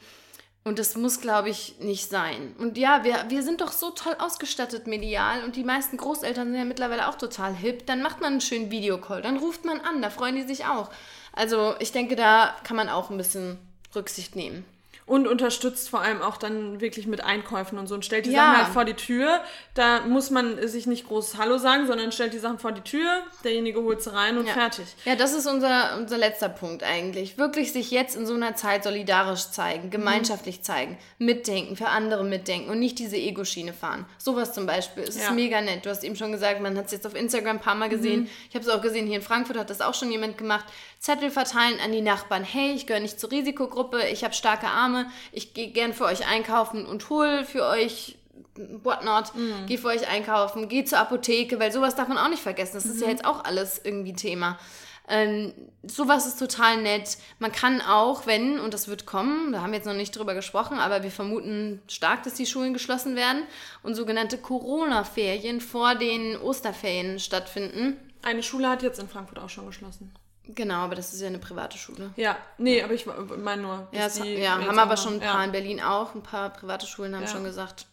und 0.64 0.78
das 0.78 0.96
muss, 0.96 1.20
glaube 1.20 1.50
ich, 1.50 1.80
nicht 1.80 2.08
sein. 2.08 2.54
Und 2.58 2.78
ja, 2.78 3.02
wir, 3.02 3.24
wir 3.28 3.42
sind 3.42 3.60
doch 3.60 3.72
so 3.72 3.90
toll 3.90 4.14
ausgestattet 4.18 4.86
medial 4.86 5.42
und 5.44 5.56
die 5.56 5.64
meisten 5.64 5.96
Großeltern 5.96 6.48
sind 6.48 6.58
ja 6.58 6.64
mittlerweile 6.64 7.08
auch 7.08 7.16
total 7.16 7.54
hip. 7.54 7.86
Dann 7.86 8.02
macht 8.02 8.20
man 8.20 8.32
einen 8.32 8.40
schönen 8.40 8.70
Videocall, 8.70 9.22
dann 9.22 9.38
ruft 9.38 9.64
man 9.64 9.80
an, 9.80 10.02
da 10.02 10.10
freuen 10.10 10.36
die 10.36 10.42
sich 10.42 10.66
auch. 10.66 10.90
Also 11.32 11.74
ich 11.80 11.90
denke, 11.92 12.14
da 12.14 12.54
kann 12.62 12.76
man 12.76 12.88
auch 12.88 13.10
ein 13.10 13.16
bisschen 13.16 13.58
Rücksicht 13.94 14.36
nehmen. 14.36 14.64
Und 15.04 15.26
unterstützt 15.26 15.90
vor 15.90 16.00
allem 16.00 16.22
auch 16.22 16.36
dann 16.36 16.80
wirklich 16.80 17.06
mit 17.06 17.24
Einkäufen 17.24 17.78
und 17.78 17.88
so 17.88 17.94
und 17.94 18.04
stellt 18.04 18.26
die 18.26 18.30
ja. 18.30 18.44
Sachen 18.44 18.56
halt 18.58 18.72
vor 18.72 18.84
die 18.84 18.94
Tür. 18.94 19.40
Da 19.74 20.00
muss 20.06 20.30
man 20.30 20.66
sich 20.68 20.86
nicht 20.86 21.08
groß 21.08 21.38
Hallo 21.38 21.58
sagen, 21.58 21.86
sondern 21.86 22.12
stellt 22.12 22.32
die 22.32 22.38
Sachen 22.38 22.58
vor 22.58 22.72
die 22.72 22.82
Tür, 22.82 23.22
derjenige 23.42 23.82
holt 23.82 24.00
sie 24.00 24.12
rein 24.12 24.38
und 24.38 24.46
ja. 24.46 24.52
fertig. 24.52 24.86
Ja, 25.04 25.16
das 25.16 25.34
ist 25.34 25.46
unser, 25.46 25.96
unser 25.98 26.18
letzter 26.18 26.48
Punkt 26.48 26.84
eigentlich. 26.84 27.36
Wirklich 27.36 27.72
sich 27.72 27.90
jetzt 27.90 28.14
in 28.16 28.26
so 28.26 28.34
einer 28.34 28.54
Zeit 28.54 28.84
solidarisch 28.84 29.50
zeigen, 29.50 29.90
gemeinschaftlich 29.90 30.58
mhm. 30.58 30.62
zeigen, 30.62 30.98
mitdenken, 31.18 31.76
für 31.76 31.88
andere 31.88 32.24
mitdenken 32.24 32.70
und 32.70 32.78
nicht 32.78 32.98
diese 32.98 33.16
Ego-Schiene 33.16 33.72
fahren. 33.72 34.06
Sowas 34.18 34.52
zum 34.52 34.66
Beispiel. 34.66 35.02
Es 35.02 35.16
ja. 35.16 35.24
ist 35.24 35.32
mega 35.32 35.60
nett. 35.60 35.84
Du 35.84 35.90
hast 35.90 36.04
eben 36.04 36.16
schon 36.16 36.32
gesagt, 36.32 36.60
man 36.60 36.78
hat 36.78 36.86
es 36.86 36.92
jetzt 36.92 37.06
auf 37.06 37.14
Instagram 37.14 37.56
ein 37.56 37.60
paar 37.60 37.74
Mal 37.74 37.88
gesehen. 37.88 38.22
Mhm. 38.22 38.28
Ich 38.48 38.54
habe 38.54 38.64
es 38.64 38.70
auch 38.70 38.80
gesehen, 38.80 39.06
hier 39.06 39.16
in 39.16 39.22
Frankfurt 39.22 39.58
hat 39.58 39.70
das 39.70 39.80
auch 39.80 39.94
schon 39.94 40.10
jemand 40.10 40.38
gemacht. 40.38 40.64
Zettel 41.02 41.32
verteilen 41.32 41.80
an 41.80 41.90
die 41.90 42.00
Nachbarn. 42.00 42.44
Hey, 42.44 42.74
ich 42.74 42.86
gehöre 42.86 43.00
nicht 43.00 43.18
zur 43.18 43.32
Risikogruppe, 43.32 44.06
ich 44.06 44.22
habe 44.22 44.34
starke 44.34 44.68
Arme, 44.68 45.10
ich 45.32 45.52
gehe 45.52 45.72
gern 45.72 45.94
für 45.94 46.04
euch 46.04 46.28
einkaufen 46.28 46.86
und 46.86 47.10
hole 47.10 47.44
für 47.44 47.66
euch 47.66 48.18
whatnot, 48.54 49.34
mhm. 49.34 49.66
geh 49.66 49.78
für 49.78 49.88
euch 49.88 50.08
einkaufen, 50.08 50.68
geh 50.68 50.84
zur 50.84 51.00
Apotheke, 51.00 51.58
weil 51.58 51.72
sowas 51.72 51.96
darf 51.96 52.06
man 52.06 52.18
auch 52.18 52.28
nicht 52.28 52.42
vergessen. 52.42 52.74
Das 52.74 52.84
mhm. 52.84 52.92
ist 52.92 53.00
ja 53.00 53.06
mhm. 53.08 53.12
jetzt 53.14 53.24
auch 53.24 53.44
alles 53.44 53.80
irgendwie 53.82 54.12
Thema. 54.12 54.60
Ähm, 55.08 55.52
sowas 55.82 56.24
ist 56.24 56.38
total 56.38 56.80
nett. 56.80 57.18
Man 57.40 57.50
kann 57.50 57.80
auch, 57.80 58.28
wenn, 58.28 58.60
und 58.60 58.72
das 58.72 58.86
wird 58.86 59.04
kommen, 59.04 59.52
da 59.52 59.60
haben 59.60 59.72
wir 59.72 59.78
jetzt 59.78 59.86
noch 59.86 59.94
nicht 59.94 60.16
drüber 60.16 60.34
gesprochen, 60.34 60.78
aber 60.78 61.02
wir 61.02 61.10
vermuten 61.10 61.82
stark, 61.88 62.22
dass 62.22 62.34
die 62.34 62.46
Schulen 62.46 62.74
geschlossen 62.74 63.16
werden 63.16 63.42
und 63.82 63.96
sogenannte 63.96 64.38
Corona-Ferien 64.38 65.60
vor 65.60 65.96
den 65.96 66.36
Osterferien 66.36 67.18
stattfinden. 67.18 67.96
Eine 68.22 68.44
Schule 68.44 68.68
hat 68.68 68.84
jetzt 68.84 69.00
in 69.00 69.08
Frankfurt 69.08 69.40
auch 69.40 69.50
schon 69.50 69.66
geschlossen. 69.66 70.12
Genau, 70.48 70.76
aber 70.76 70.96
das 70.96 71.12
ist 71.12 71.20
ja 71.20 71.28
eine 71.28 71.38
private 71.38 71.78
Schule. 71.78 72.10
Ja, 72.16 72.36
nee, 72.58 72.82
aber 72.82 72.94
ich 72.94 73.06
meine 73.06 73.62
nur. 73.62 73.88
Ja, 73.92 74.06
es, 74.06 74.18
ja 74.18 74.58
haben 74.58 74.78
aber 74.78 74.96
schon 74.96 75.14
ein 75.14 75.20
paar 75.20 75.38
ja. 75.38 75.44
in 75.44 75.52
Berlin 75.52 75.80
auch. 75.80 76.14
Ein 76.14 76.22
paar 76.22 76.50
private 76.50 76.86
Schulen 76.86 77.14
haben 77.14 77.22
ja. 77.22 77.28
schon 77.28 77.44
gesagt. 77.44 77.86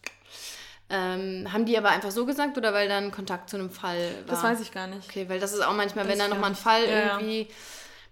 Ähm, 0.92 1.46
haben 1.52 1.66
die 1.66 1.78
aber 1.78 1.90
einfach 1.90 2.10
so 2.10 2.26
gesagt 2.26 2.58
oder 2.58 2.74
weil 2.74 2.88
dann 2.88 3.12
Kontakt 3.12 3.48
zu 3.48 3.56
einem 3.56 3.70
Fall 3.70 3.98
war? 4.26 4.34
Das 4.34 4.42
weiß 4.42 4.60
ich 4.60 4.72
gar 4.72 4.88
nicht. 4.88 5.08
Okay, 5.08 5.28
weil 5.28 5.38
das 5.38 5.52
ist 5.52 5.64
auch 5.64 5.74
manchmal, 5.74 6.04
das 6.04 6.12
wenn 6.12 6.18
da 6.18 6.26
nochmal 6.26 6.50
ein 6.50 6.56
Fall 6.56 6.82
irgendwie 6.82 7.48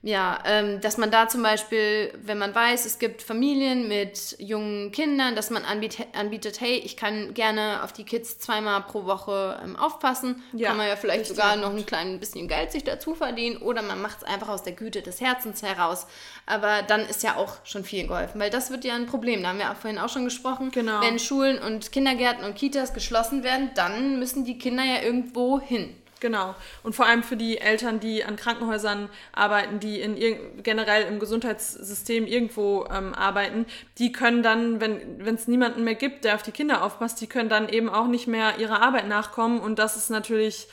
ja, 0.01 0.39
ähm, 0.47 0.81
dass 0.81 0.97
man 0.97 1.11
da 1.11 1.27
zum 1.27 1.43
Beispiel, 1.43 2.13
wenn 2.23 2.39
man 2.39 2.55
weiß, 2.55 2.87
es 2.87 3.01
gibt 3.01 3.21
Familien 3.21 3.89
mit 3.89 4.37
jungen 4.39 4.93
Kindern, 4.93 5.35
dass 5.35 5.51
man 5.51 5.65
anbiet 5.65 5.99
anbietet, 6.13 6.61
hey, 6.61 6.77
ich 6.77 6.97
kann 6.97 7.35
gerne 7.35 7.83
auf 7.83 7.93
die 7.93 8.05
Kids 8.05 8.39
zweimal 8.39 8.83
pro 8.83 9.07
Woche 9.07 9.61
ähm, 9.63 9.75
aufpassen. 9.75 10.41
Ja, 10.53 10.69
kann 10.69 10.77
man 10.77 10.87
ja 10.87 10.95
vielleicht 10.95 11.27
sogar 11.27 11.57
noch 11.57 11.75
ein 11.75 11.85
kleines 11.85 12.21
bisschen 12.21 12.47
Geld 12.47 12.71
sich 12.71 12.85
dazu 12.85 13.17
verdienen 13.17 13.57
oder 13.57 13.83
man 13.83 14.01
macht 14.01 14.19
es 14.19 14.25
einfach 14.25 14.49
aus 14.49 14.63
der 14.63 14.75
Güte 14.75 15.03
des 15.03 15.21
Herzens 15.21 15.63
heraus. 15.63 16.07
Aber 16.47 16.83
dann 16.83 17.01
ist 17.01 17.25
ja 17.25 17.35
auch 17.35 17.57
schon 17.65 17.83
viel 17.83 18.07
geholfen, 18.07 18.41
weil 18.41 18.51
das 18.51 18.71
wird 18.71 18.85
ja 18.85 18.95
ein 18.95 19.07
Problem. 19.07 19.43
Da 19.43 19.49
haben 19.49 19.59
wir 19.59 19.73
auch 19.73 19.77
vorhin 19.77 19.99
auch 19.99 20.09
schon 20.09 20.25
gesprochen. 20.25 20.71
Genau. 20.71 21.01
Wenn 21.01 21.19
Schulen 21.19 21.59
und 21.59 21.91
Kindergärten 21.91 22.45
und 22.45 22.55
Kitas 22.55 22.95
geschlossen 22.95 23.43
werden, 23.43 23.73
dann 23.75 24.21
müssen 24.21 24.45
die 24.45 24.59
Kinder 24.59 24.85
ja 24.85 25.03
irgendwo 25.03 25.61
hin. 25.61 25.97
Genau. 26.21 26.55
Und 26.83 26.95
vor 26.95 27.07
allem 27.07 27.23
für 27.23 27.37
die 27.37 27.59
Eltern, 27.59 28.01
die 28.01 28.25
an 28.25 28.37
Krankenhäusern 28.37 29.09
arbeiten, 29.33 29.79
die 29.79 30.01
in 30.01 30.63
generell 30.63 31.05
im 31.05 31.19
Gesundheitssystem 31.21 32.27
irgendwo 32.27 32.87
ähm, 32.91 33.15
arbeiten, 33.15 33.67
die 33.99 34.11
können 34.11 34.43
dann, 34.43 34.81
wenn 34.81 35.35
es 35.35 35.47
niemanden 35.47 35.85
mehr 35.85 35.95
gibt, 35.95 36.25
der 36.25 36.35
auf 36.35 36.43
die 36.43 36.51
Kinder 36.51 36.83
aufpasst, 36.83 37.21
die 37.21 37.27
können 37.27 37.49
dann 37.49 37.69
eben 37.69 37.89
auch 37.89 38.09
nicht 38.09 38.27
mehr 38.27 38.59
ihrer 38.59 38.83
Arbeit 38.83 39.07
nachkommen. 39.07 39.61
Und 39.61 39.79
das 39.79 39.97
ist 39.97 40.11
natürlich 40.11 40.69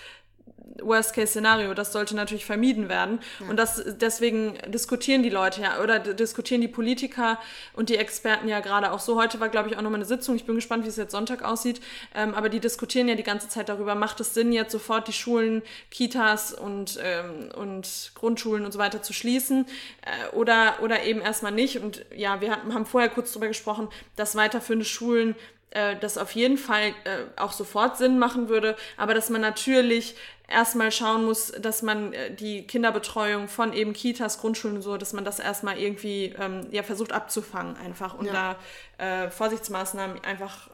Worst-Case-Szenario. 0.82 1.74
Das 1.74 1.92
sollte 1.92 2.16
natürlich 2.16 2.46
vermieden 2.46 2.90
werden. 2.90 3.20
Ja. 3.40 3.50
Und 3.50 3.58
das, 3.58 3.84
deswegen 4.00 4.58
diskutieren 4.68 5.24
die 5.24 5.30
Leute 5.30 5.62
ja 5.62 5.82
oder 5.82 6.00
diskutieren 6.00 6.62
die 6.62 6.68
Politiker 6.68 7.40
und 7.74 7.90
die 7.90 7.98
Experten 7.98 8.48
ja 8.48 8.60
gerade 8.60 8.92
auch 8.92 9.00
so. 9.00 9.20
Heute 9.20 9.40
war, 9.40 9.50
glaube 9.50 9.70
ich, 9.70 9.78
auch 9.78 9.82
nochmal 9.82 10.00
eine 10.00 10.06
Sitzung. 10.06 10.36
Ich 10.36 10.46
bin 10.46 10.56
gespannt, 10.56 10.84
wie 10.86 10.90
es 10.90 10.98
jetzt 10.98 11.12
Sonntag 11.12 11.44
aussieht. 11.44 11.82
Ähm, 12.14 12.34
aber 12.34 12.50
die 12.50 12.60
diskutieren 12.60 13.08
ja 13.08 13.16
die 13.16 13.24
ganze 13.24 13.50
Zeit 13.50 13.70
darüber, 13.70 13.96
macht 13.96 14.20
es 14.20 14.34
Sinn, 14.34 14.52
jetzt 14.52 14.72
sofort 14.72 15.08
die 15.08 15.14
Schulen, 15.14 15.62
Kitas 15.92 16.54
und, 16.54 17.00
ähm, 17.02 17.50
und 17.56 18.12
Grundschulen 18.16 18.66
und 18.66 18.72
so 18.72 18.80
weiter 18.80 19.02
zu 19.02 19.14
schließen 19.14 19.66
äh, 20.02 20.36
oder, 20.36 20.76
oder 20.82 21.04
eben 21.04 21.22
erstmal 21.22 21.52
nicht. 21.52 21.80
Und 21.80 22.06
ja, 22.16 22.42
wir 22.42 22.52
haben 22.52 22.86
vorher 22.86 23.10
kurz 23.10 23.32
darüber 23.32 23.48
gesprochen, 23.48 23.88
dass 24.16 24.36
weiterführende 24.36 24.86
Schulen 24.86 25.36
äh, 25.76 25.98
das 25.98 26.18
auf 26.18 26.32
jeden 26.32 26.58
Fall 26.58 26.90
äh, 27.04 27.26
auch 27.36 27.52
sofort 27.52 27.98
Sinn 27.98 28.18
machen 28.18 28.48
würde, 28.48 28.76
aber 28.96 29.14
dass 29.14 29.30
man 29.30 29.42
natürlich 29.42 30.16
erstmal 30.48 30.92
schauen 30.92 31.26
muss, 31.26 31.52
dass 31.52 31.82
man 31.82 32.14
äh, 32.14 32.34
die 32.34 32.66
Kinderbetreuung 32.66 33.50
von 33.50 33.74
eben 33.74 33.94
Kitas, 33.94 34.40
Grundschulen 34.40 34.78
und 34.78 34.82
so, 34.82 34.96
dass 34.98 35.12
man 35.12 35.26
das 35.26 35.40
erstmal 35.40 35.78
irgendwie 35.78 36.34
ähm, 36.40 36.68
ja 36.72 36.82
versucht 36.82 37.12
abzufangen 37.12 37.76
einfach 37.78 38.18
und 38.18 38.28
ja. 38.28 38.56
da 38.98 39.26
äh, 39.26 39.30
Vorsichtsmaßnahmen 39.30 40.24
einfach 40.24 40.70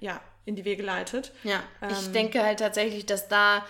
ja 0.00 0.20
in 0.46 0.56
die 0.56 0.64
Wege 0.64 0.82
leitet. 0.82 1.32
Ja, 1.42 1.62
ähm, 1.82 1.90
ich 1.90 2.12
denke 2.12 2.42
halt 2.42 2.60
tatsächlich, 2.60 3.04
dass 3.04 3.28
da 3.28 3.64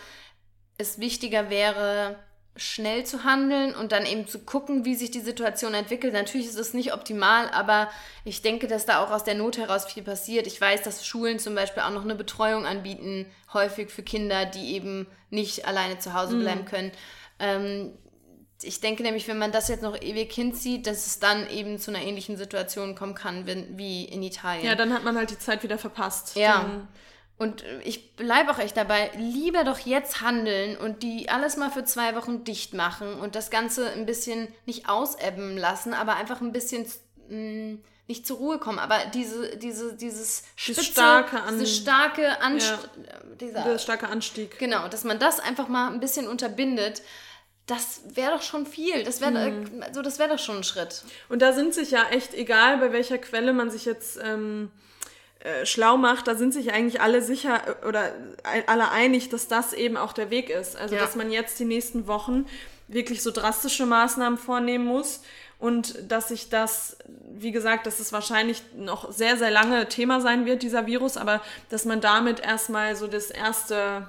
es 0.79 1.01
wichtiger 1.01 1.51
wäre, 1.51 2.17
schnell 2.57 3.05
zu 3.05 3.25
handeln 3.25 3.75
und 3.75 3.93
dann 3.93 4.07
eben 4.07 4.27
zu 4.27 4.39
gucken, 4.41 4.85
wie 4.85 4.95
sich 4.95 5.11
die 5.11 5.21
Situation 5.21 5.75
entwickelt. 5.75 6.13
Natürlich 6.13 6.47
ist 6.47 6.59
es 6.59 6.75
nicht 6.75 6.93
optimal, 6.95 7.49
aber 7.51 7.91
ich 8.25 8.43
denke, 8.43 8.67
dass 8.67 8.87
da 8.87 9.03
auch 9.03 9.11
aus 9.11 9.25
der 9.25 9.35
Not 9.35 9.59
heraus 9.59 9.85
viel 9.85 10.03
passiert. 10.03 10.47
Ich 10.47 10.61
weiß, 10.61 10.83
dass 10.83 11.07
Schulen 11.07 11.39
zum 11.39 11.55
Beispiel 11.55 11.83
auch 11.83 11.91
noch 11.91 12.05
eine 12.05 12.15
Betreuung 12.15 12.67
anbieten, 12.67 13.27
häufig 13.53 13.91
für 13.91 14.03
Kinder, 14.03 14.47
die 14.47 14.75
eben 14.75 15.07
nicht 15.31 15.67
alleine 15.67 15.99
zu 15.99 16.15
Hause 16.15 16.37
mhm. 16.37 16.41
bleiben 16.41 16.61
mhm. 16.63 16.67
können. 16.67 16.93
Ähm, 17.39 17.93
ich 18.63 18.81
denke 18.81 19.03
nämlich, 19.03 19.29
wenn 19.29 19.39
man 19.39 19.53
das 19.53 19.69
jetzt 19.69 19.83
noch 19.83 20.01
ewig 20.01 20.33
hinzieht, 20.33 20.87
dass 20.87 21.07
es 21.07 21.19
dann 21.19 21.49
eben 21.51 21.79
zu 21.79 21.91
einer 21.91 22.03
ähnlichen 22.03 22.37
Situation 22.37 22.95
kommen 22.95 23.15
kann 23.15 23.47
wie 23.47 24.05
in 24.05 24.23
Italien. 24.23 24.65
Ja, 24.65 24.75
dann 24.75 24.95
hat 24.95 25.05
man 25.05 25.17
halt 25.17 25.31
die 25.31 25.39
Zeit 25.39 25.63
wieder 25.63 25.77
verpasst. 25.77 26.37
Ja. 26.37 26.63
Dann 26.63 26.89
und 27.39 27.65
ich 27.85 28.17
bleibe 28.17 28.51
auch 28.51 28.59
echt 28.59 28.77
dabei, 28.77 29.11
lieber 29.17 29.65
doch 29.65 29.79
jetzt 29.79 30.23
handeln 30.23 30.77
und 30.77 31.03
die 31.03 31.29
alles 31.29 31.57
mal 31.57 31.71
für 31.71 31.85
zwei 31.85 32.15
Wochen 32.17 32.45
dicht 32.45 32.73
machen 32.73 33.21
und 33.21 33.35
das 33.35 33.51
Ganze 33.51 33.91
ein 33.91 34.07
bisschen 34.07 34.49
nicht 34.65 34.89
ausebben 34.89 35.57
lassen, 35.57 35.93
aber 35.93 36.17
einfach 36.17 36.41
ein 36.41 36.53
bisschen 36.53 36.87
mh, 37.29 37.37
mm, 37.37 37.85
nicht 38.09 38.27
zur 38.27 38.39
Ruhe 38.39 38.59
kommen. 38.59 38.79
Aber 38.79 38.99
diese, 39.13 39.57
diese, 39.57 39.95
dieses 39.95 40.45
Spitze, 40.55 40.85
starke 40.85 41.43
An 41.43 41.59
diese 41.59 41.67
starke 41.71 42.41
Anstieg, 42.41 42.79
ja, 42.97 43.35
dieser, 43.41 43.63
der 43.65 43.79
starke 43.79 44.09
Anstieg. 44.09 44.59
Genau, 44.59 44.89
dass 44.89 45.05
man 45.05 45.19
das 45.19 45.41
einfach 45.41 45.69
mal 45.69 45.93
ein 45.93 46.01
bisschen 46.01 46.29
unterbindet 46.29 47.03
das 47.67 48.03
wäre 48.15 48.31
doch 48.31 48.43
schon 48.43 48.65
viel. 48.65 49.03
Das 49.03 49.21
wäre 49.21 49.33
mhm. 49.33 49.83
also 49.83 50.01
das 50.01 50.19
doch 50.19 50.39
schon 50.39 50.59
ein 50.59 50.65
Schritt. 50.65 51.03
Und 51.29 51.43
da 51.43 51.53
sind 51.53 51.75
sich 51.75 51.91
ja 51.91 52.09
echt, 52.11 52.33
egal 52.33 52.79
bei 52.79 52.93
welcher 52.93 53.19
Quelle 53.19 53.53
man 53.53 53.71
sich 53.71 53.85
jetzt 53.85 54.21
ähm, 54.23 54.71
äh, 54.71 54.96
schlau 55.65 55.97
macht, 55.97 56.27
da 56.29 56.35
sind 56.35 56.53
sich 56.53 56.73
eigentlich 56.73 57.01
alle 57.01 57.23
sicher 57.23 57.63
äh, 57.83 57.87
oder 57.87 58.13
alle 58.67 58.91
einig, 58.91 59.29
dass 59.29 59.49
das 59.49 59.73
eben 59.73 59.97
auch 59.97 60.13
der 60.13 60.31
Weg 60.31 60.51
ist. 60.51 60.77
Also, 60.77 60.95
ja. 60.95 61.01
dass 61.01 61.17
man 61.17 61.31
jetzt 61.31 61.59
die 61.59 61.65
nächsten 61.65 62.07
Wochen 62.07 62.47
wirklich 62.89 63.23
so 63.23 63.31
drastische 63.31 63.87
Maßnahmen 63.87 64.39
vornehmen 64.39 64.85
muss 64.85 65.23
und 65.59 66.11
dass 66.11 66.29
sich 66.29 66.51
das, 66.51 66.99
wie 67.33 67.53
gesagt, 67.53 67.87
dass 67.87 67.99
es 67.99 68.13
wahrscheinlich 68.13 68.63
noch 68.77 69.11
sehr, 69.13 69.37
sehr 69.37 69.51
lange 69.51 69.89
Thema 69.89 70.21
sein 70.21 70.47
wird, 70.47 70.63
dieser 70.63 70.87
Virus, 70.87 71.17
aber 71.17 71.41
dass 71.71 71.85
man 71.85 72.01
damit 72.01 72.41
erstmal 72.41 72.95
so 72.95 73.07
das 73.07 73.31
erste 73.31 74.09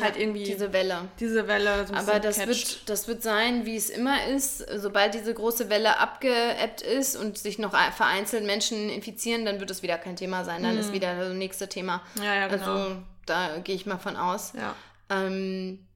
halt 0.00 0.16
irgendwie 0.16 0.44
diese 0.44 0.72
Welle. 0.72 1.08
Diese 1.18 1.48
Welle. 1.48 1.86
So 1.86 1.94
Aber 1.94 2.20
das 2.20 2.46
wird, 2.46 2.88
das 2.88 3.08
wird 3.08 3.22
sein, 3.22 3.66
wie 3.66 3.76
es 3.76 3.90
immer 3.90 4.26
ist. 4.26 4.64
Sobald 4.76 5.14
diese 5.14 5.34
große 5.34 5.70
Welle 5.70 5.98
abgeebbt 5.98 6.82
ist 6.82 7.16
und 7.16 7.38
sich 7.38 7.58
noch 7.58 7.72
vereinzelt 7.72 8.44
Menschen 8.44 8.90
infizieren, 8.90 9.44
dann 9.44 9.60
wird 9.60 9.70
es 9.70 9.82
wieder 9.82 9.98
kein 9.98 10.16
Thema 10.16 10.44
sein. 10.44 10.62
Dann 10.62 10.74
mhm. 10.74 10.80
ist 10.80 10.92
wieder 10.92 11.16
das 11.16 11.34
nächste 11.34 11.68
Thema. 11.68 12.02
Ja, 12.22 12.34
ja, 12.34 12.48
genau. 12.48 12.64
Also 12.64 12.96
da 13.26 13.58
gehe 13.58 13.74
ich 13.74 13.86
mal 13.86 13.98
von 13.98 14.16
aus. 14.16 14.52
Ja. 14.54 14.74
Ähm, 15.10 15.87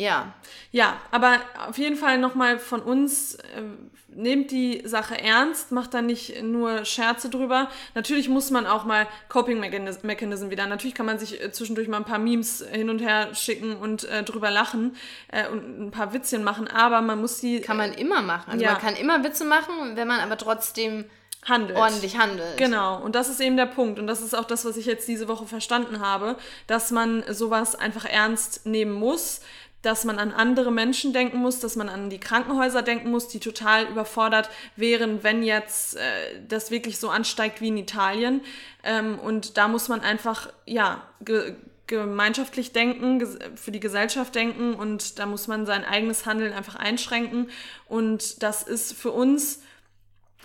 ja. 0.00 0.32
Ja, 0.72 0.96
aber 1.10 1.40
auf 1.68 1.76
jeden 1.76 1.96
Fall 1.96 2.16
nochmal 2.16 2.58
von 2.58 2.80
uns, 2.80 3.34
äh, 3.34 3.62
nehmt 4.08 4.50
die 4.50 4.82
Sache 4.86 5.20
ernst, 5.20 5.72
macht 5.72 5.92
da 5.92 6.00
nicht 6.00 6.42
nur 6.42 6.86
Scherze 6.86 7.28
drüber. 7.28 7.68
Natürlich 7.94 8.30
muss 8.30 8.50
man 8.50 8.66
auch 8.66 8.84
mal 8.84 9.06
Coping 9.28 9.60
Mechanism 9.60 10.50
wieder. 10.50 10.66
Natürlich 10.66 10.94
kann 10.94 11.04
man 11.04 11.18
sich 11.18 11.42
äh, 11.42 11.52
zwischendurch 11.52 11.86
mal 11.86 11.98
ein 11.98 12.04
paar 12.04 12.18
Memes 12.18 12.64
hin 12.72 12.88
und 12.88 13.00
her 13.00 13.34
schicken 13.34 13.76
und 13.76 14.04
äh, 14.04 14.22
drüber 14.22 14.50
lachen 14.50 14.96
äh, 15.28 15.46
und 15.48 15.88
ein 15.88 15.90
paar 15.90 16.14
Witzchen 16.14 16.44
machen, 16.44 16.66
aber 16.66 17.02
man 17.02 17.20
muss 17.20 17.38
die. 17.40 17.60
Kann 17.60 17.76
man 17.76 17.92
immer 17.92 18.22
machen. 18.22 18.52
Also 18.52 18.64
ja. 18.64 18.72
man 18.72 18.80
kann 18.80 18.96
immer 18.96 19.22
Witze 19.22 19.44
machen, 19.44 19.96
wenn 19.96 20.08
man 20.08 20.20
aber 20.20 20.38
trotzdem 20.38 21.04
handelt. 21.46 21.78
ordentlich 21.78 22.18
handelt. 22.18 22.56
Genau, 22.56 23.02
und 23.02 23.14
das 23.14 23.28
ist 23.28 23.40
eben 23.40 23.56
der 23.56 23.66
Punkt. 23.66 23.98
Und 23.98 24.06
das 24.06 24.20
ist 24.20 24.34
auch 24.34 24.44
das, 24.44 24.64
was 24.64 24.76
ich 24.76 24.86
jetzt 24.86 25.08
diese 25.08 25.28
Woche 25.28 25.46
verstanden 25.46 26.00
habe, 26.00 26.36
dass 26.66 26.90
man 26.90 27.22
sowas 27.28 27.74
einfach 27.74 28.04
ernst 28.04 28.66
nehmen 28.66 28.92
muss 28.92 29.40
dass 29.82 30.04
man 30.04 30.18
an 30.18 30.32
andere 30.32 30.70
Menschen 30.70 31.12
denken 31.12 31.38
muss, 31.38 31.60
dass 31.60 31.76
man 31.76 31.88
an 31.88 32.10
die 32.10 32.20
Krankenhäuser 32.20 32.82
denken 32.82 33.10
muss, 33.10 33.28
die 33.28 33.40
total 33.40 33.86
überfordert 33.86 34.50
wären, 34.76 35.22
wenn 35.22 35.42
jetzt 35.42 35.96
äh, 35.96 36.00
das 36.46 36.70
wirklich 36.70 36.98
so 36.98 37.08
ansteigt 37.08 37.60
wie 37.60 37.68
in 37.68 37.78
Italien. 37.78 38.42
Ähm, 38.84 39.18
und 39.18 39.56
da 39.56 39.68
muss 39.68 39.88
man 39.88 40.00
einfach, 40.00 40.52
ja, 40.66 41.02
ge 41.20 41.54
gemeinschaftlich 41.86 42.70
denken, 42.70 43.26
für 43.56 43.72
die 43.72 43.80
Gesellschaft 43.80 44.36
denken 44.36 44.74
und 44.74 45.18
da 45.18 45.26
muss 45.26 45.48
man 45.48 45.66
sein 45.66 45.84
eigenes 45.84 46.24
Handeln 46.24 46.52
einfach 46.52 46.76
einschränken. 46.76 47.50
Und 47.88 48.44
das 48.44 48.62
ist 48.62 48.92
für 48.92 49.10
uns 49.10 49.60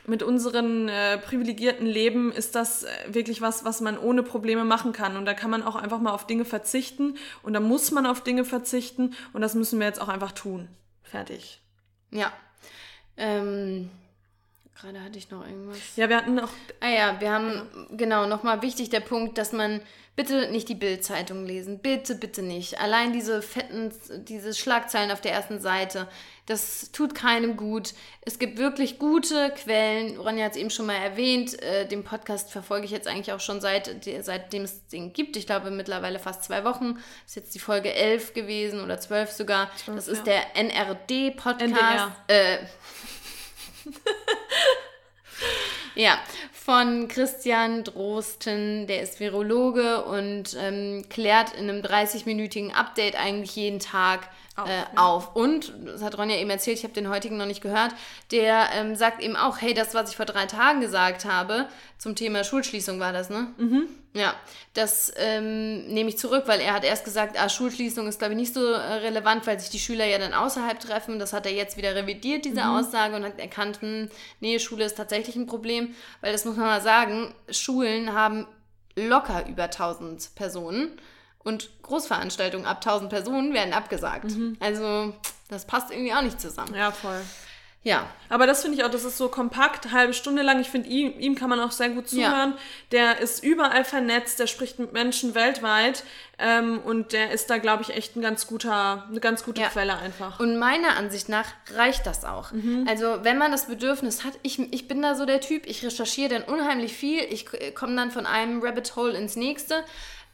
mit 0.07 0.23
unseren 0.23 0.89
äh, 0.89 1.17
privilegierten 1.17 1.87
Leben 1.87 2.31
ist 2.31 2.55
das 2.55 2.83
äh, 2.83 2.89
wirklich 3.07 3.41
was, 3.41 3.65
was 3.65 3.81
man 3.81 3.97
ohne 3.97 4.23
Probleme 4.23 4.63
machen 4.63 4.93
kann. 4.93 5.17
Und 5.17 5.25
da 5.25 5.33
kann 5.33 5.49
man 5.49 5.63
auch 5.63 5.75
einfach 5.75 5.99
mal 5.99 6.11
auf 6.11 6.27
Dinge 6.27 6.45
verzichten 6.45 7.17
und 7.43 7.53
da 7.53 7.59
muss 7.59 7.91
man 7.91 8.05
auf 8.05 8.21
Dinge 8.21 8.45
verzichten 8.45 9.15
und 9.33 9.41
das 9.41 9.55
müssen 9.55 9.79
wir 9.79 9.87
jetzt 9.87 10.01
auch 10.01 10.09
einfach 10.09 10.31
tun. 10.31 10.67
Fertig. 11.03 11.61
Ja. 12.11 12.31
Ähm, 13.17 13.89
gerade 14.75 15.01
hatte 15.03 15.17
ich 15.17 15.29
noch 15.31 15.45
irgendwas. 15.45 15.77
Ja, 15.95 16.09
wir 16.09 16.17
hatten 16.17 16.35
noch. 16.35 16.51
Ah 16.79 16.89
ja, 16.89 17.19
wir 17.19 17.31
haben, 17.31 17.87
genau, 17.91 18.27
nochmal 18.27 18.61
wichtig 18.61 18.89
der 18.89 18.99
Punkt, 18.99 19.37
dass 19.37 19.53
man 19.53 19.81
Bitte 20.15 20.49
nicht 20.49 20.69
die 20.69 20.75
Bild-Zeitung 20.75 21.45
lesen. 21.45 21.79
Bitte, 21.79 22.15
bitte 22.15 22.41
nicht. 22.41 22.79
Allein 22.79 23.11
diese 23.11 23.41
fetten, 23.41 23.91
diese 24.23 24.53
Schlagzeilen 24.53 25.11
auf 25.11 25.19
der 25.19 25.33
ersten 25.33 25.59
Seite, 25.59 26.07
das 26.45 26.91
tut 26.93 27.15
keinem 27.15 27.57
gut. 27.57 27.93
Es 28.21 28.39
gibt 28.39 28.57
wirklich 28.57 28.97
gute 28.97 29.49
Quellen. 29.49 30.17
Ronja 30.17 30.45
hat 30.45 30.53
es 30.53 30.57
eben 30.57 30.69
schon 30.69 30.85
mal 30.85 30.95
erwähnt. 30.95 31.61
Äh, 31.61 31.85
den 31.85 32.05
Podcast 32.05 32.49
verfolge 32.49 32.85
ich 32.85 32.91
jetzt 32.91 33.09
eigentlich 33.09 33.33
auch 33.33 33.41
schon 33.41 33.59
seit, 33.59 33.93
seitdem 34.21 34.63
es 34.63 34.87
den 34.87 35.11
gibt. 35.11 35.35
Ich 35.35 35.47
glaube 35.47 35.69
mittlerweile 35.69 36.19
fast 36.19 36.45
zwei 36.45 36.63
Wochen. 36.63 36.97
Ist 37.25 37.35
jetzt 37.35 37.53
die 37.53 37.59
Folge 37.59 37.93
11 37.93 38.33
gewesen 38.33 38.81
oder 38.81 38.97
12 38.97 39.31
sogar. 39.31 39.69
12, 39.83 39.95
das 39.97 40.07
ist 40.07 40.27
ja. 40.27 40.33
der 40.33 40.55
NRD-Podcast. 40.55 42.11
Äh, 42.27 42.59
ja, 45.95 46.19
von 46.65 47.07
Christian 47.07 47.83
Drosten, 47.83 48.87
der 48.87 49.03
ist 49.03 49.19
Virologe 49.19 50.03
und 50.03 50.57
ähm, 50.59 51.05
klärt 51.11 51.53
in 51.53 51.69
einem 51.69 51.83
30-minütigen 51.83 52.71
Update 52.71 53.15
eigentlich 53.15 53.55
jeden 53.55 53.79
Tag 53.79 54.27
auf, 54.55 54.69
äh, 54.69 54.77
ja. 54.77 54.85
auf. 54.95 55.35
Und, 55.35 55.73
das 55.85 56.01
hat 56.01 56.17
Ronja 56.17 56.37
eben 56.37 56.49
erzählt, 56.49 56.77
ich 56.77 56.83
habe 56.83 56.93
den 56.93 57.09
heutigen 57.09 57.37
noch 57.37 57.45
nicht 57.45 57.61
gehört, 57.61 57.93
der 58.31 58.69
ähm, 58.73 58.95
sagt 58.95 59.21
eben 59.21 59.35
auch, 59.35 59.61
hey, 59.61 59.73
das, 59.73 59.93
was 59.93 60.09
ich 60.09 60.15
vor 60.15 60.25
drei 60.25 60.45
Tagen 60.45 60.81
gesagt 60.81 61.25
habe, 61.25 61.67
zum 61.97 62.15
Thema 62.15 62.43
Schulschließung 62.43 62.99
war 62.99 63.13
das, 63.13 63.29
ne? 63.29 63.47
Mhm. 63.57 63.87
Ja, 64.13 64.33
das 64.73 65.11
ähm, 65.17 65.87
nehme 65.87 66.07
ich 66.07 66.17
zurück, 66.17 66.43
weil 66.45 66.61
er 66.61 66.73
hat 66.73 66.85
erst 66.85 67.03
gesagt, 67.03 67.37
ah, 67.37 67.49
Schulschließung 67.49 68.07
ist, 68.07 68.19
glaube 68.19 68.33
ich, 68.33 68.39
nicht 68.39 68.53
so 68.53 68.65
äh, 68.65 68.77
relevant, 68.77 69.45
weil 69.45 69.59
sich 69.59 69.69
die 69.69 69.79
Schüler 69.79 70.05
ja 70.05 70.17
dann 70.17 70.33
außerhalb 70.33 70.79
treffen. 70.79 71.19
Das 71.19 71.33
hat 71.33 71.45
er 71.45 71.51
jetzt 71.51 71.75
wieder 71.75 71.95
revidiert, 71.95 72.45
diese 72.45 72.63
mhm. 72.63 72.77
Aussage, 72.77 73.17
und 73.17 73.25
hat 73.25 73.39
erkannt, 73.39 73.81
hm, 73.81 74.09
nee, 74.39 74.57
Schule 74.59 74.85
ist 74.85 74.95
tatsächlich 74.95 75.35
ein 75.35 75.47
Problem, 75.47 75.93
weil 76.21 76.31
das 76.31 76.45
muss 76.45 76.55
man 76.55 76.67
mal 76.67 76.81
sagen, 76.81 77.35
Schulen 77.49 78.13
haben 78.13 78.47
locker 78.95 79.45
über 79.49 79.63
1000 79.63 80.33
Personen 80.35 80.97
und 81.45 81.69
Großveranstaltungen 81.83 82.65
ab 82.65 82.77
1000 82.77 83.09
Personen 83.09 83.53
werden 83.53 83.73
abgesagt. 83.73 84.31
Mhm. 84.31 84.57
Also 84.59 85.13
das 85.47 85.65
passt 85.65 85.91
irgendwie 85.91 86.13
auch 86.13 86.23
nicht 86.23 86.41
zusammen. 86.41 86.75
Ja, 86.75 86.91
voll. 86.91 87.21
Ja. 87.85 88.07
Aber 88.29 88.47
das 88.47 88.63
finde 88.63 88.79
ich 88.79 88.83
auch, 88.83 88.89
das 88.89 89.05
ist 89.05 89.15
so 89.15 89.29
kompakt, 89.29 89.91
halbe 89.91 90.15
Stunde 90.15 90.41
lang. 90.41 90.59
Ich 90.59 90.71
finde, 90.71 90.89
ihm, 90.89 91.13
ihm 91.19 91.35
kann 91.35 91.51
man 91.51 91.59
auch 91.59 91.71
sehr 91.71 91.89
gut 91.89 92.09
zuhören. 92.09 92.53
Ja. 92.53 92.57
Der 92.91 93.19
ist 93.19 93.43
überall 93.43 93.85
vernetzt, 93.85 94.39
der 94.39 94.47
spricht 94.47 94.79
mit 94.79 94.91
Menschen 94.91 95.35
weltweit 95.35 96.03
ähm, 96.39 96.79
und 96.79 97.13
der 97.13 97.29
ist 97.29 97.47
da, 97.51 97.59
glaube 97.59 97.83
ich, 97.83 97.95
echt 97.95 98.15
ein 98.15 98.23
ganz 98.23 98.47
guter, 98.47 99.05
eine 99.07 99.19
ganz 99.19 99.43
gute 99.43 99.61
ja. 99.61 99.67
Quelle 99.67 99.99
einfach. 99.99 100.39
Und 100.39 100.57
meiner 100.57 100.97
Ansicht 100.97 101.29
nach 101.29 101.45
reicht 101.75 102.07
das 102.07 102.25
auch. 102.25 102.51
Mhm. 102.51 102.87
Also, 102.89 103.19
wenn 103.21 103.37
man 103.37 103.51
das 103.51 103.67
Bedürfnis 103.67 104.23
hat, 104.23 104.33
ich, 104.41 104.57
ich 104.73 104.87
bin 104.87 105.03
da 105.03 105.13
so 105.13 105.27
der 105.27 105.39
Typ, 105.39 105.67
ich 105.67 105.85
recherchiere 105.85 106.29
dann 106.29 106.43
unheimlich 106.43 106.93
viel, 106.93 107.21
ich 107.21 107.45
komme 107.75 107.95
dann 107.95 108.09
von 108.09 108.25
einem 108.25 108.63
Rabbit 108.63 108.95
Hole 108.95 109.15
ins 109.15 109.35
nächste 109.35 109.83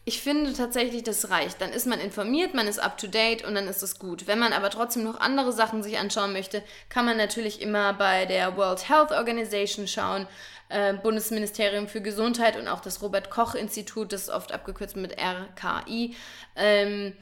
ich 0.04 0.22
finde 0.22 0.54
tatsächlich, 0.54 1.04
das 1.04 1.30
reicht. 1.30 1.62
Dann 1.62 1.72
ist 1.72 1.86
man 1.86 1.99
informiert, 1.99 2.54
man 2.54 2.68
ist 2.68 2.80
up 2.80 2.97
to 2.97 3.08
date 3.08 3.45
und 3.45 3.54
dann 3.54 3.68
ist 3.68 3.84
es 3.84 3.99
gut. 3.99 4.26
Wenn 4.26 4.39
man 4.39 4.52
aber 4.52 4.72
trotzdem 4.72 5.04
noch 5.04 5.20
andere 5.20 5.52
Sachen 5.52 5.84
sich 5.84 5.99
anschauen 5.99 6.34
möchte, 6.34 6.64
kann 6.89 7.06
man 7.06 7.18
natürlich 7.18 7.62
immer 7.62 7.93
bei 7.93 8.26
der 8.26 8.58
World 8.58 8.89
Health 8.89 9.12
Organization 9.12 9.88
schauen, 9.88 10.28
äh, 10.70 10.93
Bundesministerium 10.93 11.88
für 11.88 12.02
Gesundheit 12.02 12.58
und 12.58 12.68
auch 12.68 12.82
das 12.82 13.02
Robert 13.04 13.30
Koch 13.30 13.54
Institut, 13.54 14.12
das 14.12 14.24
ist 14.24 14.30
oft 14.30 14.52
abgekürzt 14.52 14.95
mit 14.95 15.18
RKI. 15.20 16.16
Ähm, 16.56 17.14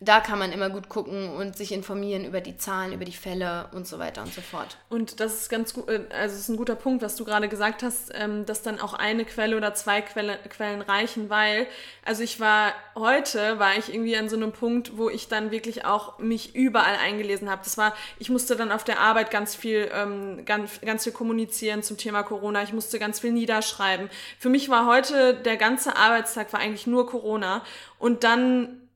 da 0.00 0.20
kann 0.20 0.38
man 0.38 0.52
immer 0.52 0.70
gut 0.70 0.88
gucken 0.88 1.30
und 1.30 1.56
sich 1.56 1.72
informieren 1.72 2.24
über 2.24 2.40
die 2.40 2.56
Zahlen, 2.56 2.92
über 2.92 3.04
die 3.04 3.12
Fälle 3.12 3.68
und 3.72 3.86
so 3.86 3.98
weiter 3.98 4.22
und 4.22 4.32
so 4.32 4.40
fort. 4.40 4.76
Und 4.88 5.18
das 5.18 5.34
ist 5.34 5.48
ganz 5.48 5.74
gut, 5.74 5.88
äh, 5.88 6.02
also 6.10 6.36
ist 6.36 6.48
ein 6.48 6.56
guter 6.56 6.76
Punkt, 6.76 7.02
was 7.02 7.16
du 7.16 7.24
gerade 7.24 7.48
gesagt 7.48 7.82
hast, 7.82 8.12
ähm, 8.14 8.46
dass 8.46 8.62
dann 8.62 8.80
auch 8.80 8.94
eine 8.94 9.24
Quelle 9.24 9.56
oder 9.56 9.74
zwei 9.74 10.00
Quelle, 10.00 10.38
Quellen 10.48 10.82
reichen, 10.82 11.30
weil, 11.30 11.66
also 12.04 12.22
ich 12.22 12.38
war 12.38 12.74
heute, 12.94 13.58
war 13.58 13.76
ich 13.76 13.92
irgendwie 13.92 14.16
an 14.16 14.28
so 14.28 14.36
einem 14.36 14.52
Punkt, 14.52 14.96
wo 14.96 15.10
ich 15.10 15.26
dann 15.26 15.50
wirklich 15.50 15.84
auch 15.84 16.20
mich 16.20 16.54
überall 16.54 16.96
eingelesen 17.02 17.50
habe. 17.50 17.62
Das 17.64 17.76
war, 17.76 17.92
ich 18.20 18.30
musste 18.30 18.54
dann 18.54 18.70
auf 18.70 18.84
der 18.84 19.00
Arbeit 19.00 19.32
ganz 19.32 19.56
viel, 19.56 19.90
ähm, 19.92 20.44
ganz, 20.44 20.80
ganz 20.80 21.04
viel 21.04 21.12
kommunizieren 21.12 21.82
zum 21.82 21.96
Thema 21.96 22.22
Corona. 22.22 22.62
Ich 22.62 22.72
musste 22.72 23.00
ganz 23.00 23.18
viel 23.18 23.32
niederschreiben. 23.32 24.10
Für 24.38 24.48
mich 24.48 24.68
war 24.68 24.86
heute 24.86 25.34
der 25.34 25.56
ganze 25.56 25.96
Arbeitstag 25.96 26.52
war 26.52 26.60
eigentlich 26.60 26.86
nur 26.86 27.06
Corona 27.08 27.64
und 27.98 28.22
dann 28.22 28.87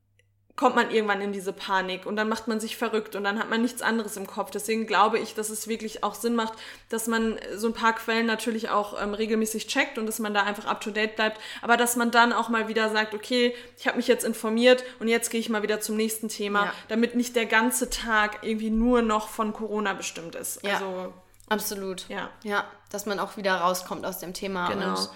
kommt 0.54 0.76
man 0.76 0.90
irgendwann 0.90 1.22
in 1.22 1.32
diese 1.32 1.52
Panik 1.52 2.04
und 2.04 2.16
dann 2.16 2.28
macht 2.28 2.46
man 2.46 2.60
sich 2.60 2.76
verrückt 2.76 3.16
und 3.16 3.24
dann 3.24 3.38
hat 3.38 3.48
man 3.48 3.62
nichts 3.62 3.80
anderes 3.80 4.16
im 4.18 4.26
Kopf. 4.26 4.50
Deswegen 4.50 4.86
glaube 4.86 5.18
ich, 5.18 5.34
dass 5.34 5.48
es 5.48 5.66
wirklich 5.66 6.04
auch 6.04 6.14
Sinn 6.14 6.34
macht, 6.34 6.52
dass 6.90 7.06
man 7.06 7.38
so 7.56 7.68
ein 7.68 7.72
paar 7.72 7.94
Quellen 7.94 8.26
natürlich 8.26 8.68
auch 8.68 9.00
ähm, 9.02 9.14
regelmäßig 9.14 9.66
checkt 9.66 9.96
und 9.96 10.06
dass 10.06 10.18
man 10.18 10.34
da 10.34 10.42
einfach 10.42 10.66
up-to-date 10.66 11.16
bleibt, 11.16 11.40
aber 11.62 11.78
dass 11.78 11.96
man 11.96 12.10
dann 12.10 12.34
auch 12.34 12.50
mal 12.50 12.68
wieder 12.68 12.90
sagt, 12.90 13.14
okay, 13.14 13.54
ich 13.78 13.86
habe 13.86 13.96
mich 13.96 14.08
jetzt 14.08 14.24
informiert 14.24 14.84
und 15.00 15.08
jetzt 15.08 15.30
gehe 15.30 15.40
ich 15.40 15.48
mal 15.48 15.62
wieder 15.62 15.80
zum 15.80 15.96
nächsten 15.96 16.28
Thema, 16.28 16.66
ja. 16.66 16.74
damit 16.88 17.16
nicht 17.16 17.34
der 17.34 17.46
ganze 17.46 17.88
Tag 17.88 18.40
irgendwie 18.42 18.70
nur 18.70 19.00
noch 19.00 19.28
von 19.28 19.54
Corona 19.54 19.94
bestimmt 19.94 20.34
ist. 20.34 20.62
Ja, 20.64 20.74
also, 20.74 21.14
absolut. 21.48 22.08
Ja. 22.10 22.28
ja, 22.44 22.66
dass 22.90 23.06
man 23.06 23.18
auch 23.18 23.38
wieder 23.38 23.54
rauskommt 23.54 24.04
aus 24.04 24.18
dem 24.18 24.34
Thema 24.34 24.68
genau. 24.68 24.90
und 24.90 25.08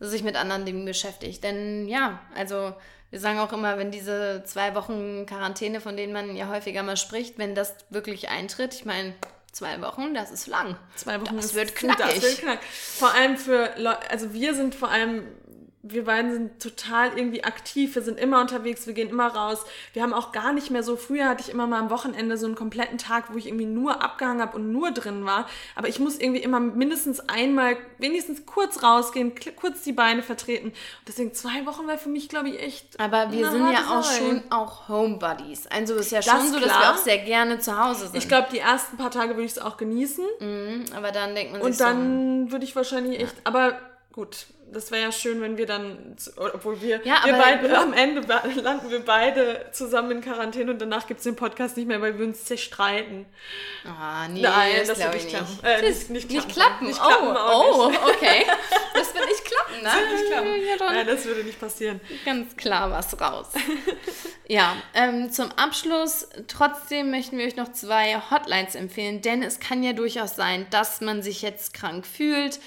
sich 0.00 0.22
mit 0.22 0.36
anderen 0.36 0.66
Dingen 0.66 0.84
beschäftigt. 0.84 1.42
Denn 1.42 1.88
ja, 1.88 2.20
also 2.34 2.74
wir 3.10 3.20
sagen 3.20 3.38
auch 3.38 3.52
immer, 3.52 3.78
wenn 3.78 3.90
diese 3.90 4.42
zwei 4.44 4.74
Wochen 4.74 5.26
Quarantäne, 5.26 5.80
von 5.80 5.96
denen 5.96 6.12
man 6.12 6.34
ja 6.36 6.48
häufiger 6.48 6.82
mal 6.82 6.96
spricht, 6.96 7.38
wenn 7.38 7.54
das 7.54 7.74
wirklich 7.90 8.28
eintritt, 8.28 8.74
ich 8.74 8.84
meine, 8.84 9.14
zwei 9.52 9.80
Wochen, 9.80 10.14
das 10.14 10.30
ist 10.30 10.46
lang. 10.46 10.76
Zwei 10.96 11.20
Wochen 11.20 11.36
das 11.36 11.46
ist 11.46 11.54
wird 11.54 11.74
knackig. 11.74 12.06
Das 12.06 12.22
wird 12.22 12.38
knackig. 12.38 12.68
Vor 12.68 13.14
allem 13.14 13.36
für 13.36 13.72
Leute, 13.76 14.10
also 14.10 14.32
wir 14.32 14.54
sind 14.54 14.74
vor 14.74 14.90
allem 14.90 15.26
wir 15.92 16.04
beiden 16.04 16.32
sind 16.32 16.60
total 16.60 17.16
irgendwie 17.16 17.44
aktiv, 17.44 17.94
wir 17.94 18.02
sind 18.02 18.18
immer 18.18 18.40
unterwegs, 18.40 18.86
wir 18.86 18.94
gehen 18.94 19.08
immer 19.08 19.28
raus. 19.28 19.64
Wir 19.92 20.02
haben 20.02 20.12
auch 20.12 20.32
gar 20.32 20.52
nicht 20.52 20.70
mehr 20.70 20.82
so, 20.82 20.96
früher 20.96 21.28
hatte 21.28 21.42
ich 21.42 21.50
immer 21.50 21.66
mal 21.66 21.78
am 21.78 21.90
Wochenende 21.90 22.36
so 22.36 22.46
einen 22.46 22.54
kompletten 22.54 22.98
Tag, 22.98 23.32
wo 23.32 23.38
ich 23.38 23.46
irgendwie 23.46 23.66
nur 23.66 24.02
abgehangen 24.02 24.40
habe 24.40 24.56
und 24.56 24.72
nur 24.72 24.90
drin 24.90 25.24
war. 25.24 25.46
Aber 25.74 25.88
ich 25.88 25.98
muss 25.98 26.18
irgendwie 26.18 26.42
immer 26.42 26.60
mindestens 26.60 27.20
einmal, 27.28 27.76
wenigstens 27.98 28.46
kurz 28.46 28.82
rausgehen, 28.82 29.32
kurz 29.56 29.82
die 29.82 29.92
Beine 29.92 30.22
vertreten. 30.22 30.68
Und 30.68 31.08
deswegen 31.08 31.34
zwei 31.34 31.66
Wochen 31.66 31.86
war 31.86 31.98
für 31.98 32.08
mich, 32.08 32.28
glaube 32.28 32.48
ich, 32.50 32.60
echt. 32.60 32.98
Aber 32.98 33.32
wir 33.32 33.50
sind 33.50 33.70
ja 33.70 33.98
auch 33.98 34.04
schon 34.04 34.42
auch 34.50 34.88
Homebodies. 34.88 35.66
Also 35.68 35.94
ist 35.94 36.12
ja 36.12 36.22
schon 36.22 36.34
das 36.34 36.52
so, 36.52 36.60
dass 36.60 36.68
wir 36.68 36.90
auch 36.90 36.96
sehr 36.96 37.18
gerne 37.18 37.58
zu 37.58 37.78
Hause 37.78 38.06
sind. 38.06 38.16
Ich 38.16 38.28
glaube, 38.28 38.48
die 38.50 38.58
ersten 38.58 38.96
paar 38.96 39.10
Tage 39.10 39.30
würde 39.30 39.44
ich 39.44 39.52
es 39.52 39.58
auch 39.58 39.76
genießen. 39.76 40.24
Mhm, 40.40 40.84
aber 40.94 41.12
dann 41.12 41.34
denkt 41.34 41.52
man 41.52 41.62
sich 41.62 41.70
Und 41.70 41.80
dann 41.80 42.46
so, 42.46 42.52
würde 42.52 42.64
ich 42.64 42.76
wahrscheinlich 42.76 43.20
echt, 43.20 43.34
ja. 43.34 43.40
aber 43.44 43.78
gut, 44.12 44.46
das 44.72 44.90
wäre 44.90 45.02
ja 45.02 45.12
schön, 45.12 45.40
wenn 45.40 45.56
wir 45.56 45.66
dann, 45.66 46.16
obwohl 46.36 46.80
wir, 46.80 47.00
ja, 47.04 47.20
wir 47.24 47.34
beide, 47.34 47.78
am 47.78 47.92
Ende 47.92 48.20
landen 48.62 48.90
wir 48.90 49.00
beide 49.00 49.66
zusammen 49.72 50.10
in 50.10 50.20
Quarantäne 50.20 50.70
und 50.72 50.80
danach 50.80 51.06
gibt 51.06 51.18
es 51.18 51.24
den 51.24 51.36
Podcast 51.36 51.76
nicht 51.76 51.86
mehr, 51.86 52.00
weil 52.00 52.18
wir 52.18 52.26
uns 52.26 52.44
zerstreiten. 52.44 53.26
Ah, 53.84 54.26
nee, 54.28 54.42
Nein, 54.42 54.72
das, 54.78 54.88
das 54.88 54.98
wird 54.98 55.14
nicht 55.14 55.28
klappen. 55.28 55.58
Äh, 55.62 55.82
nicht, 55.82 56.10
nicht, 56.10 56.30
nicht, 56.30 56.48
klappen. 56.48 56.86
Nicht 56.86 57.00
klappen. 57.00 57.28
oh, 57.28 57.90
oh, 57.90 57.92
okay. 58.08 58.46
Das 58.94 59.14
wird 59.14 59.26
nicht 59.26 59.44
klappen, 59.44 59.82
ne? 59.82 59.90
Das 60.10 60.20
nicht 60.20 60.30
klappen. 60.30 60.48
Ja, 60.66 60.92
Nein, 60.92 61.06
das 61.06 61.24
würde 61.24 61.44
nicht 61.44 61.60
passieren. 61.60 62.00
Ganz 62.24 62.56
klar 62.56 62.90
was 62.90 63.18
raus. 63.20 63.48
ja, 64.48 64.74
ähm, 64.94 65.30
zum 65.30 65.52
Abschluss, 65.52 66.28
trotzdem 66.48 67.10
möchten 67.10 67.38
wir 67.38 67.46
euch 67.46 67.56
noch 67.56 67.72
zwei 67.72 68.20
Hotlines 68.30 68.74
empfehlen, 68.74 69.22
denn 69.22 69.42
es 69.42 69.60
kann 69.60 69.82
ja 69.82 69.92
durchaus 69.92 70.34
sein, 70.34 70.66
dass 70.70 71.00
man 71.00 71.22
sich 71.22 71.42
jetzt 71.42 71.74
krank 71.74 72.06
fühlt 72.06 72.58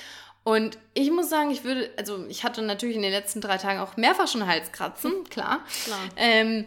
und 0.44 0.78
ich 0.94 1.12
muss 1.12 1.30
sagen, 1.30 1.52
ich 1.52 1.64
würde, 1.64 1.90
also 1.98 2.26
ich 2.28 2.44
hatte 2.44 2.62
natürlich 2.62 2.96
in 2.96 3.02
den 3.02 3.12
letzten 3.12 3.42
drei 3.42 3.58
Tagen 3.58 3.80
auch 3.80 3.98
mehrfach 3.98 4.28
schon 4.28 4.48
Halskratzen, 4.48 5.24
klar. 5.30 5.60
klar. 5.86 6.00
Ähm, 6.16 6.66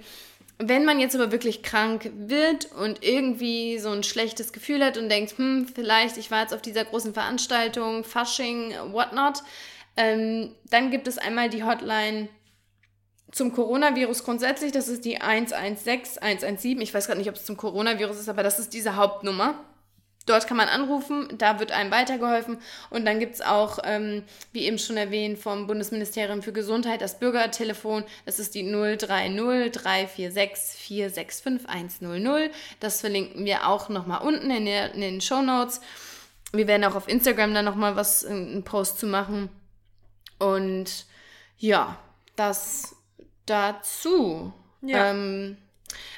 wenn 0.59 0.85
man 0.85 1.01
jetzt 1.01 1.17
aber 1.17 1.33
wirklich 1.33 1.63
krank 1.63 2.11
wird 2.15 2.71
und 2.73 3.03
irgendwie 3.03 3.79
so 3.79 3.91
ein 3.91 4.05
schlechtes 4.05 4.53
Gefühl 4.53 4.85
hat 4.85 4.97
und 4.97 5.09
denkt, 5.09 5.37
hm, 5.37 5.67
vielleicht, 5.67 6.17
ich 6.19 6.31
war 6.31 6.43
jetzt 6.43 6.55
auf 6.55 6.63
dieser 6.63 6.85
großen 6.85 7.15
Veranstaltung, 7.15 8.05
Fasching, 8.05 8.73
whatnot, 8.93 9.43
ähm, 9.97 10.55
dann 10.71 10.91
gibt 10.91 11.09
es 11.09 11.19
einmal 11.19 11.51
die 11.51 11.65
Hotline 11.65 12.29
zum 13.33 13.53
Coronavirus 13.53 14.25
grundsätzlich, 14.25 14.73
das 14.73 14.89
ist 14.89 15.05
die 15.05 15.21
116 15.21 16.23
117. 16.23 16.81
Ich 16.81 16.93
weiß 16.93 17.07
gerade 17.07 17.19
nicht, 17.19 17.31
ob 17.31 17.37
es 17.37 17.45
zum 17.45 17.57
Coronavirus 17.57 18.21
ist, 18.21 18.29
aber 18.29 18.43
das 18.43 18.59
ist 18.59 18.75
diese 18.75 18.97
Hauptnummer. 18.97 19.55
Dort 20.27 20.47
kann 20.47 20.57
man 20.57 20.69
anrufen, 20.69 21.29
da 21.37 21.59
wird 21.59 21.73
einem 21.73 21.91
weitergeholfen. 21.91 22.59
Und 22.91 23.05
dann 23.05 23.19
gibt 23.19 23.35
es 23.35 23.41
auch, 23.41 23.79
ähm, 23.83 24.23
wie 24.53 24.67
eben 24.67 24.79
schon 24.79 24.97
erwähnt, 24.97 25.39
vom 25.39 25.67
Bundesministerium 25.67 26.43
für 26.43 26.53
Gesundheit 26.53 27.01
das 27.01 27.19
Bürgertelefon. 27.19 28.05
Das 28.25 28.39
ist 28.39 28.55
die 28.55 28.63
030 28.63 29.73
346 29.73 30.81
465 30.81 32.07
100. 32.07 32.51
Das 32.79 33.01
verlinken 33.01 33.45
wir 33.45 33.67
auch 33.67 33.89
nochmal 33.89 34.23
unten 34.23 34.51
in, 34.51 34.67
der, 34.67 34.95
in 34.95 35.01
den 35.01 35.21
Show 35.21 35.43
Notes. 35.43 35.81
Wir 36.53 36.69
werden 36.69 36.85
auch 36.85 36.95
auf 36.95 37.09
Instagram 37.09 37.55
dann 37.55 37.65
nochmal 37.65 37.97
was, 37.97 38.25
einen 38.25 38.63
Post 38.63 38.99
zu 39.01 39.07
machen. 39.07 39.49
Und 40.39 41.07
ja, 41.59 41.99
das 42.37 42.95
dazu. 43.47 44.53
Ja. 44.83 45.11
Ähm, 45.11 45.57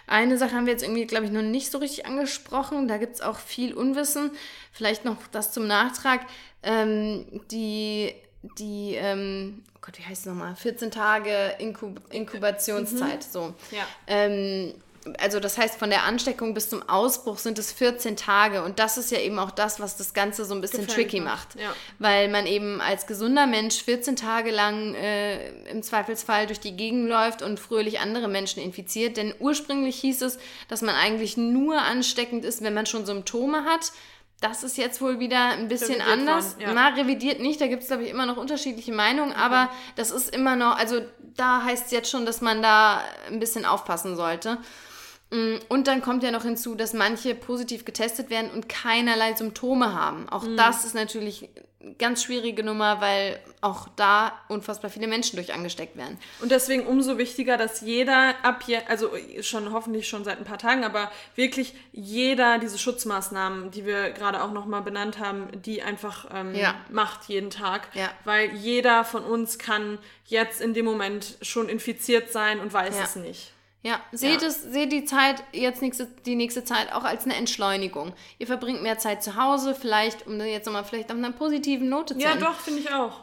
eine 0.07 0.39
Sache 0.39 0.53
haben 0.53 0.66
wir 0.66 0.72
jetzt 0.72 0.83
irgendwie, 0.83 1.07
glaube 1.07 1.27
ich, 1.27 1.31
noch 1.31 1.43
nicht 1.43 1.70
so 1.70 1.79
richtig 1.79 2.07
angesprochen. 2.07 2.89
Da 2.89 2.99
gibt 2.99 3.16
es 3.16 3.20
auch 3.20 3.39
viel 3.39 3.75
Unwissen. 3.75 4.31
Vielleicht 4.72 5.05
noch 5.05 5.16
das 5.33 5.53
zum 5.53 5.66
Nachtrag. 5.66 6.20
Ähm, 6.62 7.43
die, 7.51 8.14
die 8.59 8.95
ähm, 8.95 9.62
oh 9.75 9.79
Gott, 9.81 9.99
wie 9.99 10.05
heißt 10.05 10.22
es 10.22 10.27
nochmal? 10.27 10.57
14 10.57 10.91
Tage 10.91 11.55
Inkub 11.59 12.01
Inkubationszeit. 12.11 13.20
Mhm. 13.27 13.31
So. 13.31 13.55
Ja. 13.70 13.87
Ähm, 14.07 14.75
also 15.19 15.41
das 15.41 15.59
heißt, 15.59 15.79
von 15.79 15.91
der 15.91 16.05
Ansteckung 16.05 16.55
bis 16.55 16.71
zum 16.71 16.89
Ausbruch 16.89 17.39
sind 17.39 17.59
es 17.59 17.73
14 17.73 18.17
Tage. 18.17 18.63
Und 18.63 18.79
das 18.79 18.97
ist 18.97 19.11
ja 19.11 19.19
eben 19.19 19.39
auch 19.39 19.51
das, 19.51 19.81
was 19.81 19.97
das 19.97 20.15
Ganze 20.15 20.45
so 20.45 20.55
ein 20.55 20.61
bisschen 20.61 20.87
Gefällig 20.87 21.09
tricky 21.11 21.21
macht. 21.21 21.55
Ja. 21.57 21.75
Weil 21.99 22.29
man 22.29 22.47
eben 22.47 22.81
als 22.81 23.07
gesunder 23.07 23.47
Mensch 23.47 23.83
14 23.83 24.17
Tage 24.17 24.51
lang 24.51 24.95
äh, 24.95 25.51
im 25.69 25.83
Zweifelsfall 25.83 26.47
durch 26.47 26.61
die 26.61 26.77
Gegend 26.77 27.09
läuft 27.09 27.43
und 27.43 27.61
fröhlich 27.61 28.01
andere 28.01 28.29
Menschen 28.29 28.63
infiziert. 28.63 29.17
Denn 29.17 29.35
ursprünglich 29.39 29.97
hieß 29.97 30.23
es, 30.23 30.39
dass 30.69 30.83
man 30.83 30.95
eigentlich 30.95 31.37
nur 31.37 31.81
ansteckend 31.81 32.45
ist, 32.45 32.63
wenn 32.63 32.75
man 32.75 32.87
schon 32.87 33.05
Symptome 33.05 33.65
hat. 33.65 33.93
Das 34.41 34.63
ist 34.63 34.77
jetzt 34.77 35.01
wohl 35.01 35.21
wieder 35.21 35.51
ein 35.51 35.69
bisschen 35.69 36.01
revidiert 36.03 36.09
anders. 36.09 36.57
Worden, 36.57 36.63
ja. 36.63 36.73
Na, 36.75 36.89
revidiert 36.89 37.41
nicht, 37.41 37.61
da 37.61 37.67
gibt 37.67 37.83
es, 37.83 37.89
glaube 37.89 38.03
ich, 38.03 38.11
immer 38.11 38.27
noch 38.27 38.37
unterschiedliche 38.37 38.93
Meinungen, 38.93 39.31
okay. 39.31 39.41
aber 39.41 39.71
das 39.97 40.11
ist 40.11 40.35
immer 40.35 40.55
noch, 40.55 40.77
also 40.77 41.01
da 41.37 41.63
heißt 41.65 41.87
es 41.87 41.93
jetzt 41.93 42.11
schon, 42.11 42.27
dass 42.27 42.43
man 42.43 42.61
da 42.63 43.03
ein 43.29 43.41
bisschen 43.41 43.65
aufpassen 43.65 44.17
sollte. 44.17 44.59
Mm, 45.31 45.57
und 45.68 45.87
dann 45.87 46.03
kommt 46.03 46.22
ja 46.22 46.31
noch 46.31 46.45
hinzu, 46.45 46.75
dass 46.75 46.93
manche 46.93 47.35
positiv 47.35 47.85
getestet 47.85 48.31
werden 48.31 48.51
und 48.51 48.68
keinerlei 48.68 49.35
Symptome 49.35 49.95
haben. 49.95 50.29
Auch 50.29 50.45
mhm. 50.45 50.57
das 50.57 50.85
ist 50.85 50.95
natürlich 50.95 51.49
eine 51.85 51.95
ganz 51.95 52.22
schwierige 52.22 52.62
Nummer, 52.62 53.01
weil 53.01 53.39
auch 53.61 53.89
da 53.97 54.33
unfassbar 54.49 54.91
viele 54.91 55.07
Menschen 55.07 55.37
durch 55.37 55.53
angesteckt 55.53 55.97
werden. 55.97 56.18
Und 56.41 56.51
deswegen 56.51 56.87
umso 56.87 57.18
wichtiger, 57.18 57.57
dass 57.57 57.81
jeder 57.81 58.35
ab 58.43 58.62
hier, 58.64 58.89
also 58.89 59.11
schon 59.41 59.72
hoffentlich 59.72 60.09
schon 60.09 60.25
seit 60.25 60.39
ein 60.39 60.45
paar 60.45 60.59
Tagen, 60.59 60.85
aber 60.85 61.11
wirklich 61.35 61.75
jeder 61.93 62.59
diese 62.59 62.79
Schutzmaßnahmen, 62.79 63.70
die 63.70 63.85
wir 63.87 64.11
gerade 64.11 64.43
auch 64.43 64.53
nochmal 64.53 64.83
benannt 64.83 65.18
haben, 65.18 65.49
die 65.62 65.83
einfach 65.83 66.27
ähm, 66.33 66.55
ja. 66.55 66.75
macht 66.91 67.29
jeden 67.29 67.51
Tag. 67.51 67.89
Ja. 67.95 68.11
Weil 68.25 68.55
jeder 68.55 69.05
von 69.05 69.25
uns 69.25 69.59
kann 69.59 69.99
jetzt 70.27 70.61
in 70.61 70.75
dem 70.75 70.85
Moment 70.85 71.37
schon 71.43 71.68
infiziert 71.68 72.33
sein 72.33 72.61
und 72.61 72.72
weiß 72.72 72.97
ja. 72.97 73.05
es 73.05 73.16
nicht. 73.16 73.54
Ja, 73.85 74.01
seht 74.12 74.41
ja. 74.41 74.49
es, 74.49 74.62
seht 74.62 74.93
die 74.93 75.05
Zeit 75.05 75.45
jetzt 75.53 75.82
nächste, 75.82 76.07
die 76.24 76.37
nächste 76.37 76.64
Zeit 76.64 76.91
auch 76.95 77.05
als 77.05 77.26
eine 77.26 77.37
Entschleunigung. 77.37 78.14
Ihr 78.39 78.47
verbringt 78.47 78.82
mehr 78.82 78.99
Zeit 78.99 79.22
zu 79.22 79.37
Hause, 79.37 79.74
vielleicht, 79.74 80.26
um 80.26 80.41
jetzt 80.41 80.64
nochmal 80.64 80.85
vielleicht 80.85 81.12
auf 81.12 81.18
einer 81.18 81.32
positiven 81.32 81.91
Note 81.91 82.14
zu 82.14 82.20
Ja, 82.20 82.35
doch, 82.37 82.55
finde 82.55 82.80
ich 82.80 82.91
auch. 82.91 83.20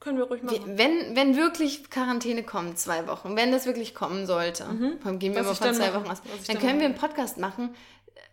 Können 0.00 0.18
wir 0.18 0.24
ruhig 0.24 0.42
machen. 0.42 0.60
Wenn, 0.66 1.16
wenn 1.16 1.36
wirklich 1.36 1.88
Quarantäne 1.88 2.42
kommt, 2.42 2.78
zwei 2.78 3.06
Wochen, 3.06 3.36
wenn 3.36 3.52
das 3.52 3.64
wirklich 3.64 3.94
kommen 3.94 4.26
sollte, 4.26 4.66
mhm. 4.66 5.18
gehen 5.18 5.34
wir 5.34 5.46
Was 5.46 5.60
mal 5.60 5.68
von 5.68 5.74
zwei 5.74 5.94
Wochen 5.94 6.10
aus, 6.10 6.20
dann 6.46 6.58
können 6.58 6.78
wir 6.78 6.86
einen 6.86 6.94
Podcast 6.94 7.38
machen. 7.38 7.74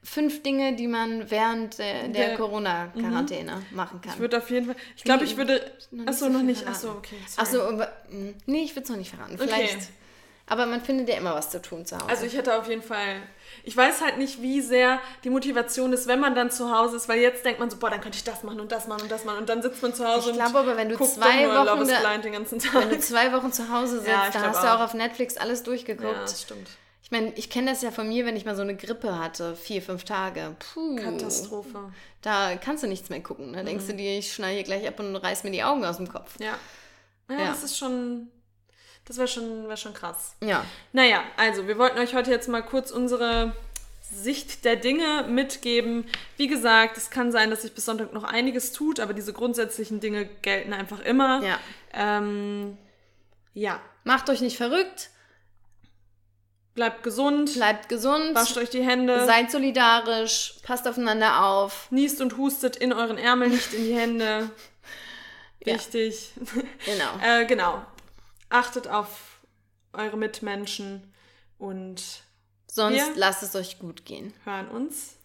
Fünf 0.04 0.44
Dinge, 0.44 0.76
die 0.76 0.88
man 0.88 1.32
während 1.32 1.78
der, 1.78 2.10
der, 2.10 2.36
Corona-Quarantäne 2.36 3.56
mhm. 3.70 3.76
machen 3.76 4.02
kann. 4.02 4.14
Ich 4.14 4.20
würde 4.20 4.40
auf 4.40 4.50
jeden 4.50 4.66
Fall. 4.66 4.76
Ich 4.98 5.04
glaube, 5.04 5.24
ich 5.24 5.38
würde. 5.38 5.62
Achso, 6.06 6.28
noch 6.28 6.42
nicht. 6.42 6.68
Achso, 6.68 6.92
okay. 6.92 7.18
Achso, 7.38 7.60
nee, 8.48 8.64
ich 8.64 8.72
würde 8.72 8.84
es 8.84 8.90
noch 8.90 8.98
nicht 8.98 9.12
verraten. 9.12 9.38
Vielleicht. 9.38 9.76
Okay. 9.76 9.88
Aber 10.50 10.66
man 10.66 10.82
findet 10.82 11.08
ja 11.08 11.16
immer 11.16 11.36
was 11.36 11.52
zu 11.52 11.62
tun 11.62 11.86
zu 11.86 11.96
Hause. 11.96 12.10
Also 12.10 12.26
ich 12.26 12.36
hätte 12.36 12.58
auf 12.58 12.68
jeden 12.68 12.82
Fall. 12.82 13.22
Ich 13.64 13.78
weiß 13.78 14.02
halt 14.02 14.18
nicht, 14.18 14.42
wie 14.42 14.62
sehr 14.62 15.00
die 15.24 15.30
Motivation 15.30 15.94
ist, 15.94 16.08
wenn 16.08 16.20
man 16.20 16.34
dann 16.34 16.50
zu 16.50 16.76
Hause 16.76 16.98
ist, 16.98 17.08
weil 17.08 17.20
jetzt 17.20 17.46
denkt 17.46 17.60
man 17.60 17.70
so, 17.70 17.78
boah, 17.78 17.90
dann 17.90 18.02
könnte 18.02 18.18
ich 18.18 18.24
das 18.24 18.44
machen 18.44 18.60
und 18.60 18.72
das 18.72 18.88
machen 18.88 19.04
und 19.04 19.12
das 19.12 19.26
machen 19.26 19.40
und 19.40 19.50
dann 19.50 19.62
sitzt 19.62 19.82
man 19.82 19.94
zu 19.94 20.08
Hause 20.08 20.32
ich 20.32 20.36
glaube 20.36 20.60
aber, 20.60 20.76
wenn 20.76 20.90
du 20.90 20.98
zwei 20.98 21.48
Wochen 21.48 22.22
den 22.22 22.34
ganzen 22.34 22.60
Tag. 22.60 22.74
Wenn 22.82 22.90
du 22.90 23.00
zwei 23.00 23.32
Wochen 23.32 23.52
zu 23.52 23.70
Hause 23.70 24.00
sitzt, 24.00 24.08
ja, 24.08 24.30
da 24.32 24.42
hast 24.42 24.64
du 24.64 24.68
auch 24.68 24.80
auf 24.80 24.94
Netflix 24.94 25.38
alles 25.38 25.64
durchgeguckt. 25.64 26.16
Ja, 26.16 26.22
das 26.22 26.42
stimmt. 26.42 26.68
Ich 27.04 27.12
meine, 27.12 27.34
ich 27.34 27.50
kenne 27.50 27.72
das 27.72 27.82
ja 27.82 27.90
von 27.90 28.08
mir, 28.08 28.26
wenn 28.26 28.36
ich 28.36 28.46
mal 28.46 28.56
so 28.56 28.62
eine 28.62 28.76
Grippe 28.76 29.18
hatte, 29.18 29.56
vier, 29.56 29.82
fünf 29.82 30.04
Tage. 30.04 30.56
Puh. 30.74 30.96
Katastrophe. 30.96 31.92
Da 32.22 32.56
kannst 32.56 32.84
du 32.84 32.88
nichts 32.88 33.10
mehr 33.10 33.22
gucken. 33.22 33.54
Da 33.54 33.64
denkst 33.64 33.86
mhm. 33.86 33.90
du 33.90 33.96
dir, 33.96 34.20
ich 34.20 34.32
schneide 34.32 34.56
hier 34.56 34.64
gleich 34.64 34.88
ab 34.88 35.00
und 35.00 35.16
reiß 35.16 35.44
mir 35.44 35.50
die 35.50 35.64
Augen 35.64 35.84
aus 35.86 35.98
dem 35.98 36.08
Kopf. 36.08 36.36
Ja. 36.40 36.54
Ja, 37.28 37.40
ja. 37.40 37.48
das 37.48 37.64
ist 37.64 37.78
schon 37.78 38.30
das 39.10 39.18
wäre 39.18 39.28
schon, 39.28 39.68
wär 39.68 39.76
schon 39.76 39.96
krass. 39.96 40.36
Ja. 40.40 40.64
Naja, 40.94 41.24
also 41.36 41.68
wir 41.68 41.80
wollten 41.80 41.98
euch 41.98 42.14
heute 42.14 42.30
jetzt 42.30 42.48
mal 42.48 42.62
kurz 42.62 42.92
unsere 42.92 43.56
Sicht 44.02 44.66
der 44.66 44.76
Dinge 44.76 45.26
mitgeben. 45.28 46.06
Wie 46.38 46.46
gesagt, 46.46 46.96
es 46.96 47.10
kann 47.10 47.32
sein, 47.32 47.50
dass 47.50 47.64
sich 47.64 47.74
bis 47.74 47.86
Sonntag 47.86 48.14
noch 48.14 48.24
einiges 48.24 48.72
tut, 48.72 49.00
aber 49.00 49.16
diese 49.16 49.34
grundsätzlichen 49.34 50.00
Dinge 50.00 50.26
gelten 50.44 50.74
einfach 50.74 51.00
immer. 51.00 51.44
Ja. 51.44 51.60
Ähm, 51.92 52.78
ja. 53.56 53.82
Macht 54.04 54.30
euch 54.30 54.42
nicht 54.42 54.58
verrückt. 54.58 55.10
Bleibt 56.76 57.02
gesund. 57.02 57.56
Bleibt 57.56 57.90
gesund. 57.90 58.36
Wascht 58.36 58.58
euch 58.58 58.70
die 58.70 58.84
Hände. 58.84 59.26
Seid 59.26 59.50
solidarisch. 59.50 60.54
Passt 60.62 60.88
aufeinander 60.88 61.44
auf. 61.44 61.88
Niest 61.90 62.22
und 62.22 62.38
hustet 62.38 62.76
in 62.76 62.94
euren 62.94 63.18
Ärmel, 63.18 63.50
nicht 63.50 63.74
in 63.74 63.86
die 63.86 63.96
Hände. 63.96 64.52
Wichtig. 65.64 66.30
Ja. 66.86 66.94
Genau. 66.94 67.10
äh, 67.24 67.46
genau 67.48 67.86
achtet 68.50 68.88
auf 68.88 69.42
eure 69.94 70.18
Mitmenschen 70.18 71.14
und 71.58 72.24
sonst 72.68 73.16
lasst 73.16 73.44
es 73.44 73.56
euch 73.56 73.80
gut 73.80 74.06
gehen. 74.06 74.34
Hören 74.44 74.70
uns 74.70 75.20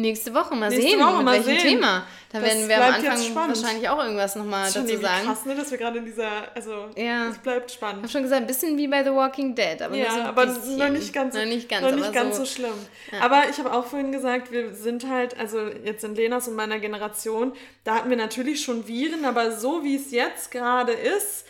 nächste 0.00 0.34
Woche 0.34 0.54
mal 0.54 0.70
nächste 0.70 0.90
sehen, 0.90 1.00
Woche 1.00 1.16
mit 1.16 1.24
mal 1.24 1.32
welchem 1.34 1.60
sehen. 1.60 1.70
Thema. 1.74 2.06
Da 2.32 2.40
das 2.40 2.48
werden 2.48 2.68
wir 2.68 2.76
am 2.76 2.94
Anfang 2.94 3.48
wahrscheinlich 3.48 3.88
auch 3.88 4.02
irgendwas 4.02 4.36
nochmal 4.36 4.70
dazu 4.72 4.96
sagen. 4.96 5.24
Krass, 5.24 5.44
ne, 5.44 5.54
dass 5.54 5.70
wir 5.70 5.78
gerade 5.78 5.98
in 5.98 6.04
dieser, 6.04 6.54
also 6.54 6.88
ja. 6.96 7.28
es 7.28 7.38
bleibt 7.38 7.70
spannend. 7.70 7.98
Ich 7.98 8.02
habe 8.02 8.12
schon 8.12 8.22
gesagt, 8.22 8.42
ein 8.42 8.46
bisschen 8.46 8.76
wie 8.76 8.88
bei 8.88 9.04
The 9.04 9.10
Walking 9.10 9.54
Dead, 9.54 9.80
aber 9.82 9.94
ja, 9.94 10.12
so 10.12 10.20
aber 10.20 10.46
noch 10.46 10.88
nicht 10.88 11.12
ganz, 11.12 11.34
noch 11.34 11.44
nicht 11.44 11.68
ganz, 11.68 11.82
noch 11.82 11.94
nicht 11.94 12.12
ganz 12.12 12.36
so, 12.36 12.44
so, 12.44 12.50
schlimm. 12.50 12.74
Ja. 13.12 13.20
Aber 13.20 13.48
ich 13.48 13.58
habe 13.58 13.72
auch 13.72 13.86
vorhin 13.86 14.12
gesagt, 14.12 14.50
wir 14.50 14.74
sind 14.74 15.08
halt, 15.08 15.38
also 15.38 15.66
jetzt 15.84 16.04
in 16.04 16.14
Lenas 16.14 16.48
und 16.48 16.54
meiner 16.54 16.78
Generation, 16.78 17.52
da 17.84 17.96
hatten 17.96 18.10
wir 18.10 18.16
natürlich 18.16 18.62
schon 18.62 18.86
Viren, 18.86 19.24
aber 19.24 19.52
so 19.52 19.84
wie 19.84 19.96
es 19.96 20.10
jetzt 20.10 20.50
gerade 20.50 20.92
ist, 20.92 21.46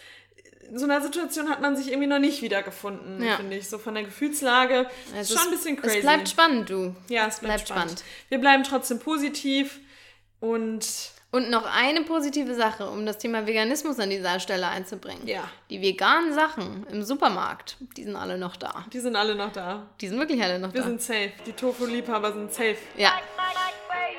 in 0.71 0.79
so 0.79 0.85
einer 0.85 1.01
Situation 1.03 1.49
hat 1.51 1.61
man 1.61 1.77
sich 1.77 1.89
irgendwie 1.89 2.07
noch 2.07 2.19
nicht 2.21 2.41
wiedergefunden, 2.43 3.23
Ja. 3.23 3.37
finde 3.37 3.57
ich. 3.57 3.69
So 3.69 3.79
von 3.79 3.95
der 3.95 4.05
Gefühlslage. 4.05 4.87
Es 5.17 5.29
ist 5.31 5.37
schon 5.39 5.49
ein 5.49 5.57
bisschen 5.57 5.77
crazy. 5.77 5.97
Es 5.99 6.03
bleibt 6.03 6.29
spannend, 6.29 6.71
du. 6.71 6.95
ja, 7.09 7.27
es 7.27 7.41
bleibt, 7.41 7.41
bleibt 7.41 7.69
spannend. 7.69 7.91
spannend. 7.99 8.05
Wir 8.29 8.39
bleiben 8.39 8.63
trotzdem 8.65 8.99
positiv 9.01 9.81
und 10.41 10.87
Und 11.33 11.49
noch 11.51 11.65
eine 11.73 12.03
positive 12.03 12.55
Sache, 12.57 12.89
um 12.91 13.07
das 13.07 13.19
Thema 13.19 13.47
Veganismus 13.47 14.01
an 14.01 14.11
dieser 14.11 14.41
Stelle 14.41 14.67
einzubringen. 14.67 15.27
Ja. 15.29 15.45
Die 15.71 15.81
veganen 15.81 16.33
Sachen 16.35 16.85
im 16.91 17.05
Supermarkt, 17.05 17.77
die 17.97 18.03
sind 18.03 18.17
alle 18.17 18.37
noch 18.37 18.57
da. 18.57 18.85
die 18.93 18.99
sind 18.99 19.15
alle 19.15 19.37
noch 19.37 19.53
da. 19.53 19.87
Die 20.01 20.09
sind 20.09 20.19
wirklich 20.19 20.43
alle 20.43 20.59
noch 20.59 20.73
Wir 20.75 20.81
da. 20.83 20.87
sind 20.89 21.01
safe. 21.01 21.31
Die 21.47 21.53
Tofu-Liebhaber 21.53 22.33
sind 22.33 22.53
safe. 22.53 22.77
ja. 22.97 23.13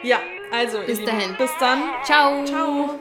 Ja, 0.04 0.20
also, 0.52 0.80
Bis 0.80 1.04
dahin. 1.06 1.36
Bis 1.38 1.52
dann. 1.60 1.84
Ciao. 2.06 2.44
Ciao. 2.46 3.00